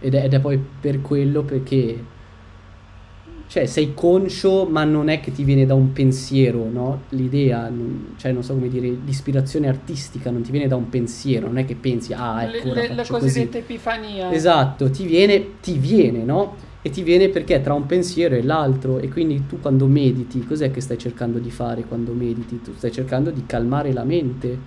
[0.00, 2.02] Ed è, ed è poi per quello perché
[3.48, 7.02] cioè sei conscio ma non è che ti viene da un pensiero, no?
[7.10, 11.46] L'idea, non- cioè non so come dire, l'ispirazione artistica non ti viene da un pensiero,
[11.46, 13.24] non è che pensi ah Le, ecco ora le- la faccio così.
[13.24, 14.30] cosiddetta epifania.
[14.30, 16.54] Esatto, ti viene, ti viene, no?
[16.82, 20.44] E ti viene perché è tra un pensiero e l'altro e quindi tu quando mediti,
[20.44, 22.60] cos'è che stai cercando di fare quando mediti?
[22.62, 24.58] Tu stai cercando di calmare la mente,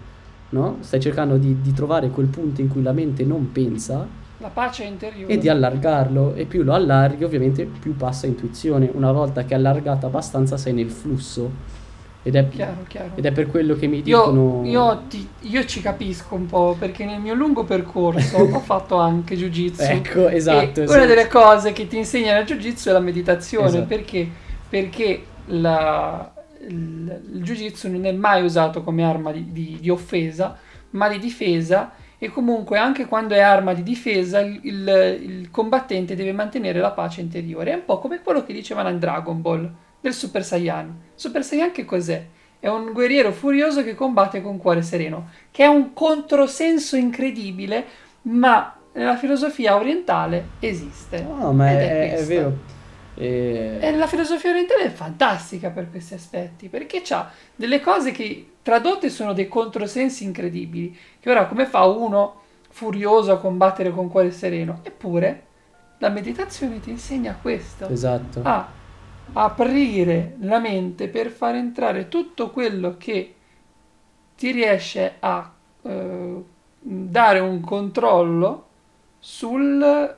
[0.49, 0.77] no?
[0.81, 4.07] Stai cercando di, di trovare quel punto in cui la mente non pensa
[4.41, 5.31] La pace interiore.
[5.31, 8.89] e di allargarlo e più lo allarghi ovviamente più passa intuizione.
[8.91, 11.51] Una volta che è allargato abbastanza sei nel flusso
[12.23, 13.11] ed è, Chiaro, chiaro.
[13.15, 14.61] ed è per quello che mi dicono...
[14.63, 18.97] Io, io, ti- io ci capisco un po' perché nel mio lungo percorso ho fatto
[18.97, 19.81] anche jiu-jitsu.
[19.83, 20.97] Ecco, esatto, esatto.
[20.97, 23.67] una delle cose che ti insegna il jiu-jitsu è la meditazione.
[23.67, 23.85] Esatto.
[23.85, 24.27] Perché?
[24.69, 26.31] Perché la-
[26.67, 30.57] il, il jiu-jitsu non è mai usato come arma di, di- di offesa,
[30.91, 31.91] ma di difesa.
[32.23, 36.91] E comunque anche quando è arma di difesa, il, il- il combattente deve mantenere la
[36.91, 37.71] pace interiore.
[37.71, 39.67] È un po' come quello che dicevano in Dragon Ball
[39.99, 40.95] del Super Saiyan.
[41.15, 42.23] Super Saiyan che cos'è?
[42.59, 47.85] È un guerriero furioso che combatte con cuore sereno, che è un controsenso incredibile,
[48.23, 51.23] ma nella filosofia orientale esiste.
[51.23, 52.33] No, ma è, è questa.
[52.33, 52.57] vero.
[53.13, 58.53] E- E la filosofia orientale è fantastica per questi aspetti, perché ha delle cose che
[58.61, 62.39] tradotte sono dei controsensi incredibili, che ora come fa uno
[62.69, 64.79] furioso a combattere con cuore sereno?
[64.83, 65.43] Eppure
[65.97, 68.41] la meditazione ti insegna questo Esatto.
[68.43, 68.67] a
[69.33, 73.35] aprire la mente per far entrare tutto quello che
[74.35, 75.51] ti riesce a
[75.83, 76.43] eh,
[76.79, 78.67] dare un controllo
[79.19, 80.17] sul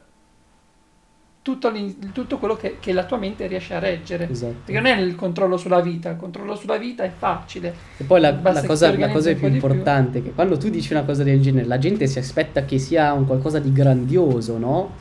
[1.44, 1.72] tutto,
[2.14, 4.28] tutto quello che, che la tua mente riesce a reggere.
[4.30, 4.62] Esatto.
[4.66, 7.76] Perché non è il controllo sulla vita, il controllo sulla vita è facile.
[7.98, 9.48] E poi la, la cosa, la cosa più più.
[9.50, 12.80] importante è che quando tu dici una cosa del genere, la gente si aspetta che
[12.80, 14.96] sia un qualcosa di grandioso, no?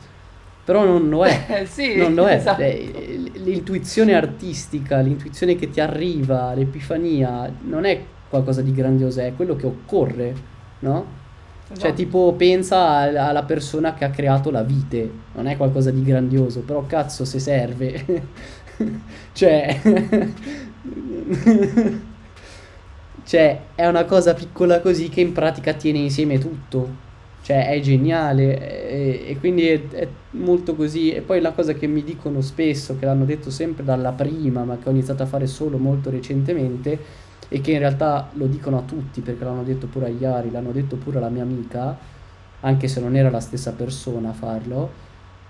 [0.63, 1.45] Però non lo è.
[1.61, 2.35] Eh, sì, Non lo è.
[2.35, 2.61] esatto.
[2.61, 9.55] Eh, L'intuizione artistica, l'intuizione che ti arriva, l'epifania, non è qualcosa di grandioso, è quello
[9.55, 10.35] che occorre,
[10.79, 11.21] no?
[11.71, 11.93] Cioè, Esatto.
[11.93, 16.61] tipo, pensa al- alla persona che ha creato la vite, non è qualcosa di grandioso,
[16.63, 18.05] però cazzo se serve.
[19.33, 19.79] cioè,
[23.23, 27.01] cioè, è una cosa piccola così che in pratica tiene insieme tutto.
[27.41, 31.11] Cioè, è geniale e, e quindi è, è molto così.
[31.11, 34.77] E poi la cosa che mi dicono spesso, che l'hanno detto sempre dalla prima, ma
[34.77, 36.99] che ho iniziato a fare solo molto recentemente,
[37.53, 40.71] e che in realtà lo dicono a tutti perché l'hanno detto pure a Iari, l'hanno
[40.71, 41.95] detto pure alla mia amica,
[42.61, 44.89] anche se non era la stessa persona a farlo,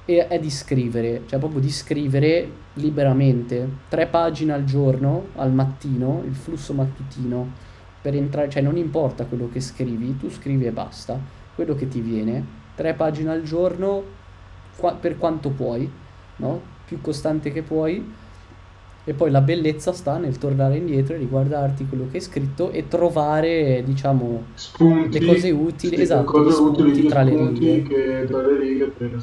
[0.04, 6.24] e è di scrivere, cioè proprio di scrivere liberamente, tre pagine al giorno, al mattino,
[6.26, 7.50] il flusso mattutino,
[8.02, 11.18] per entrare, cioè non importa quello che scrivi, tu scrivi e basta,
[11.56, 12.46] quello che ti viene,
[12.76, 14.04] tre pagine al giorno
[14.76, 15.90] qua- per quanto puoi,
[16.36, 16.62] no?
[16.86, 18.22] Più costante che puoi.
[19.06, 22.88] E poi la bellezza sta nel tornare indietro e riguardarti quello che hai scritto e
[22.88, 27.84] trovare, diciamo, spunti, le cose utili, sì, esatto, cose utili, tra le righe.
[27.84, 29.20] che tra le righe per.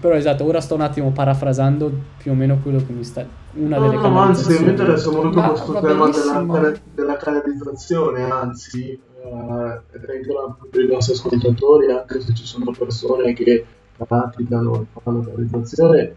[0.00, 3.26] Però esatto, ora sto un attimo parafrasando più o meno quello che mi sta...
[3.54, 8.90] Una No, delle no, anzi, mi interessa molto Ma questo tema della, della canalizzazione, anzi,
[8.90, 13.64] eh, anche per i nostri ascoltatori, anche se ci sono persone che
[13.96, 16.16] praticano fanno canalizzazione,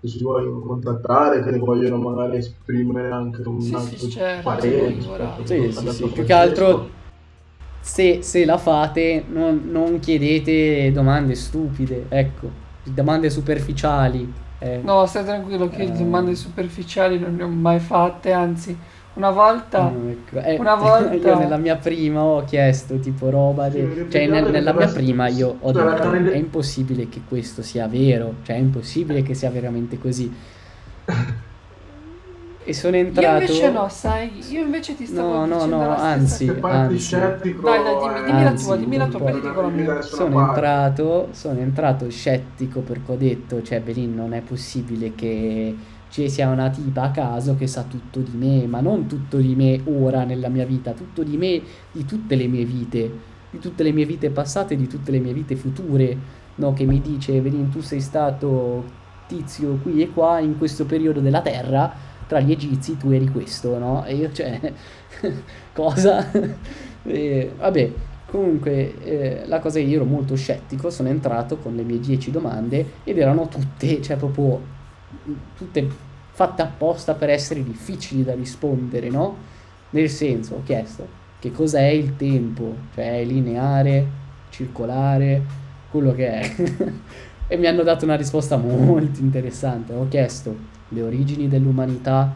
[0.00, 4.94] che si vogliono contattare, che vogliono magari esprimere anche un Sì, altro sì, certo, parere.
[5.44, 6.90] sì, Sì, a sì, sì, detto più che altro
[7.80, 12.50] se, se la fate non, non chiedete domande stupide, ecco,
[12.82, 14.32] domande superficiali.
[14.58, 14.80] eh.
[14.82, 15.92] No, stai tranquillo che Eh.
[15.92, 18.76] domande superficiali non ne ho mai fatte, anzi,
[19.16, 19.80] una volta...
[19.90, 24.08] No, ecco, eh, Una volta- io nella mia prima ho chiesto tipo roba, de- Sì,
[24.10, 28.56] cioè nel- nella mia prima io ho detto è impossibile che questo sia vero, cioè
[28.56, 30.30] è impossibile che sia veramente così.
[32.68, 33.32] E sono Io entrato...
[33.34, 36.98] invece no, sai, io invece ti stavo No, no, dicendo no, anzi, anzi.
[36.98, 40.02] scettico, Dai, dai, dimmi- dimmi la tua, dimmi la tua, poi ti dico la mia.
[40.02, 45.76] sono entrato, sono entrato scettico perché ho detto, cioè Belin non è possibile che
[46.16, 49.54] ci sia una tipa a caso che sa tutto di me, ma non tutto di
[49.54, 51.60] me ora nella mia vita, tutto di me
[51.92, 53.12] di tutte le mie vite,
[53.50, 56.16] di tutte le mie vite passate di tutte le mie vite future,
[56.54, 56.72] no?
[56.72, 58.82] Che mi dice, Belin tu sei stato
[59.26, 61.92] tizio qui e qua in questo periodo della Terra,
[62.26, 64.02] tra gli egizi tu eri questo, no?
[64.06, 64.72] E io cioè,
[65.74, 66.30] cosa?
[67.08, 67.92] E, vabbè,
[68.28, 72.00] Comunque, eh, la cosa è che io ero molto scettico, sono entrato con le mie
[72.00, 74.60] 10 domande ed erano tutte, cioè proprio
[75.56, 76.05] tutte
[76.36, 79.36] fatte apposta per essere difficili da rispondere, no?
[79.88, 81.08] Nel senso, ho chiesto
[81.38, 84.06] che cos'è il tempo, cioè è lineare,
[84.50, 85.42] circolare,
[85.90, 86.54] quello che è.
[87.48, 89.94] e mi hanno dato una risposta molto interessante.
[89.94, 90.54] Ho chiesto
[90.90, 92.34] le origini dell'umanità,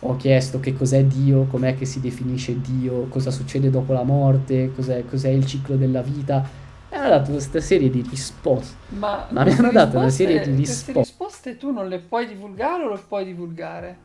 [0.00, 4.72] ho chiesto che cos'è Dio, com'è che si definisce Dio, cosa succede dopo la morte,
[4.74, 6.48] cos'è, cos'è il ciclo della vita.
[6.88, 8.74] E hanno dato questa serie di risposte.
[8.88, 11.19] Ma, Ma mi hanno dato una serie di risposte.
[11.40, 13.96] Risposte tu non le puoi divulgare o le puoi divulgare?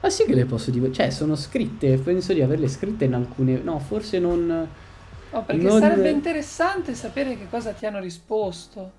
[0.00, 3.60] Ma sì che le posso dire, cioè sono scritte, penso di averle scritte in alcune...
[3.60, 4.68] No, forse non...
[5.28, 8.92] No, perché Non- sarebbe interessante sapere che cosa ti hanno risposto.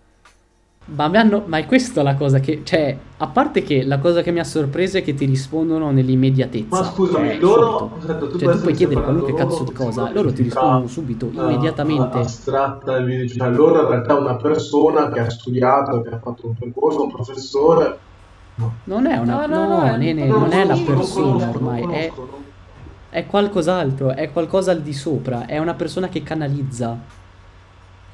[0.89, 1.43] Ma, mi hanno...
[1.45, 2.61] Ma è questa la cosa che...
[2.63, 6.79] Cioè, a parte che la cosa che mi ha sorpreso è che ti rispondono nell'immediatezza.
[6.79, 9.73] Ma scusami, cioè, loro- aspetta, tu Cioè, puoi tu puoi chiedere qualunque cazzo loro di
[9.73, 12.17] cosa, loro ti rispondono subito, eh, immediatamente.
[12.19, 12.93] astratta.
[12.97, 17.03] Cioè, loro in realtà è una persona che ha studiato, che ha fatto un percorso,
[17.03, 17.97] un professore.
[18.55, 19.45] No, Non è una...
[19.45, 22.11] No, no, No, no, è- nene, non non è la persona ormai, è...
[23.09, 27.16] È qualcos'altro, è qualcosa al di sopra, è una persona che canalizza.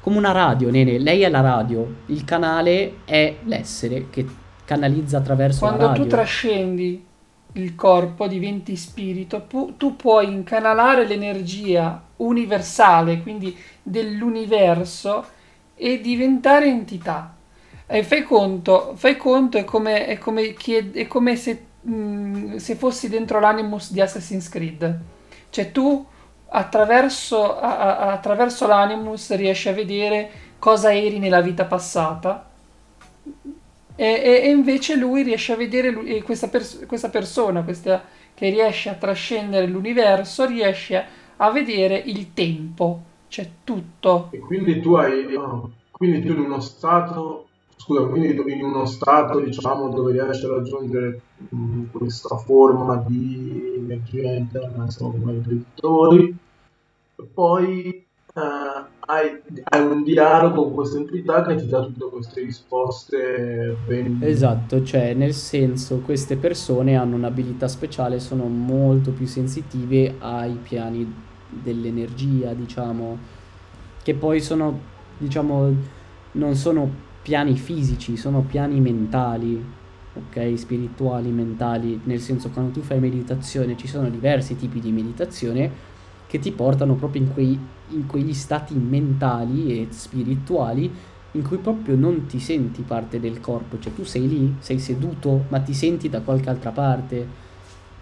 [0.04, 4.26] Come una radio, nene, lei è la radio, il canale è l'essere che
[4.66, 6.02] canalizza attraverso Quando la radio.
[6.02, 7.06] tu trascendi
[7.52, 15.24] il corpo, diventi spirito, pu- tu puoi incanalare l'energia universale, quindi dell'universo,
[15.74, 17.34] e diventare entità.
[17.86, 22.74] E fai conto, fai conto, è come, è come, chied- è come se, mh, se
[22.74, 25.00] fossi dentro l'animus di Assassin's Creed.
[25.48, 26.04] Cioè tu
[26.54, 32.50] attraverso, a- a- attraverso l'animus riesci a vedere cosa eri nella vita passata
[33.96, 38.02] e, e- e invece lui riesce a vedere lui- questa, pers- questa persona questa,
[38.34, 41.04] che riesce a trascendere l'universo riesce
[41.36, 44.34] a vedere il tempo, cioè tutto.
[44.34, 45.26] E quindi tu hai,
[45.90, 51.20] quindi tu in uno stato, scusa, quindi in uno stato, diciamo, dove riesci a raggiungere
[51.50, 56.34] mh, questa forma di energia interna, insomma, i predittori, e
[57.32, 58.04] poi
[58.36, 64.18] eh, hai, hai un dialogo con questa entità che ti dà tutte queste risposte ben...
[64.22, 71.12] Esatto, cioè nel senso queste persone hanno un'abilità speciale, sono molto più sensitive ai piani
[71.48, 73.18] dell'energia, diciamo,
[74.02, 74.80] che poi sono,
[75.18, 75.72] diciamo,
[76.32, 76.90] non sono
[77.22, 79.64] piani fisici, sono piani mentali,
[80.12, 80.58] ok?
[80.58, 85.92] Spirituali, mentali, nel senso quando tu fai meditazione ci sono diversi tipi di meditazione
[86.34, 87.58] che ti portano proprio in, quei,
[87.90, 90.92] in quegli stati mentali e spirituali
[91.32, 95.46] in cui proprio non ti senti parte del corpo, cioè tu sei lì, sei seduto,
[95.48, 97.26] ma ti senti da qualche altra parte,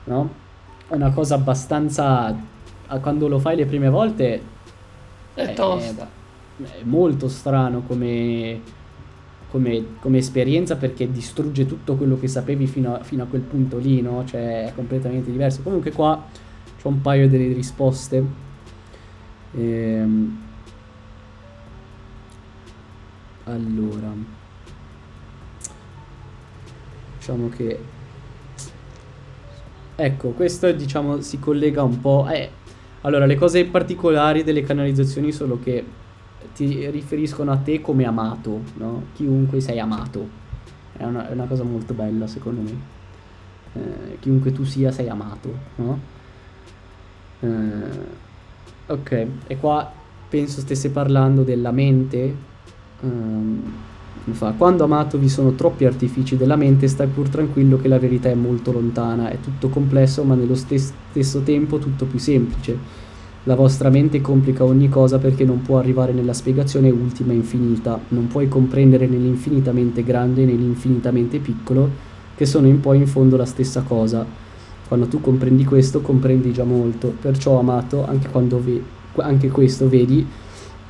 [0.05, 0.45] no?
[0.87, 2.35] È una cosa abbastanza,
[3.01, 4.43] quando lo fai le prime volte,
[5.35, 6.09] È Eh, tosta.
[6.57, 8.61] è molto strano come,
[9.49, 13.79] come, come esperienza perché distrugge tutto quello che sapevi fino a, fino a quel punto
[13.79, 14.25] lì, no?
[14.25, 15.63] Cioè è completamente diverso.
[15.63, 16.23] Comunque qua
[16.83, 18.25] c'ho un paio delle risposte.
[19.55, 20.41] Ehm,
[23.45, 24.13] allora,
[27.19, 27.79] diciamo che
[29.95, 32.27] ecco, questo diciamo si collega un po'.
[32.29, 32.51] Eh,
[33.03, 35.85] allora, le cose particolari delle canalizzazioni sono che
[36.55, 39.05] ti riferiscono a te come amato, no?
[39.15, 40.41] Chiunque sei amato.
[40.97, 43.01] È una, è una cosa molto bella, secondo me.
[43.75, 46.21] Eh, chiunque tu sia, sei amato, no?
[47.43, 48.07] Eh,
[48.87, 49.91] ok, e qua
[50.29, 52.35] penso stesse parlando della mente.
[53.01, 53.63] ehm,
[54.31, 58.29] Fa, quando amato vi sono troppi artifici della mente, stai pur tranquillo che la verità
[58.29, 62.79] è molto lontana, è tutto complesso ma nello stes- stesso tempo tutto più semplice.
[63.45, 68.29] La vostra mente complica ogni cosa perché non può arrivare nella spiegazione ultima infinita, non
[68.29, 71.91] puoi comprendere nell'infinitamente grande e nell'infinitamente piccolo,
[72.37, 74.25] che sono in poi in fondo la stessa cosa.
[74.93, 78.83] Quando tu comprendi questo, comprendi già molto, perciò amato, anche quando ve-
[79.23, 80.27] anche questo vedi,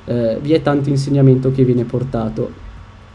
[0.07, 2.51] eh, vi è tanto insegnamento che viene portato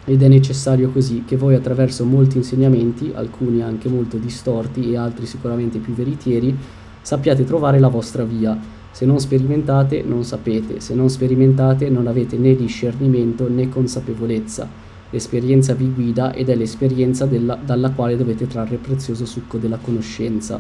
[0.06, 5.26] ed è necessario così che voi attraverso molti insegnamenti, alcuni anche molto distorti e altri
[5.26, 6.56] sicuramente più veritieri,
[7.02, 8.58] sappiate trovare la vostra via.
[8.90, 14.87] Se non sperimentate non sapete, se non sperimentate non avete né discernimento né consapevolezza.
[15.10, 19.78] L'esperienza vi guida ed è l'esperienza della, dalla quale dovete trarre il prezioso succo della
[19.78, 20.60] conoscenza.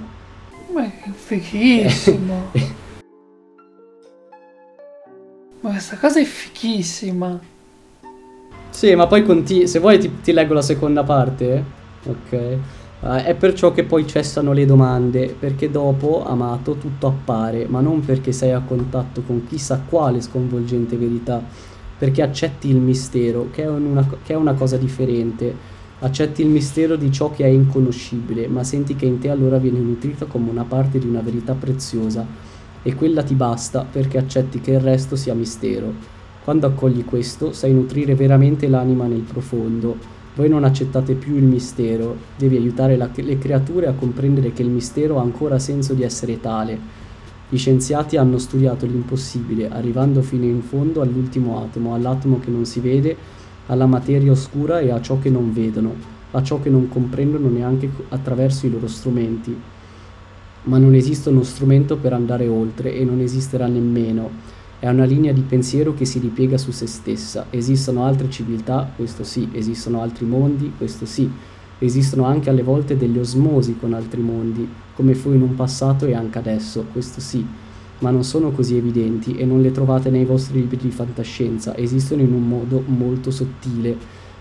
[0.73, 2.51] Ma è fighissimo.
[5.59, 7.39] Ma questa cosa è fighissima.
[8.69, 11.63] Sì, ma poi conti- se vuoi ti, ti leggo la seconda parte.
[12.05, 12.57] Ok.
[12.99, 18.01] Uh, è perciò che poi cessano le domande, perché dopo, amato, tutto appare, ma non
[18.01, 21.43] perché sei a contatto con chissà quale sconvolgente verità,
[21.97, 25.75] perché accetti il mistero, che è una, che è una cosa differente.
[25.99, 29.79] Accetti il mistero di ciò che è inconoscibile, ma senti che in te allora viene
[29.79, 32.25] nutrita come una parte di una verità preziosa,
[32.83, 35.91] e quella ti basta perché accetti che il resto sia mistero.
[36.43, 39.97] Quando accogli questo, sai nutrire veramente l'anima nel profondo.
[40.35, 44.69] Voi non accettate più il mistero, devi aiutare la, le creature a comprendere che il
[44.69, 46.79] mistero ha ancora senso di essere tale.
[47.49, 52.79] Gli scienziati hanno studiato l'impossibile, arrivando fino in fondo all'ultimo atomo, all'atomo che non si
[52.79, 53.15] vede,
[53.67, 55.93] alla materia oscura e a ciò che non vedono,
[56.31, 59.55] a ciò che non comprendono neanche attraverso i loro strumenti.
[60.63, 65.33] Ma non esiste uno strumento per andare oltre e non esisterà nemmeno è una linea
[65.33, 67.47] di pensiero che si ripiega su se stessa.
[67.49, 71.27] Esistono altre civiltà, questo sì, esistono altri mondi, questo sì.
[71.79, 76.15] Esistono anche alle volte delle osmosi con altri mondi, come fu in un passato e
[76.15, 77.45] anche adesso, questo sì.
[77.99, 82.23] Ma non sono così evidenti e non le trovate nei vostri libri di fantascienza, esistono
[82.23, 83.95] in un modo molto sottile,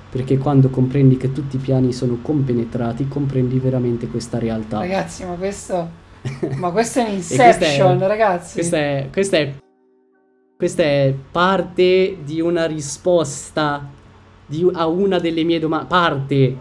[0.09, 4.79] perché quando comprendi che tutti i piani sono compenetrati, comprendi veramente questa realtà.
[4.79, 6.05] Ragazzi, ma questo...
[6.57, 8.55] Ma questo è un Inception, è, ragazzi.
[8.55, 9.55] Questa è, questa è
[10.57, 13.87] questa è parte di una risposta
[14.47, 15.87] di, a una delle mie domande.
[15.87, 16.57] Parte.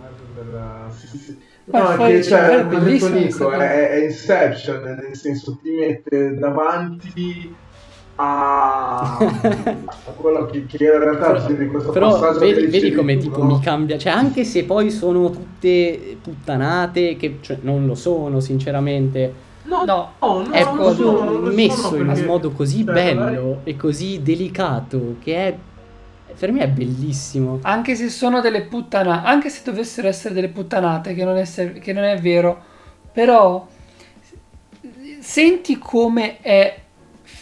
[1.66, 7.56] No, che cioè, come detto Nico, è, è Inception, nel senso ti mette davanti
[8.18, 13.56] a, a quello che, che in realtà però, questo però vedi, vedi come tipo no?
[13.56, 19.44] mi cambia cioè anche se poi sono tutte puttanate che cioè, non lo sono sinceramente.
[19.64, 25.16] No, no, no è proprio messo in un modo così cioè, bello e così delicato
[25.20, 25.58] che è
[26.38, 27.60] per me è bellissimo.
[27.62, 31.46] Anche se sono delle puttanate, anche se dovessero essere delle puttanate, che non è,
[31.80, 32.62] che non è vero,
[33.12, 33.68] però
[35.20, 36.80] senti come è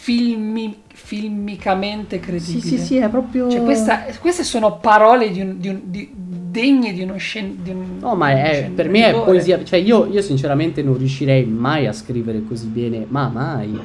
[0.04, 2.60] filmi, filmicamente credibile.
[2.60, 3.50] Sì, sì, sì, è proprio...
[3.50, 7.70] Cioè, questa, queste sono parole di un, di un, di, degne di uno scen- di
[7.70, 9.62] un, No, ma è, per me è poesia.
[9.64, 13.78] Cioè, io, io, sinceramente non riuscirei mai a scrivere così bene, ma mai.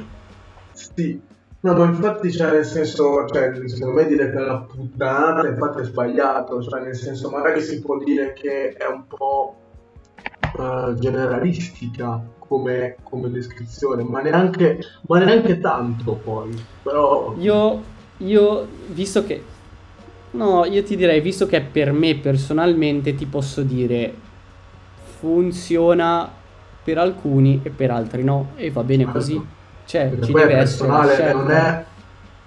[0.72, 1.20] Sì.
[1.62, 5.80] No, ma infatti, cioè, nel senso, cioè, secondo me dire che è una puttanata, infatti
[5.80, 9.56] è sbagliato, cioè, nel senso, magari si può dire che è un po'
[10.56, 17.34] uh, generalistica come, come descrizione, ma neanche, ma neanche tanto poi, però...
[17.36, 17.82] Io,
[18.18, 19.42] io, visto che
[20.32, 24.14] No, io ti direi, visto che per me personalmente ti posso dire
[25.18, 26.30] funziona
[26.84, 29.58] per alcuni e per altri no, e va bene così.
[29.90, 31.84] Cioè, Perché ci deve essere personale, non è,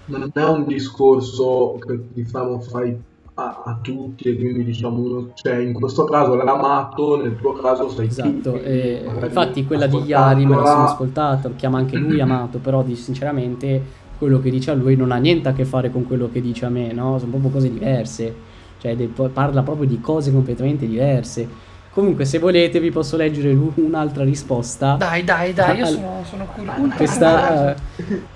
[0.05, 2.97] non è un discorso che diciamo fai
[3.33, 7.51] a, a, tutti e quindi diciamo uno, cioè in questo caso l'ha amato, nel tuo
[7.51, 12.21] caso sei esatto, e, infatti quella di Iari me la sono ascoltata, chiama anche lui
[12.21, 13.82] amato, però sinceramente
[14.17, 16.63] quello che dice a lui non ha niente a che fare con quello che dice
[16.63, 17.20] a me, no?
[17.20, 18.33] Sono proprio cose diverse.
[18.78, 21.71] Cioè, de- parla proprio di cose completamente diverse.
[21.93, 24.95] Comunque, se volete, vi posso leggere un'altra risposta.
[24.95, 26.95] Dai, dai, dai, io sono, sono curioso.
[26.95, 27.75] Questa,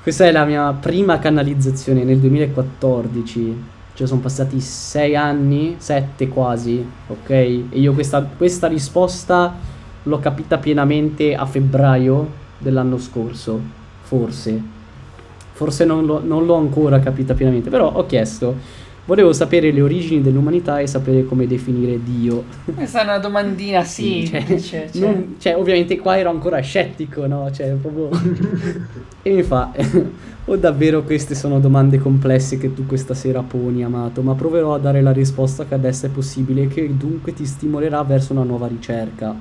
[0.04, 6.88] questa è la mia prima canalizzazione nel 2014 cioè sono passati sei anni, sette quasi,
[7.08, 7.30] ok?
[7.32, 9.56] E io questa, questa, risposta
[10.04, 12.30] l'ho capita pienamente a febbraio
[12.60, 13.60] dell'anno scorso,
[14.02, 14.76] forse
[15.58, 18.58] forse non, lo, non l'ho ancora capita pienamente, però ho chiesto
[19.08, 22.44] Volevo sapere le origini dell'umanità e sapere come definire Dio.
[22.76, 24.90] Questa è una domandina Sì, cioè, semplice.
[24.92, 25.02] cioè.
[25.02, 27.50] non- cioè, ovviamente qua ero ancora scettico, no?
[27.50, 28.10] Cioè, proprio...
[29.24, 29.72] e mi fa,
[30.44, 34.78] o davvero queste sono domande complesse che tu questa sera poni, amato, ma proverò a
[34.78, 38.68] dare la risposta che adesso è possibile e che dunque ti stimolerà verso una nuova
[38.68, 39.34] ricerca.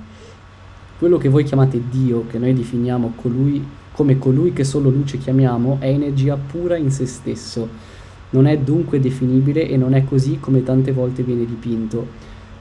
[0.96, 5.78] Quello che voi chiamate Dio, che noi definiamo colui, come colui che solo luce chiamiamo,
[5.80, 7.94] è energia pura in se stesso.
[8.36, 12.06] Non è dunque definibile e non è così come tante volte viene dipinto.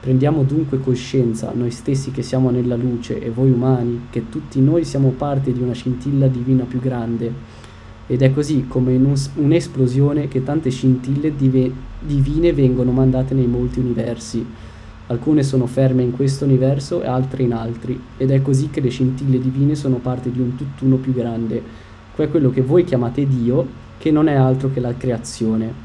[0.00, 4.86] Prendiamo dunque coscienza, noi stessi che siamo nella luce e voi umani, che tutti noi
[4.86, 7.30] siamo parte di una scintilla divina più grande.
[8.06, 11.70] Ed è così come in un- un'esplosione che tante scintille dive-
[12.00, 14.46] divine vengono mandate nei molti universi.
[15.08, 18.88] Alcune sono ferme in questo universo e altre in altri, ed è così che le
[18.88, 21.62] scintille divine sono parte di un tutt'uno più grande,
[22.14, 25.84] que- quello che voi chiamate Dio, che non è altro che la creazione.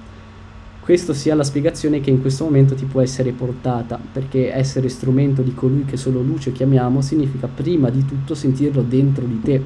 [0.82, 5.42] Questo sia la spiegazione che in questo momento ti può essere portata, perché essere strumento
[5.42, 9.64] di colui che solo luce chiamiamo significa prima di tutto sentirlo dentro di te.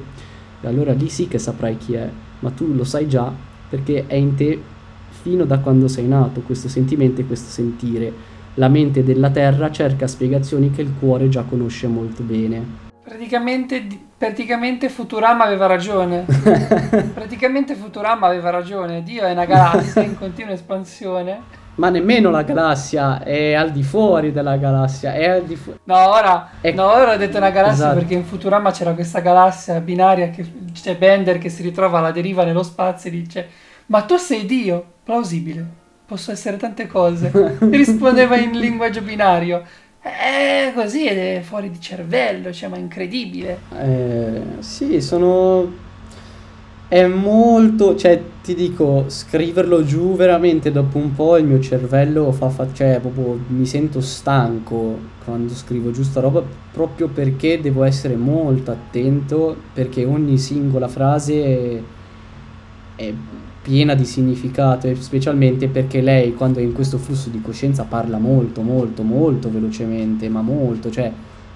[0.60, 2.08] E allora lì sì che saprai chi è,
[2.40, 3.32] ma tu lo sai già
[3.68, 4.60] perché è in te
[5.08, 8.12] fino da quando sei nato questo sentimento e questo sentire.
[8.54, 12.64] La mente della terra cerca spiegazioni che il cuore già conosce molto bene.
[13.02, 13.86] Praticamente,
[14.16, 16.24] praticamente Futurama aveva ragione.
[17.14, 19.02] praticamente Futurama aveva ragione.
[19.02, 21.64] Dio è una galassia in continua espansione.
[21.76, 25.78] Ma nemmeno la galassia è al di fuori della galassia, è al di fuori.
[25.84, 26.80] No, ora, Ecco.
[26.82, 27.98] no, ora ho detto una galassia Esatto.
[27.98, 32.44] perché in Futurama c'era questa galassia binaria che c'è Bender che si ritrova alla deriva
[32.44, 33.48] nello spazio e dice
[33.86, 34.82] Ma tu sei Dio?
[35.04, 35.64] Plausibile.
[36.06, 37.30] Posso essere tante cose.
[37.60, 39.62] Rispondeva in linguaggio binario.
[40.06, 43.58] Eh, così ed è fuori di cervello, cioè, ma incredibile.
[43.76, 45.84] Eh, sì, sono...
[46.88, 52.48] È molto, cioè ti dico, scriverlo giù veramente dopo un po' il mio cervello fa,
[52.48, 58.14] fa cioè proprio mi sento stanco quando scrivo giù sta roba proprio perché devo essere
[58.14, 61.82] molto attento perché ogni singola frase
[62.94, 63.12] è, è
[63.66, 68.62] piena di significato specialmente perché lei quando è in questo flusso di coscienza parla molto
[68.62, 71.10] molto molto velocemente, ma molto, cioè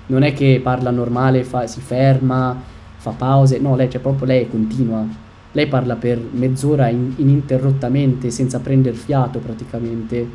[0.07, 2.61] non è che parla normale, fa- si ferma,
[2.97, 5.07] fa pause, no, lei cioè proprio lei continua.
[5.53, 10.29] Lei parla per mezz'ora in- ininterrottamente, senza prendere fiato praticamente.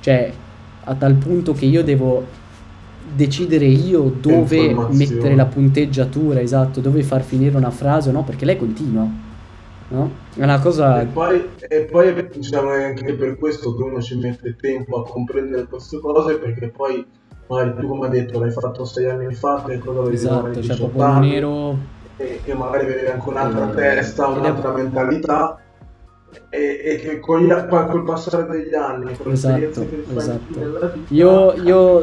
[0.00, 0.30] Cioè,
[0.84, 2.26] a tal punto che io devo
[3.14, 8.44] decidere io dove mettere la punteggiatura, esatto, dove far finire una frase o no, perché
[8.44, 9.30] lei continua.
[9.92, 10.10] No?
[10.34, 14.16] È una cosa E poi, e poi diciamo è anche per questo che uno ci
[14.18, 17.04] mette tempo a comprendere queste cose perché poi
[17.48, 20.54] magari tu come hai detto l'hai fatto sei anni fa che cosa avevi esatto, magari
[20.62, 21.76] cioè 18 proprio non anni, ero
[22.16, 25.56] e, e magari avevi anche un'altra Eh, testa, ed è- un'altra mentalità
[26.48, 29.86] e, e che con gli- col passare degli anni con Esatto,
[30.16, 30.40] esatto.
[30.48, 32.02] vita Io- io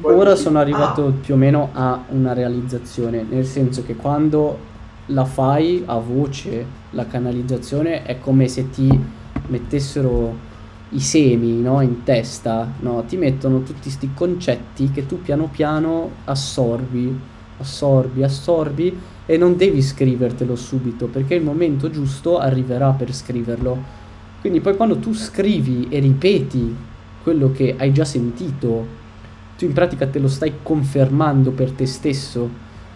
[0.00, 4.72] Ora dici, sono arrivato "Ah, più o meno a una realizzazione, nel senso che quando
[5.10, 8.88] la fai a voce, la canalizzazione è come se ti
[9.48, 10.54] mettessero
[10.90, 13.04] i semi no, in testa, no?
[13.06, 17.18] ti mettono tutti questi concetti che tu piano piano assorbi,
[17.58, 24.04] assorbi, assorbi e non devi scrivertelo subito perché il momento giusto arriverà per scriverlo.
[24.40, 26.74] Quindi poi quando tu scrivi e ripeti
[27.22, 28.86] quello che hai già sentito,
[29.58, 32.48] tu in pratica te lo stai confermando per te stesso.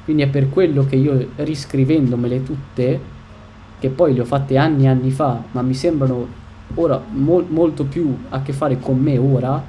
[0.04, 3.00] Quindi è per quello che io riscrivendomele tutte,
[3.80, 6.38] che poi le ho fatte anni e anni fa, ma mi sembrano
[6.74, 9.60] ora mol- molto più a che fare con me ora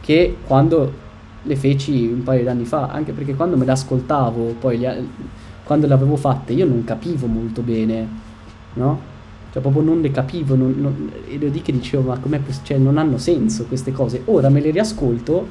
[0.00, 1.06] che quando
[1.42, 5.06] le feci un paio di anni fa, anche perché quando me le ascoltavo, poi le-
[5.64, 8.06] quando le avevo fatte, io non capivo molto bene,
[8.74, 9.16] no?
[9.50, 12.98] Cioè proprio non le capivo, non, non, ero lì che dicevo ma com'è cioè, non
[12.98, 14.22] hanno senso queste cose.
[14.26, 15.46] Ora me le riascolto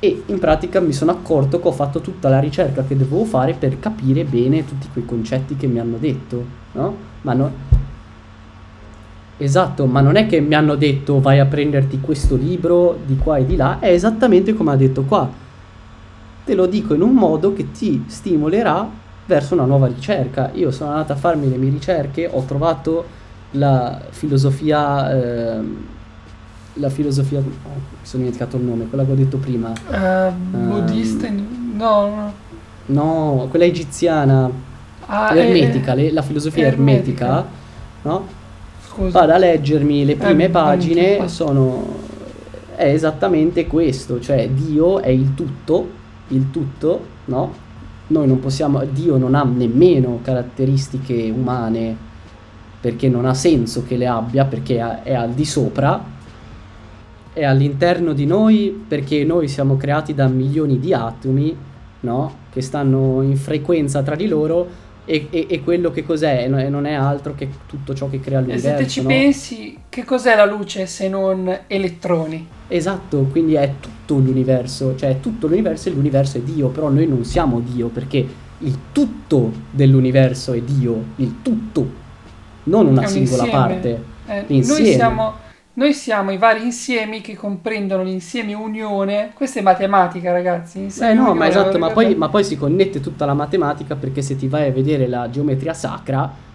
[0.00, 3.54] e in pratica mi sono accorto che ho fatto tutta la ricerca che dovevo fare
[3.54, 7.07] per capire bene tutti quei concetti che mi hanno detto, no?
[7.22, 7.66] Ma no...
[9.40, 13.36] Esatto, ma non è che mi hanno detto vai a prenderti questo libro di qua
[13.36, 15.30] e di là, è esattamente come ha detto qua.
[16.44, 18.88] Te lo dico in un modo che ti stimolerà
[19.26, 20.50] verso una nuova ricerca.
[20.54, 23.04] Io sono andato a farmi le mie ricerche, ho trovato
[23.52, 25.10] la filosofia...
[25.12, 25.76] ehm,
[26.74, 27.38] la filosofia...
[27.38, 29.72] oh, mi sono dimenticato il nome, quella che ho detto prima.
[29.90, 31.26] Eh, buddista?
[31.26, 32.32] in- No, no.
[32.86, 34.50] No, quella egiziana,
[35.10, 37.26] Ah, eh, ermetica, le- la filosofia ermetica.
[37.26, 37.46] ermetica,
[38.02, 38.26] no?
[38.86, 39.18] Scusa.
[39.20, 42.06] Vado a leggermi le prime Eh, pagine, sono...
[42.76, 45.88] è esattamente questo, cioè Dio è il tutto,
[46.28, 47.52] il tutto, no?
[48.08, 51.96] Noi non possiamo, Dio non ha nemmeno caratteristiche umane
[52.80, 56.02] perché non ha senso che le abbia, perché è al di sopra,
[57.32, 61.56] è all'interno di noi perché noi siamo creati da milioni di atomi,
[62.00, 62.32] no?
[62.50, 66.42] Che stanno in frequenza tra di loro e, e- e quello che cos'è?
[66.44, 68.88] E no- e non è altro che tutto ciò che crea E l'universo, se te
[68.88, 69.08] ci no?
[69.08, 72.46] pensi, che cos'è la luce se non elettroni?
[72.68, 77.06] Esatto, quindi è tutto l'universo, cioè è tutto l'universo e l'universo è Dio, però noi
[77.06, 78.26] non siamo Dio perché
[78.58, 81.90] il tutto dell'universo è Dio, il tutto,
[82.64, 83.50] non una singola insieme.
[83.50, 84.02] parte.
[84.26, 85.34] Eh, noi, siamo,
[85.78, 89.30] noi siamo i vari insiemi che comprendono l'insieme unione.
[89.32, 90.80] Questa è matematica, ragazzi.
[90.80, 93.94] insieme Eh no, unione, ma esatto, ma poi, ma poi si connette tutta la matematica
[93.94, 96.46] perché se ti vai a vedere la geometria sacra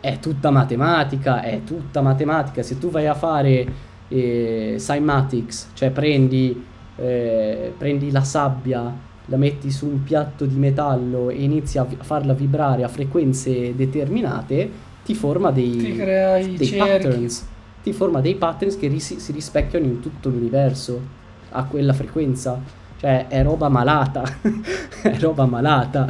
[0.00, 2.62] è tutta matematica, è tutta matematica.
[2.62, 3.66] Se tu vai a fare
[4.08, 6.62] eh, cymatics, cioè prendi,
[6.96, 8.92] eh, prendi la sabbia,
[9.24, 12.88] la metti su un piatto di metallo e inizi a vi- a farla vibrare a
[12.88, 14.70] frequenze determinate,
[15.04, 16.76] ti forma dei, Ti crea dei cerchi.
[16.76, 17.46] patterns.
[17.82, 21.00] Ti forma dei patterns che ris- si rispecchiano in tutto l'universo
[21.50, 22.58] a quella frequenza.
[23.00, 24.22] Cioè, è roba malata.
[25.02, 26.06] è roba malata.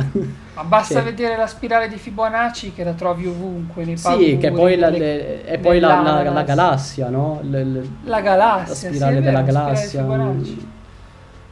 [0.54, 1.04] Ma basta Sì.
[1.04, 3.84] vedere la spirale di Fibonacci che la trovi ovunque.
[3.84, 7.38] Nei sì, che è poi, la, le- è poi la, la- la galassia, no?
[7.44, 8.68] L- l- La galassia.
[8.68, 10.00] la sì, spirale vero, della la spirale di galassia.
[10.00, 10.68] Fibonacci.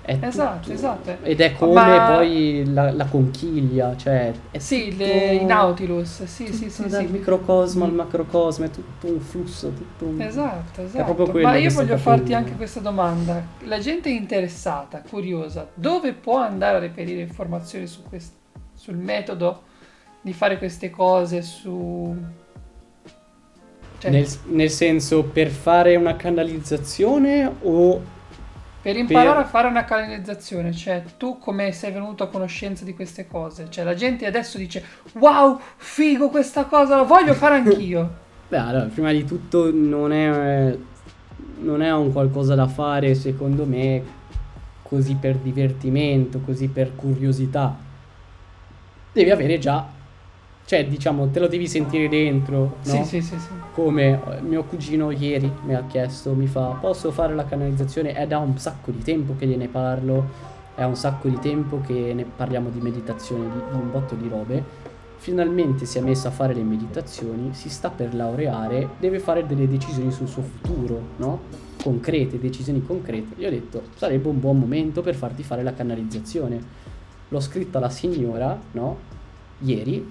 [0.09, 0.73] È Esatto, tutto.
[0.73, 1.17] esatto.
[1.23, 6.25] Ed è come Ma- poi la, la conchiglia, cioè Sì, tutto- le- i Nautilus.
[6.25, 6.89] Sì, sì, tutto sì.
[6.89, 7.13] dal sì.
[7.13, 10.19] microcosmo al macrocosmo, è tutto un flusso, tutto un...
[10.23, 11.05] Esatto, esatto.
[11.05, 13.43] proprio quello Ma io voglio farti anche questa domanda.
[13.65, 18.33] La gente interessata, curiosa, dove può andare a reperire informazioni su quest-
[18.73, 19.63] sul metodo
[20.23, 22.17] di fare queste cose su...
[23.99, 28.17] Cioè, Nel, nel senso, per fare una canalizzazione o...
[28.89, 32.95] per imparare per- a fare una canalizzazione, cioè tu come sei venuto a conoscenza di
[32.95, 33.67] queste cose?
[33.69, 34.83] Cioè la gente adesso dice
[35.13, 38.27] wow, figo questa cosa, la voglio fare anch'io.
[38.49, 40.75] Beh, allora, prima di tutto non è,
[41.59, 44.03] non è un qualcosa da fare, secondo me,
[44.83, 47.77] così per divertimento, così per curiosità.
[49.13, 49.87] Devi avere già,
[50.69, 52.73] cioè, diciamo, te lo devi sentire dentro, no?
[52.83, 53.49] Sì, sì, sì, sì.
[53.73, 58.13] Come mio cugino ieri mi ha chiesto, mi fa, posso fare la canalizzazione?
[58.13, 60.29] È da un sacco di tempo che gliene parlo,
[60.75, 64.29] è un sacco di tempo che ne parliamo di meditazione, di, di un botto di
[64.29, 64.63] robe.
[65.17, 69.67] Finalmente si è messo a fare le meditazioni, si sta per laureare, deve fare delle
[69.67, 71.41] decisioni sul suo futuro, no?
[71.83, 73.37] Concrete, decisioni concrete.
[73.37, 76.61] Gli ho detto, sarebbe un buon momento per farti fare la canalizzazione.
[77.27, 79.17] L'ho scritta alla signora, no?
[79.61, 80.07] Ieri,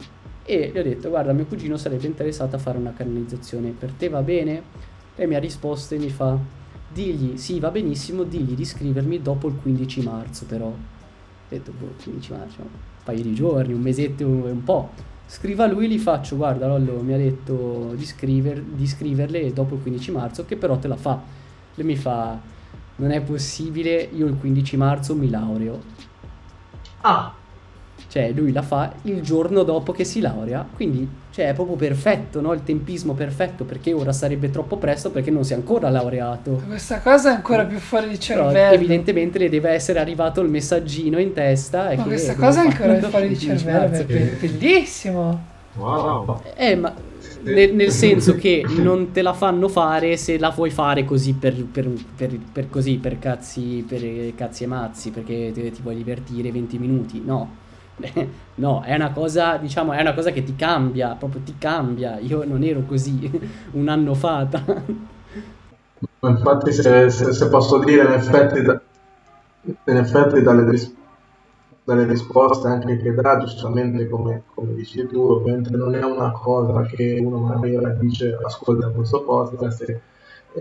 [0.49, 4.07] e gli ho detto guarda mio cugino sarebbe interessato a fare una canalizzazione per te
[4.07, 4.63] va bene?
[5.15, 6.37] Lei mi ha risposto e mi fa
[6.89, 10.67] digli sì va benissimo digli di scrivermi dopo il 15 marzo però.
[10.67, 10.75] Ho
[11.49, 12.67] detto boh 15 marzo un
[13.03, 14.89] paio di giorni un mesetto un po'
[15.25, 19.81] scriva lui gli faccio guarda Lollo mi ha detto di, scriver- di scriverle dopo il
[19.81, 21.21] 15 marzo che però te la fa.
[21.75, 22.39] Lei mi fa
[22.95, 25.81] non è possibile io il 15 marzo mi laureo.
[27.01, 27.35] Ah,
[28.09, 30.65] cioè, lui la fa il giorno dopo che si laurea.
[30.75, 32.53] Quindi, cioè, è proprio perfetto, no?
[32.53, 36.61] Il tempismo perfetto, perché ora sarebbe troppo presto perché non si è ancora laureato.
[36.67, 38.73] Questa cosa è ancora più fuori di Però, cervello.
[38.75, 41.89] evidentemente le deve essere arrivato il messaggino in testa.
[41.89, 44.37] E Ma che questa cosa è ancora dopo fuori di il 15 cervello, è be-
[44.39, 45.43] bellissimo.
[45.75, 46.41] wow.
[46.55, 46.93] Eh, ma
[47.43, 51.53] nel, nel senso che non te la fanno fare se la vuoi fare così per,
[51.65, 56.51] per- per- per così, per cazzi, per cazzi e mazzi, perché te- ti vuoi divertire
[56.51, 57.21] 20 minuti.
[57.23, 57.65] No.
[58.57, 62.17] No, è una cosa, diciamo, è una cosa che ti cambia, proprio ti cambia.
[62.19, 63.29] Io non ero così
[63.73, 64.47] un anno fa.
[66.21, 68.81] Infatti, se, se- se posso dire, in effetti, da-
[69.61, 70.93] in effetti dalle, ris-
[71.83, 76.81] dalle risposte anche che dà, giustamente come, come dici tu, ovviamente non è una cosa
[76.83, 80.01] che uno magari dice ascolta questo podcast e,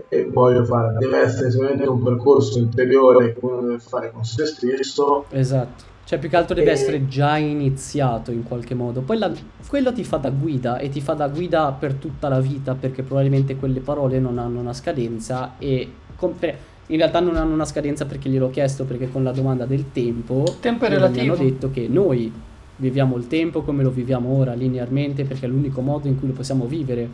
[0.09, 4.45] e voglio fare, deve essere sicuramente un percorso interiore che uno deve fare con se
[4.45, 5.25] stesso.
[5.29, 5.95] Esatto.
[6.07, 9.01] Cioè, più che altro deve E- essere già iniziato in qualche modo.
[9.01, 9.29] Poi la-
[9.67, 13.03] quello ti fa da guida e ti fa da guida per tutta la vita perché
[13.03, 16.55] probabilmente quelle parole non hanno una scadenza e com- per-
[16.87, 20.45] in realtà non hanno una scadenza perché gliel'ho chiesto perché con la domanda del tempo
[20.61, 21.33] Tempo è relativo.
[21.33, 22.31] hanno detto che noi
[22.77, 26.33] viviamo il tempo come lo viviamo ora linearmente perché è l'unico modo in cui lo
[26.33, 27.09] possiamo vivere.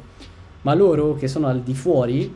[0.61, 2.31] Ma loro che sono al di fuori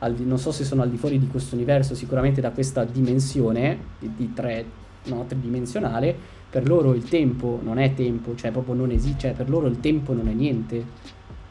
[0.00, 2.82] al di- non so se sono al di fuori di questo universo, sicuramente da questa
[2.84, 4.64] dimensione di, di tre,
[5.08, 6.14] no, tridimensionale,
[6.50, 9.80] per loro il tempo non è tempo, cioè proprio non esiste, cioè per loro il
[9.80, 10.84] tempo non è niente.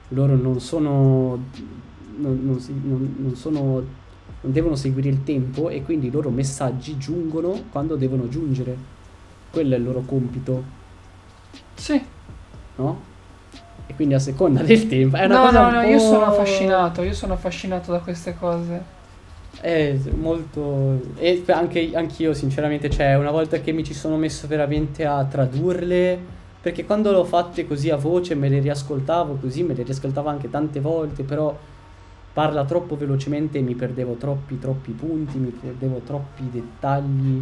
[0.09, 1.37] Loro non sono
[2.19, 3.83] non, non si- non- sono
[4.41, 8.75] non devono seguire il tempo e quindi i loro messaggi giungono quando devono giungere.
[9.51, 10.63] Quello è il loro compito,
[11.75, 12.01] Sì.
[12.77, 13.01] no?
[13.87, 17.01] E quindi a seconda del tempo è una No, cosa no, no, io sono affascinato,
[17.03, 18.95] io sono affascinato da queste cose.
[19.59, 21.01] È molto...
[21.17, 26.19] E anche anch'io sinceramente, cioè una volta che mi ci sono messo veramente a tradurle,
[26.61, 30.49] perché quando l'ho fatte così a voce me le riascoltavo così, me le riascoltavo anche
[30.49, 31.57] tante volte, però
[32.33, 37.41] parla troppo velocemente e mi perdevo troppi troppi punti, mi perdevo troppi dettagli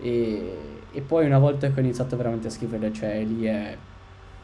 [0.00, 0.56] e,
[0.92, 3.76] e poi una volta che ho iniziato veramente a scrivere, cioè lì è,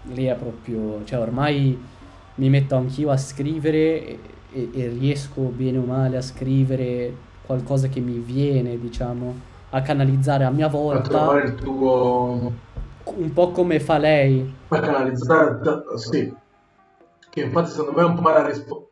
[0.04, 1.78] lì è proprio, cioè ormai
[2.36, 4.18] mi metto anch'io a scrivere
[4.54, 7.12] e, e, riesco bene o male a scrivere
[7.44, 9.34] qualcosa che mi viene, diciamo,
[9.70, 12.52] a canalizzare a mia A volta, il tuo...
[13.04, 14.54] un po' come fa lei.
[14.68, 15.58] a canalizzare...
[15.96, 16.32] Sì.
[17.28, 18.88] Che infatti secondo me è un po' la risposta...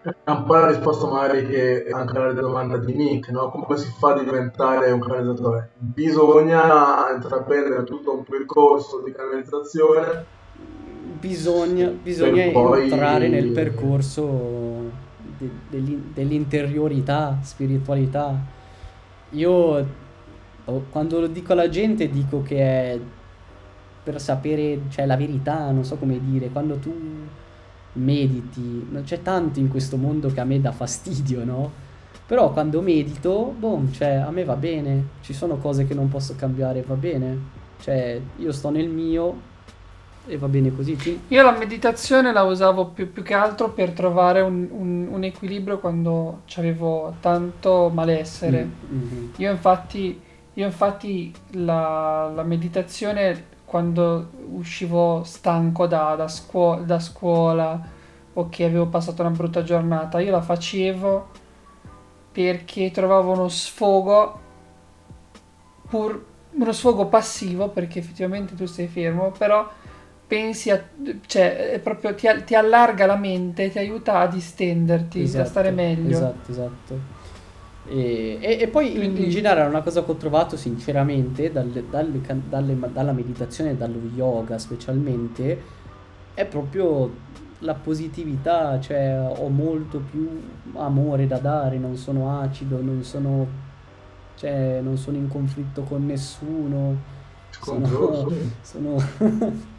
[0.00, 3.50] È un po' la risposta magari che anche alla domanda di Nick, no?
[3.50, 5.72] Come si fa a diventare un canalizzatore?
[5.76, 10.36] Bisogna intraprendere tutto un percorso di canalizzazione
[11.18, 14.67] Bisogna, bisogna Per poi- entrare nel percorso
[15.38, 18.36] de- dell'in- dell'interiorità, spiritualità.
[19.30, 19.86] Io
[20.64, 23.00] oh, quando lo dico alla gente dico che è
[24.02, 26.94] per sapere, cioè la verità, non so come dire, quando tu
[27.94, 31.70] mediti, c'è tanto in questo mondo che a me dà fastidio, no?
[32.26, 36.34] Però quando medito, boom, cioè a me va bene, ci sono cose che non posso
[36.36, 37.56] cambiare, va bene.
[37.80, 39.47] Cioè, io sto nel mio
[40.28, 40.94] e va bene così.
[40.96, 45.24] Ti- Io la meditazione la usavo più, più che altro per trovare un, un- un
[45.24, 48.64] equilibrio quando avevo tanto malessere.
[48.64, 49.32] Mm, mhm.
[49.38, 50.20] Io infatti,
[50.54, 57.80] io infatti la, la meditazione quando uscivo stanco da, da scuo- da scuola
[58.34, 61.28] o che avevo passato una brutta giornata, io la facevo
[62.32, 64.38] perché trovavo uno sfogo,
[65.88, 69.68] pur uno sfogo passivo perché effettivamente tu sei fermo, però
[70.28, 70.80] pensi a,
[71.26, 75.70] cioè è proprio ti, ti allarga la mente, ti aiuta a distenderti, a Esatto, stare
[75.70, 76.10] meglio.
[76.10, 76.98] Esatto, esatto.
[77.88, 81.84] E, e- e poi in- Quindi- in generale una cosa che ho trovato sinceramente dalle-
[81.88, 85.62] dalle can- dalle- dalla meditazione e dallo yoga specialmente
[86.34, 87.10] è proprio
[87.60, 90.28] la positività, cioè ho molto più
[90.74, 93.46] amore da dare, non sono acido, non sono,
[94.36, 96.96] cioè, non sono in conflitto con nessuno,
[97.50, 98.30] scontroso.
[98.60, 98.96] sono...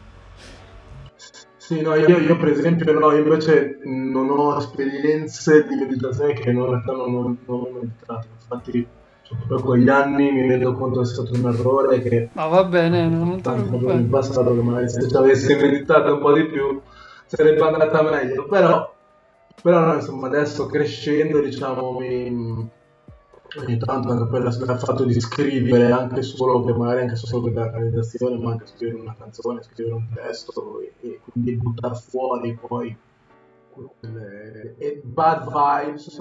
[1.70, 6.50] Sì, no, io, io per esempio no, io invece non ho esperienze di meditazione che
[6.50, 8.26] in realtà non, non, non ho meditato.
[8.40, 8.84] Infatti,
[9.28, 12.64] proprio con gli anni mi rendo conto che è stato un errore che Ma va
[12.64, 14.02] bene, non, tanto in preoccupare.
[14.02, 16.80] passato che magari se ci avessi meditato un po' di più
[17.26, 18.46] sarebbe andata meglio.
[18.48, 18.92] Però,
[19.62, 22.68] però no, insomma, adesso crescendo, diciamo, mi,
[23.58, 27.52] ogni tanto anche per il fatto di scrivere anche solo per magari anche solo per
[27.54, 32.54] la realizzazione, ma anche scrivere una canzone, scrivere un testo e, e quindi buttare fuori
[32.54, 32.96] poi
[33.72, 36.16] quelle e bad vibes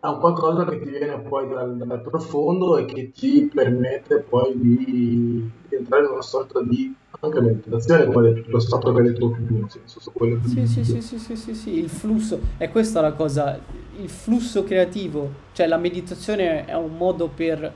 [0.00, 4.58] è un qualcosa che ti viene poi dal, dal profondo e che ti permette poi
[4.58, 6.94] di, di entrare in una sorta di
[7.24, 10.84] anche meditazione come lo stato che hai detto tu nel senso su quello Sì, sì,
[10.84, 13.58] sì, sì, sì, sì, sì, il flusso, è questa la cosa,
[14.00, 17.72] il flusso creativo, cioè la meditazione è un modo per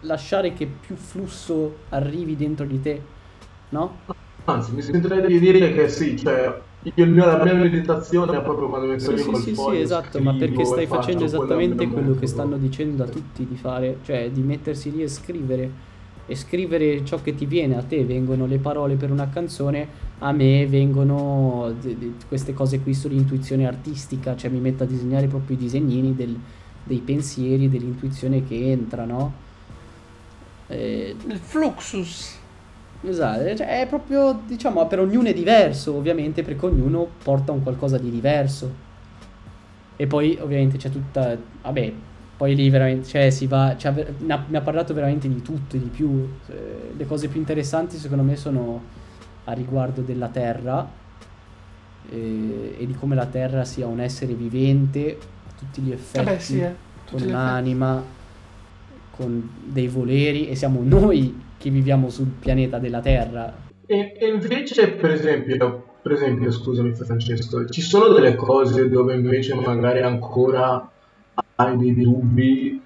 [0.00, 3.02] lasciare che più flusso arrivi dentro di te,
[3.70, 3.98] no?
[4.44, 6.60] Anzi, mi sentirei di dire che sì, cioè,
[6.94, 10.34] io, la mia meditazione è proprio quando Sì, lì sì, col sì, sì, esatto, ma
[10.34, 14.42] perché stai facendo esattamente che quello che stanno dicendo a tutti di fare, cioè di
[14.42, 15.94] mettersi lì e scrivere.
[16.28, 19.86] E scrivere ciò che ti viene a te, vengono le parole per una canzone,
[20.18, 25.28] a me vengono de- de- queste cose qui sull'intuizione artistica, cioè mi metto a disegnare
[25.28, 26.36] proprio i disegnini del-
[26.82, 29.32] dei pensieri, dell'intuizione che entra, no?
[30.68, 32.38] Eh, Il fluxus.
[33.02, 37.98] Esatto, cioè è proprio, diciamo, per ognuno è diverso, ovviamente, perché ognuno porta un qualcosa
[37.98, 38.84] di diverso.
[39.96, 41.92] E poi, ovviamente, c'è tutta, vabbè,
[42.36, 45.76] poi lì veramente, cioè, si va, cioè, ne ha, ne ha parlato veramente di tutto
[45.76, 46.28] e di più.
[46.48, 48.82] Eh, le cose più interessanti, secondo me, sono
[49.44, 50.86] a riguardo della Terra
[52.10, 55.18] eh, e di come la Terra sia un essere vivente,
[55.48, 56.64] a tutti gli effetti Vabbè, sì, eh.
[56.64, 57.30] con Tutti effetti.
[57.30, 58.04] un'anima,
[59.10, 63.64] con dei voleri e siamo noi che viviamo sul pianeta della Terra.
[63.86, 69.54] E, e invece, per esempio, per esempio, scusami Francesco, ci sono delle cose dove invece
[69.54, 70.90] magari ancora
[71.56, 72.82] hai dei dubbi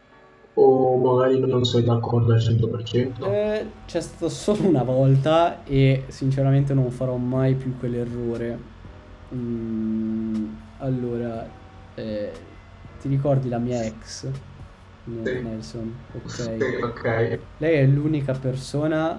[0.55, 3.25] o magari non sei d'accordo al 100%?
[3.33, 8.59] Eh, c'è stato solo una volta e sinceramente non farò mai più quell'errore.
[9.35, 10.47] Mm,
[10.79, 11.47] allora,
[11.95, 12.33] eh,
[13.01, 14.27] ti ricordi la mia ex?
[15.05, 15.41] N- Sì.
[15.43, 16.29] Nelson, ok.
[16.31, 17.39] Sì, ok.
[17.59, 19.19] Lei è l'unica persona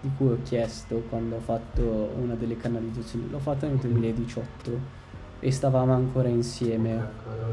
[0.00, 3.28] di cui ho chiesto quando ho fatto una delle canalizzazioni.
[3.30, 4.98] L'ho fatta nel 2018
[5.40, 7.10] e stavamo ancora insieme.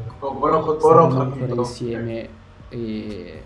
[0.07, 2.29] Ecco, ora ho Stavamo ancora insieme
[2.69, 3.41] e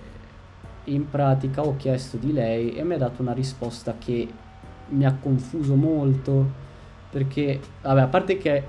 [0.86, 4.28] in pratica ho chiesto di lei e mi ha dato una risposta che
[4.90, 6.60] mi ha confuso molto
[7.10, 8.64] perché, vabbè, a parte che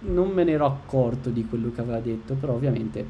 [0.00, 3.06] non me ne ero accorto di quello che aveva detto, però ovviamente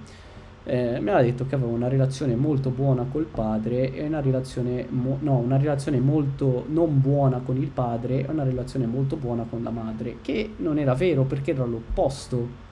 [0.64, 4.86] eh, mi aveva detto che aveva una relazione molto buona col padre e una relazione,
[4.88, 9.44] mo- no, una relazione molto non buona con il padre e una relazione molto buona
[9.48, 12.68] con la madre, che non era vero perché era l'opposto.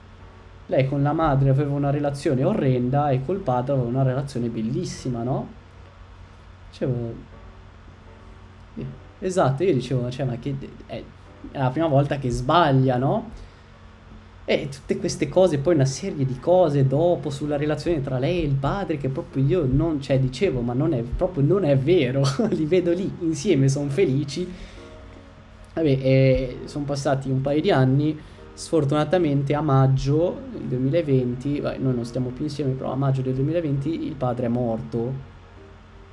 [0.66, 5.22] Lei con la madre aveva una relazione orrenda e col padre aveva una relazione bellissima,
[5.22, 5.48] no?
[6.70, 7.14] Dicevo...
[8.76, 8.86] eh,
[9.20, 10.56] Esatto, io dicevo, cioè, ma che...
[10.86, 11.02] È,
[11.52, 13.30] è la prima volta che sbaglia, no?
[14.50, 18.46] E tutte queste cose, poi una serie di cose dopo sulla relazione tra lei e
[18.46, 22.22] il padre che proprio io non, cioè dicevo, ma non è proprio non è vero,
[22.48, 24.50] li vedo lì insieme, sono felici.
[25.74, 28.18] Vabbè, sono passati un paio di anni,
[28.54, 33.34] sfortunatamente a maggio del 2020, beh, noi non stiamo più insieme, però a maggio del
[33.34, 35.12] 2020 il padre è morto,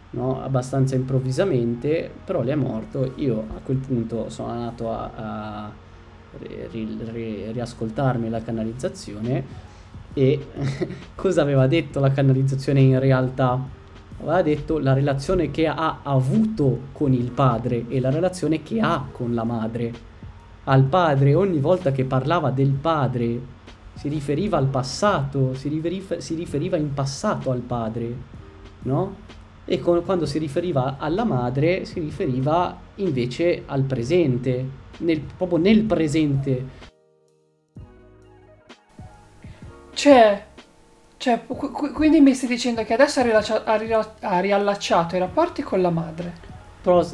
[0.09, 0.43] no?
[0.43, 5.83] abbastanza improvvisamente, però lei è morto, io a quel punto sono andato a, a
[6.39, 9.73] ri- ri- riascoltarmi la canalizzazione
[10.13, 10.47] e
[11.13, 13.59] cosa aveva detto la canalizzazione in realtà?
[14.21, 19.05] Aveva detto la relazione che ha avuto con il padre e la relazione che ha
[19.11, 19.91] con la madre.
[20.63, 23.53] Al padre ogni volta che parlava del padre
[23.93, 28.15] si riferiva al passato, si riferiva, si riferiva in passato al padre,
[28.83, 29.15] no?
[29.65, 34.65] E con- quando si riferiva alla madre si riferiva invece al presente,
[34.99, 36.65] nel- proprio nel presente.
[39.93, 40.45] Cioè,
[41.17, 45.15] cioè, qu- qu- quindi mi stai dicendo che adesso ha, rilascia- ha rila- ha riallacciato
[45.15, 46.53] i rapporti con la madre.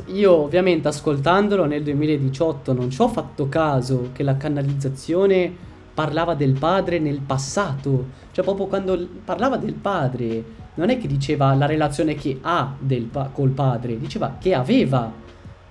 [0.07, 5.49] Io ovviamente ascoltandolo nel 2018 non ci ho fatto caso che la canalizzazione
[5.93, 8.07] parlava del padre nel passato.
[8.31, 10.43] Cioè proprio quando parlava del padre
[10.73, 12.75] non è che diceva la relazione che ha
[13.09, 15.09] pa- col padre, diceva che aveva,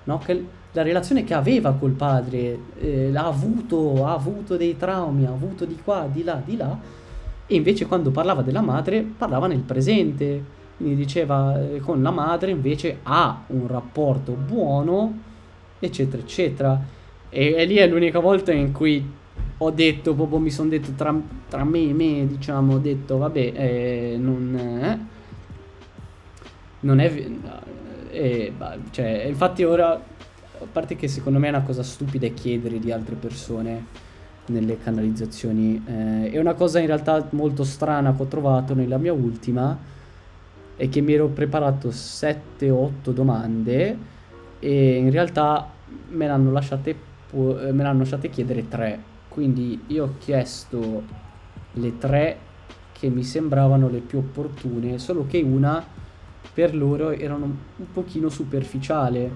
[0.05, 0.19] no?
[0.19, 5.31] Che la relazione che aveva col padre eh, ha avuto, ha avuto dei traumi, ha
[5.31, 6.79] avuto di qua, di là, di là.
[7.47, 12.53] E invece quando parlava della madre parlava nel presente, quindi diceva eh, con la madre
[12.53, 15.19] invece ha un rapporto buono,
[15.81, 16.81] eccetera, eccetera.
[17.29, 19.19] E, e lì è l'unica volta in cui
[19.63, 21.15] ho detto, proprio mi sono detto tra,
[21.49, 24.99] tra me e me, diciamo, ho detto vabbè, eh, non, eh,
[26.81, 27.27] non è...
[28.57, 32.91] bah, cioè, infatti ora, a parte che secondo me è una cosa stupida chiedere di
[32.91, 34.09] altre persone
[34.47, 35.83] nelle canalizzazioni.
[35.87, 39.79] eh, è una cosa in realtà molto strana che ho trovato nella mia ultima
[40.77, 43.97] è che mi ero preparato 7-8 domande
[44.59, 45.69] e in realtà
[46.09, 46.97] me l'hanno lasciate,
[47.29, 48.99] pu- eh, me l'hanno lasciate chiedere 3.
[49.29, 51.03] Quindi io ho chiesto
[51.73, 52.39] le 3
[52.93, 55.85] che mi sembravano le più opportune, solo che una
[56.53, 57.53] per loro era un,
[57.93, 59.31] pochino superficiale,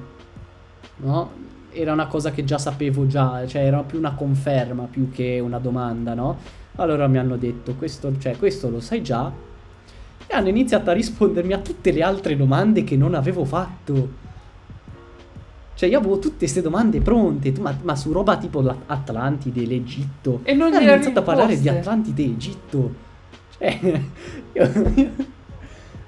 [0.97, 1.43] no?
[1.70, 5.59] Era una cosa che già sapevo già, cioè era più una conferma più che una
[5.59, 6.39] domanda, no?
[6.77, 9.31] Allora mi hanno detto, questo, cioè, questo lo sai già,
[10.27, 14.23] e hanno iniziato a rispondermi a tutte le altre domande che non avevo fatto.
[15.74, 20.41] Cioè, io avevo tutte queste domande pronte, ma, ma su roba tipo l'Atlantide, l'Egitto.
[20.45, 21.69] E non hanno gliele iniziato a parlare di.
[21.69, 22.95] Atlantide Egitto.
[23.59, 23.78] Cioè,
[24.55, 25.11] io, io-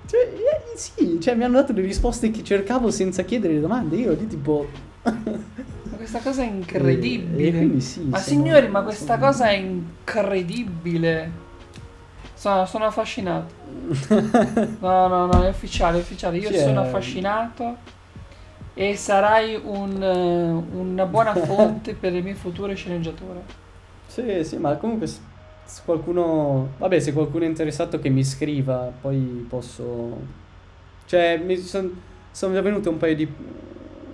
[0.06, 3.96] cioè, eh, sì, cioè, mi hanno dato le risposte che cercavo senza chiedere le domande.
[3.96, 4.66] Io lì tipo.
[5.02, 7.48] Ma questa cosa è incredibile.
[7.48, 11.44] E quindi sì, ma sono- signori, ma questa sono- cosa è incredibile.
[12.34, 13.54] Sono, sono affascinato.
[14.80, 16.38] No, no, no, è ufficiale, è ufficiale.
[16.38, 17.76] Io Cioè- sono affascinato
[18.74, 23.42] e sarai un, eh, una buona fonte per le mie future sceneggiature.
[24.06, 25.08] Sì, sì, ma comunque
[25.66, 26.70] se qualcuno...
[26.78, 30.16] Vabbè, se qualcuno è interessato che mi scriva, poi posso...
[31.04, 33.28] Cioè, mi son- sono già venute un paio di...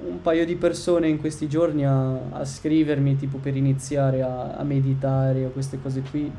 [0.05, 4.63] un paio di persone in questi giorni a, a scrivermi, tipo per iniziare a, a
[4.65, 6.33] meditare o queste cose qui.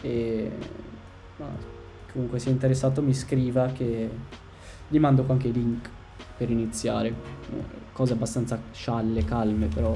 [0.00, 0.50] E...
[1.36, 1.46] ma
[2.12, 4.08] comunque se è interessato mi scriva che
[4.88, 5.88] gli mando i link
[6.36, 7.12] per iniziare.
[7.92, 9.94] Cose abbastanza scialle, calme, però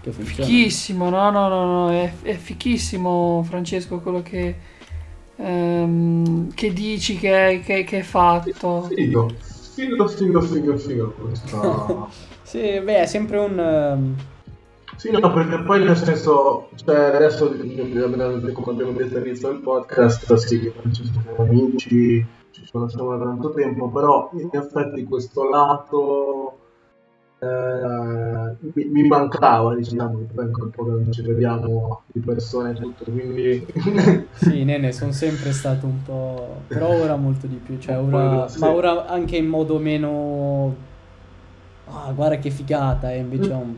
[0.00, 0.60] che funzionano.
[0.60, 4.58] Fichissimo, no, no, no, no, è, è fichissimo Francesco quello che,
[5.36, 8.94] ehm, che dici che, che, che hai fatto.
[8.94, 9.36] Figo,
[9.74, 11.14] figo, figo, figo, figo.
[11.14, 12.08] Questa...
[12.42, 13.58] Sì, beh, è sempre un...
[13.58, 14.16] ehm,
[14.96, 17.48] Sì, no, perché poi nel senso, cioè adesso
[18.52, 23.88] come abbiamo detto all'inizio del podcast, sì, ci siamo amici, ci conosciamo da tanto tempo,
[23.90, 26.67] però in effetti questo lato
[27.40, 32.70] eh, mi, mi mancava, diciamo, poi anche un po' che non ci vediamo di persone
[32.70, 33.66] e tutto, quindi...
[34.34, 36.62] Sì, nene, sono sempre stato un po'...
[36.66, 38.48] però ora molto di più, cioè ora...
[38.48, 38.58] sì.
[38.58, 40.86] ma ora anche in modo meno...
[41.86, 43.76] Ah, guarda che figata, e invece un...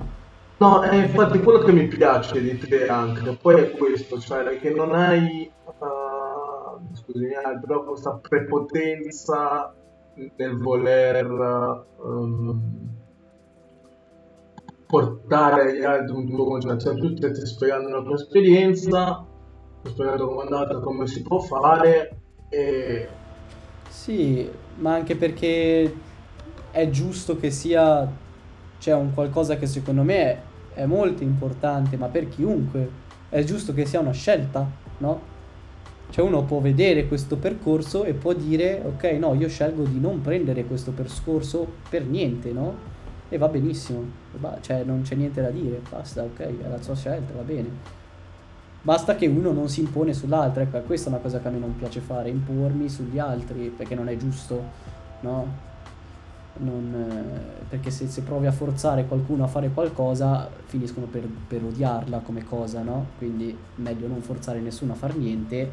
[0.57, 4.71] No, è infatti quello che mi piace di te anche, poi è questo, cioè che
[4.71, 9.75] non hai, uh, scusami, hai però questa prepotenza
[10.37, 11.25] nel voler
[11.97, 13.00] um,
[14.91, 19.25] portare agli altri un tuo concetto, cioè tu stai spiegando la tua esperienza,
[19.83, 22.19] ti spiegando come è andata, come si può fare
[22.49, 23.09] e
[23.89, 25.95] Sì, ma anche perché
[26.73, 28.11] è giusto che sia,
[28.79, 30.41] cioè un qualcosa che secondo me è,
[30.75, 32.91] è molto importante, ma per chiunque
[33.29, 34.69] è giusto che sia una scelta,
[34.99, 35.29] no?
[36.11, 40.21] Cioè uno può vedere questo percorso e può dire, ok, no, io scelgo di non
[40.21, 42.99] prendere questo percorso per niente, no?
[43.33, 44.05] E va benissimo,
[44.61, 47.69] cioè non c'è niente da dire, basta, ok, è la sua scelta, va bene.
[48.83, 51.59] Basta che uno non si impone sull'altro, ecco, questa è una cosa che a me
[51.59, 54.63] non piace fare, impormi sugli altri, perché non è giusto,
[55.21, 55.69] no?
[56.57, 61.63] Non, eh, perché se, se provi a forzare qualcuno a fare qualcosa, finiscono per, per
[61.63, 63.07] odiarla come cosa, no?
[63.17, 65.71] Quindi meglio non forzare nessuno a far niente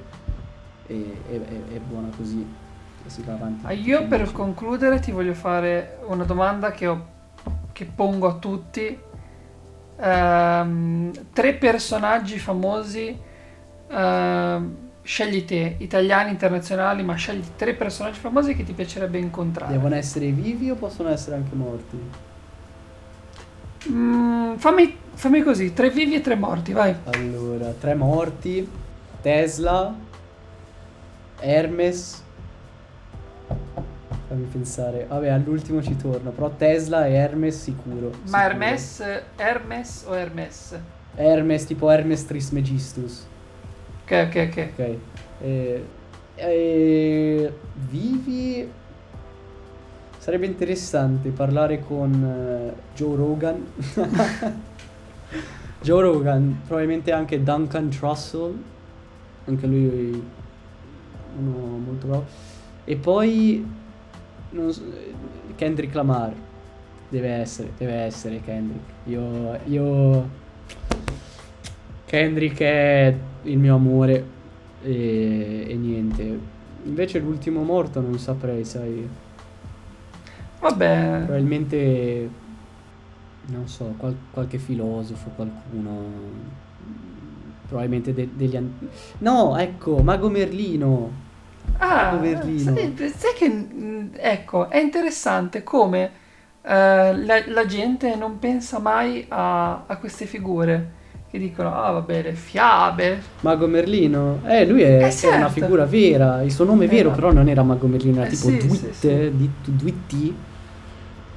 [0.85, 1.41] e e-
[1.73, 2.45] è buona così,
[3.05, 3.65] e si va avanti.
[3.65, 7.05] Ah, Io per concludere ti voglio fare una domanda che, ho-
[7.77, 8.99] che pongo a tutti.
[9.99, 13.15] Ehm, tre personaggi famosi,
[13.87, 19.71] ehm, scegli te, italiani, internazionali, ma scegli tre personaggi famosi che ti piacerebbe incontrare.
[19.73, 22.01] Devono essere vivi o possono essere anche morti?
[23.91, 26.95] Mm, fammi, fammi così, tre vivi e tre morti, vai.
[27.03, 28.67] Allora, tre morti,
[29.21, 29.93] Tesla,
[31.39, 32.23] Hermes.
[34.27, 35.05] Fammi pensare.
[35.07, 38.11] Vabbè, all'ultimo ci torno, però Tesla e Hermes sicuro.
[38.27, 38.39] Ma sicuro.
[38.43, 39.03] Hermes,
[39.37, 40.79] Hermes o Hermes?
[41.15, 43.25] Hermes, tipo Hermes Trismegistus.
[44.03, 44.69] Ok, ok, ok.
[44.73, 44.97] Ok.
[45.41, 45.85] Eh,
[46.35, 47.53] eh,
[47.89, 48.69] vivi.
[50.17, 53.65] Sarebbe interessante parlare con eh, Joe Rogan.
[55.81, 58.53] Joe Rogan, probabilmente anche Duncan Trussell.
[59.45, 60.21] Anche lui
[61.39, 62.25] uno molto bravo.
[62.83, 63.65] E poi
[64.71, 64.81] so,
[65.55, 66.33] Kendrick Lamar.
[67.09, 68.83] Deve essere, deve essere Kendrick.
[69.05, 70.29] Io, io
[72.05, 74.25] Kendrick è il mio amore
[74.83, 76.39] e, e niente.
[76.83, 79.07] Invece l'ultimo morto non saprei, sai.
[80.59, 82.29] Vabbè, Probabilmente,
[83.47, 86.45] non so, qual- qualche filosofo, qualcuno.
[87.67, 88.55] Probabilmente de- degli...
[88.55, 88.73] an-
[89.19, 91.25] No, ecco, Mago Merlino.
[91.79, 92.91] Ah, Mago Merlino.
[92.97, 96.11] sai, sai che, mm, ecco, è interessante come
[96.63, 100.95] eh, la, la gente non pensa mai a, a queste figure
[101.29, 103.21] che dicono, ah vabbè, le fiabe.
[103.41, 104.41] Mago Merlino?
[104.45, 105.49] Eh, lui è, Eh, era una certo.
[105.49, 106.41] figura vera.
[106.43, 107.11] Il suo nome è vero, Esatto.
[107.11, 109.31] però non era Mago Merlino, era Eh, tipo sì, Dwit, sì, sì.
[109.63, 110.43] Dwitti,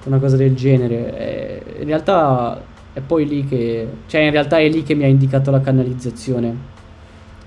[0.05, 1.17] una cosa del genere.
[1.19, 3.89] Eh, in realtà è poi lì che...
[4.07, 6.70] Cioè, in realtà è lì che mi ha indicato la canalizzazione.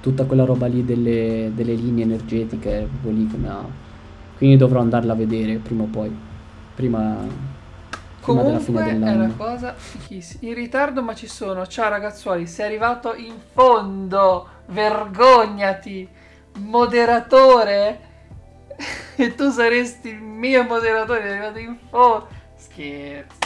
[0.04, 3.66] Tutta quella roba lì delle, delle linee energetiche, lì mi ha...
[4.36, 6.14] Quindi dovrò andarla a vedere prima o poi.
[6.76, 7.26] Prima,
[8.26, 9.36] della fine Comunque è una dell'anno.
[9.38, 10.50] cosa fichissima.
[10.50, 11.66] In ritardo ma ci sono.
[11.68, 14.46] Ciao ragazzuoli, sei arrivato in fondo.
[14.66, 16.06] Vergognati.
[16.58, 18.00] Moderatore.
[19.16, 22.28] e tu saresti il mio moderatore, sei arrivato in fondo.
[22.58, 23.43] Scherzi.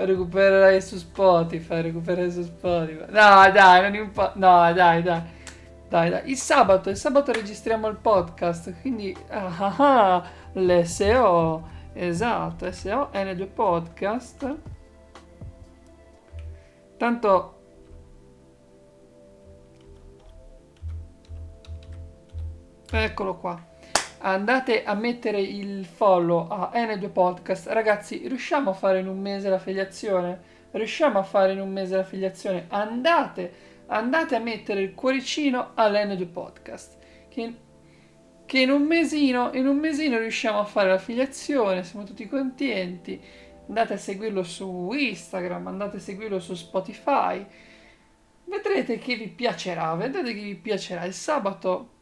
[0.00, 3.06] Recupererai su Spotify, recupererai su Spotify.
[3.08, 4.32] No, dai, non importa.
[4.36, 5.22] No, dai, dai.
[5.88, 6.30] Dai, dai.
[6.30, 13.48] Il sabato, il sabato registriamo il podcast, quindi ah, ah, ah, l'SO, esatto, SO N2
[13.52, 14.56] Podcast.
[16.96, 17.58] Tanto
[22.90, 23.67] Eccolo qua.
[24.20, 27.68] Andate a mettere il follow a N2 Podcast.
[27.68, 30.56] Ragazzi, riusciamo a fare in un mese l'affiliazione?
[30.72, 32.64] Riusciamo a fare in un mese l'affiliazione?
[32.68, 33.52] Andate,
[33.86, 36.96] andate a mettere il cuoricino all'N2 Podcast.
[37.28, 37.54] Che,
[38.44, 43.22] che in un mesino, in un mesino riusciamo a fare l'affiliazione, siamo tutti contenti.
[43.68, 47.46] Andate a seguirlo su Instagram, andate a seguirlo su Spotify.
[48.46, 51.04] Vedrete che vi piacerà, vedrete che vi piacerà.
[51.04, 51.97] Il sabato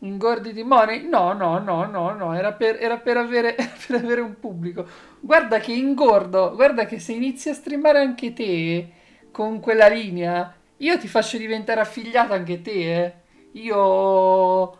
[0.00, 1.08] Ingordi di money?
[1.08, 3.54] No, no, no, no, no, era per, era per avere,
[3.86, 4.86] per avere un pubblico.
[5.20, 8.92] Guarda che ingordo, guarda che se inizi a streamare anche te
[9.30, 13.14] con quella linea, io ti faccio diventare affiliato anche te, eh.
[13.52, 14.78] Io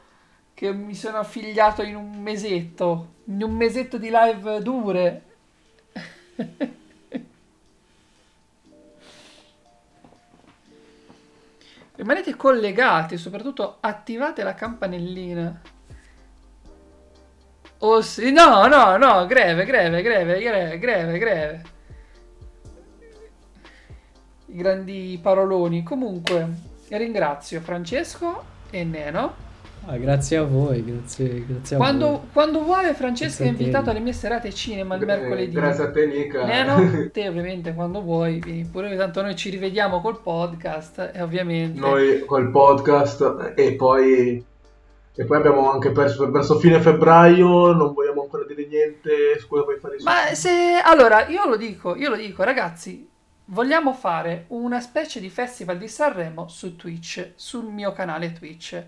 [0.54, 5.22] che mi sono affiliato in un mesetto, in un mesetto di live dure.
[11.96, 15.60] Rimanete collegati, soprattutto attivate la campanellina.
[17.78, 21.62] Oh sì, no, no, no, greve, greve, greve, greve, greve, greve.
[24.46, 25.82] I grandi paroloni.
[25.82, 26.48] Comunque,
[26.88, 29.43] ringrazio Francesco e Neno.
[29.86, 32.20] Ah, grazie a voi, grazie, grazie a Quando, voi.
[32.32, 33.62] quando vuole Francesco è Grazie te.
[33.62, 35.52] invitato alle mie serate cinema il Eh, mercoledì.
[35.54, 36.44] Grazie a te, Nica.
[36.44, 41.78] Neno, te ovviamente quando vuoi, vieni pure, tanto noi ci rivediamo col podcast e ovviamente...
[41.78, 44.42] Noi col podcast e poi,
[45.16, 49.64] e poi abbiamo anche perso verso fine febbraio, non vogliamo ancora dire niente su cosa
[49.64, 49.98] vuoi fare.
[49.98, 50.80] su- Ma se...
[50.82, 53.06] Allora, io lo dico, io lo dico, ragazzi,
[53.46, 58.82] vogliamo fare una specie di festival di Sanremo su Twitch, sul mio canale Twitch.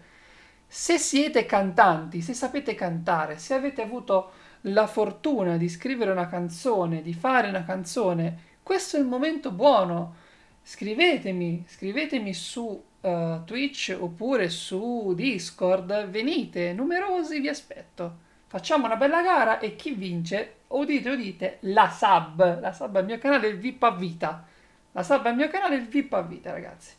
[0.67, 4.33] Se siete cantanti, se sapete cantare, se avete avuto
[4.63, 10.25] la fortuna di scrivere una canzone, di fare una canzone, questo è il momento buono.
[10.63, 18.25] Scrivetemi, scrivetemi su eh, Twitch oppure su Discord, venite, numerosi vi aspetto.
[18.49, 23.19] Facciamo una bella gara e chi vince, udite, udite, la sub, la sub al mio
[23.19, 24.45] canale, VIP a vita.
[24.93, 26.95] La sub al mio canale, VIP a vita, ragazzi.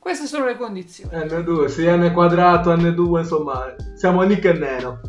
[0.00, 1.14] Queste sono le condizioni.
[1.14, 5.00] N2, sì, N quadrato, N2, insomma, siamo Nick e Neno.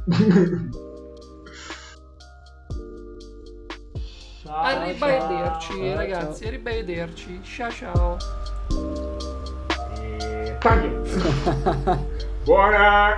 [4.47, 7.39] Arrivederci, ragazzi, arrivederci.
[7.41, 8.17] Ciao ciao.
[9.97, 10.57] E...
[10.59, 11.03] Taglio.
[12.43, 13.15] Buona!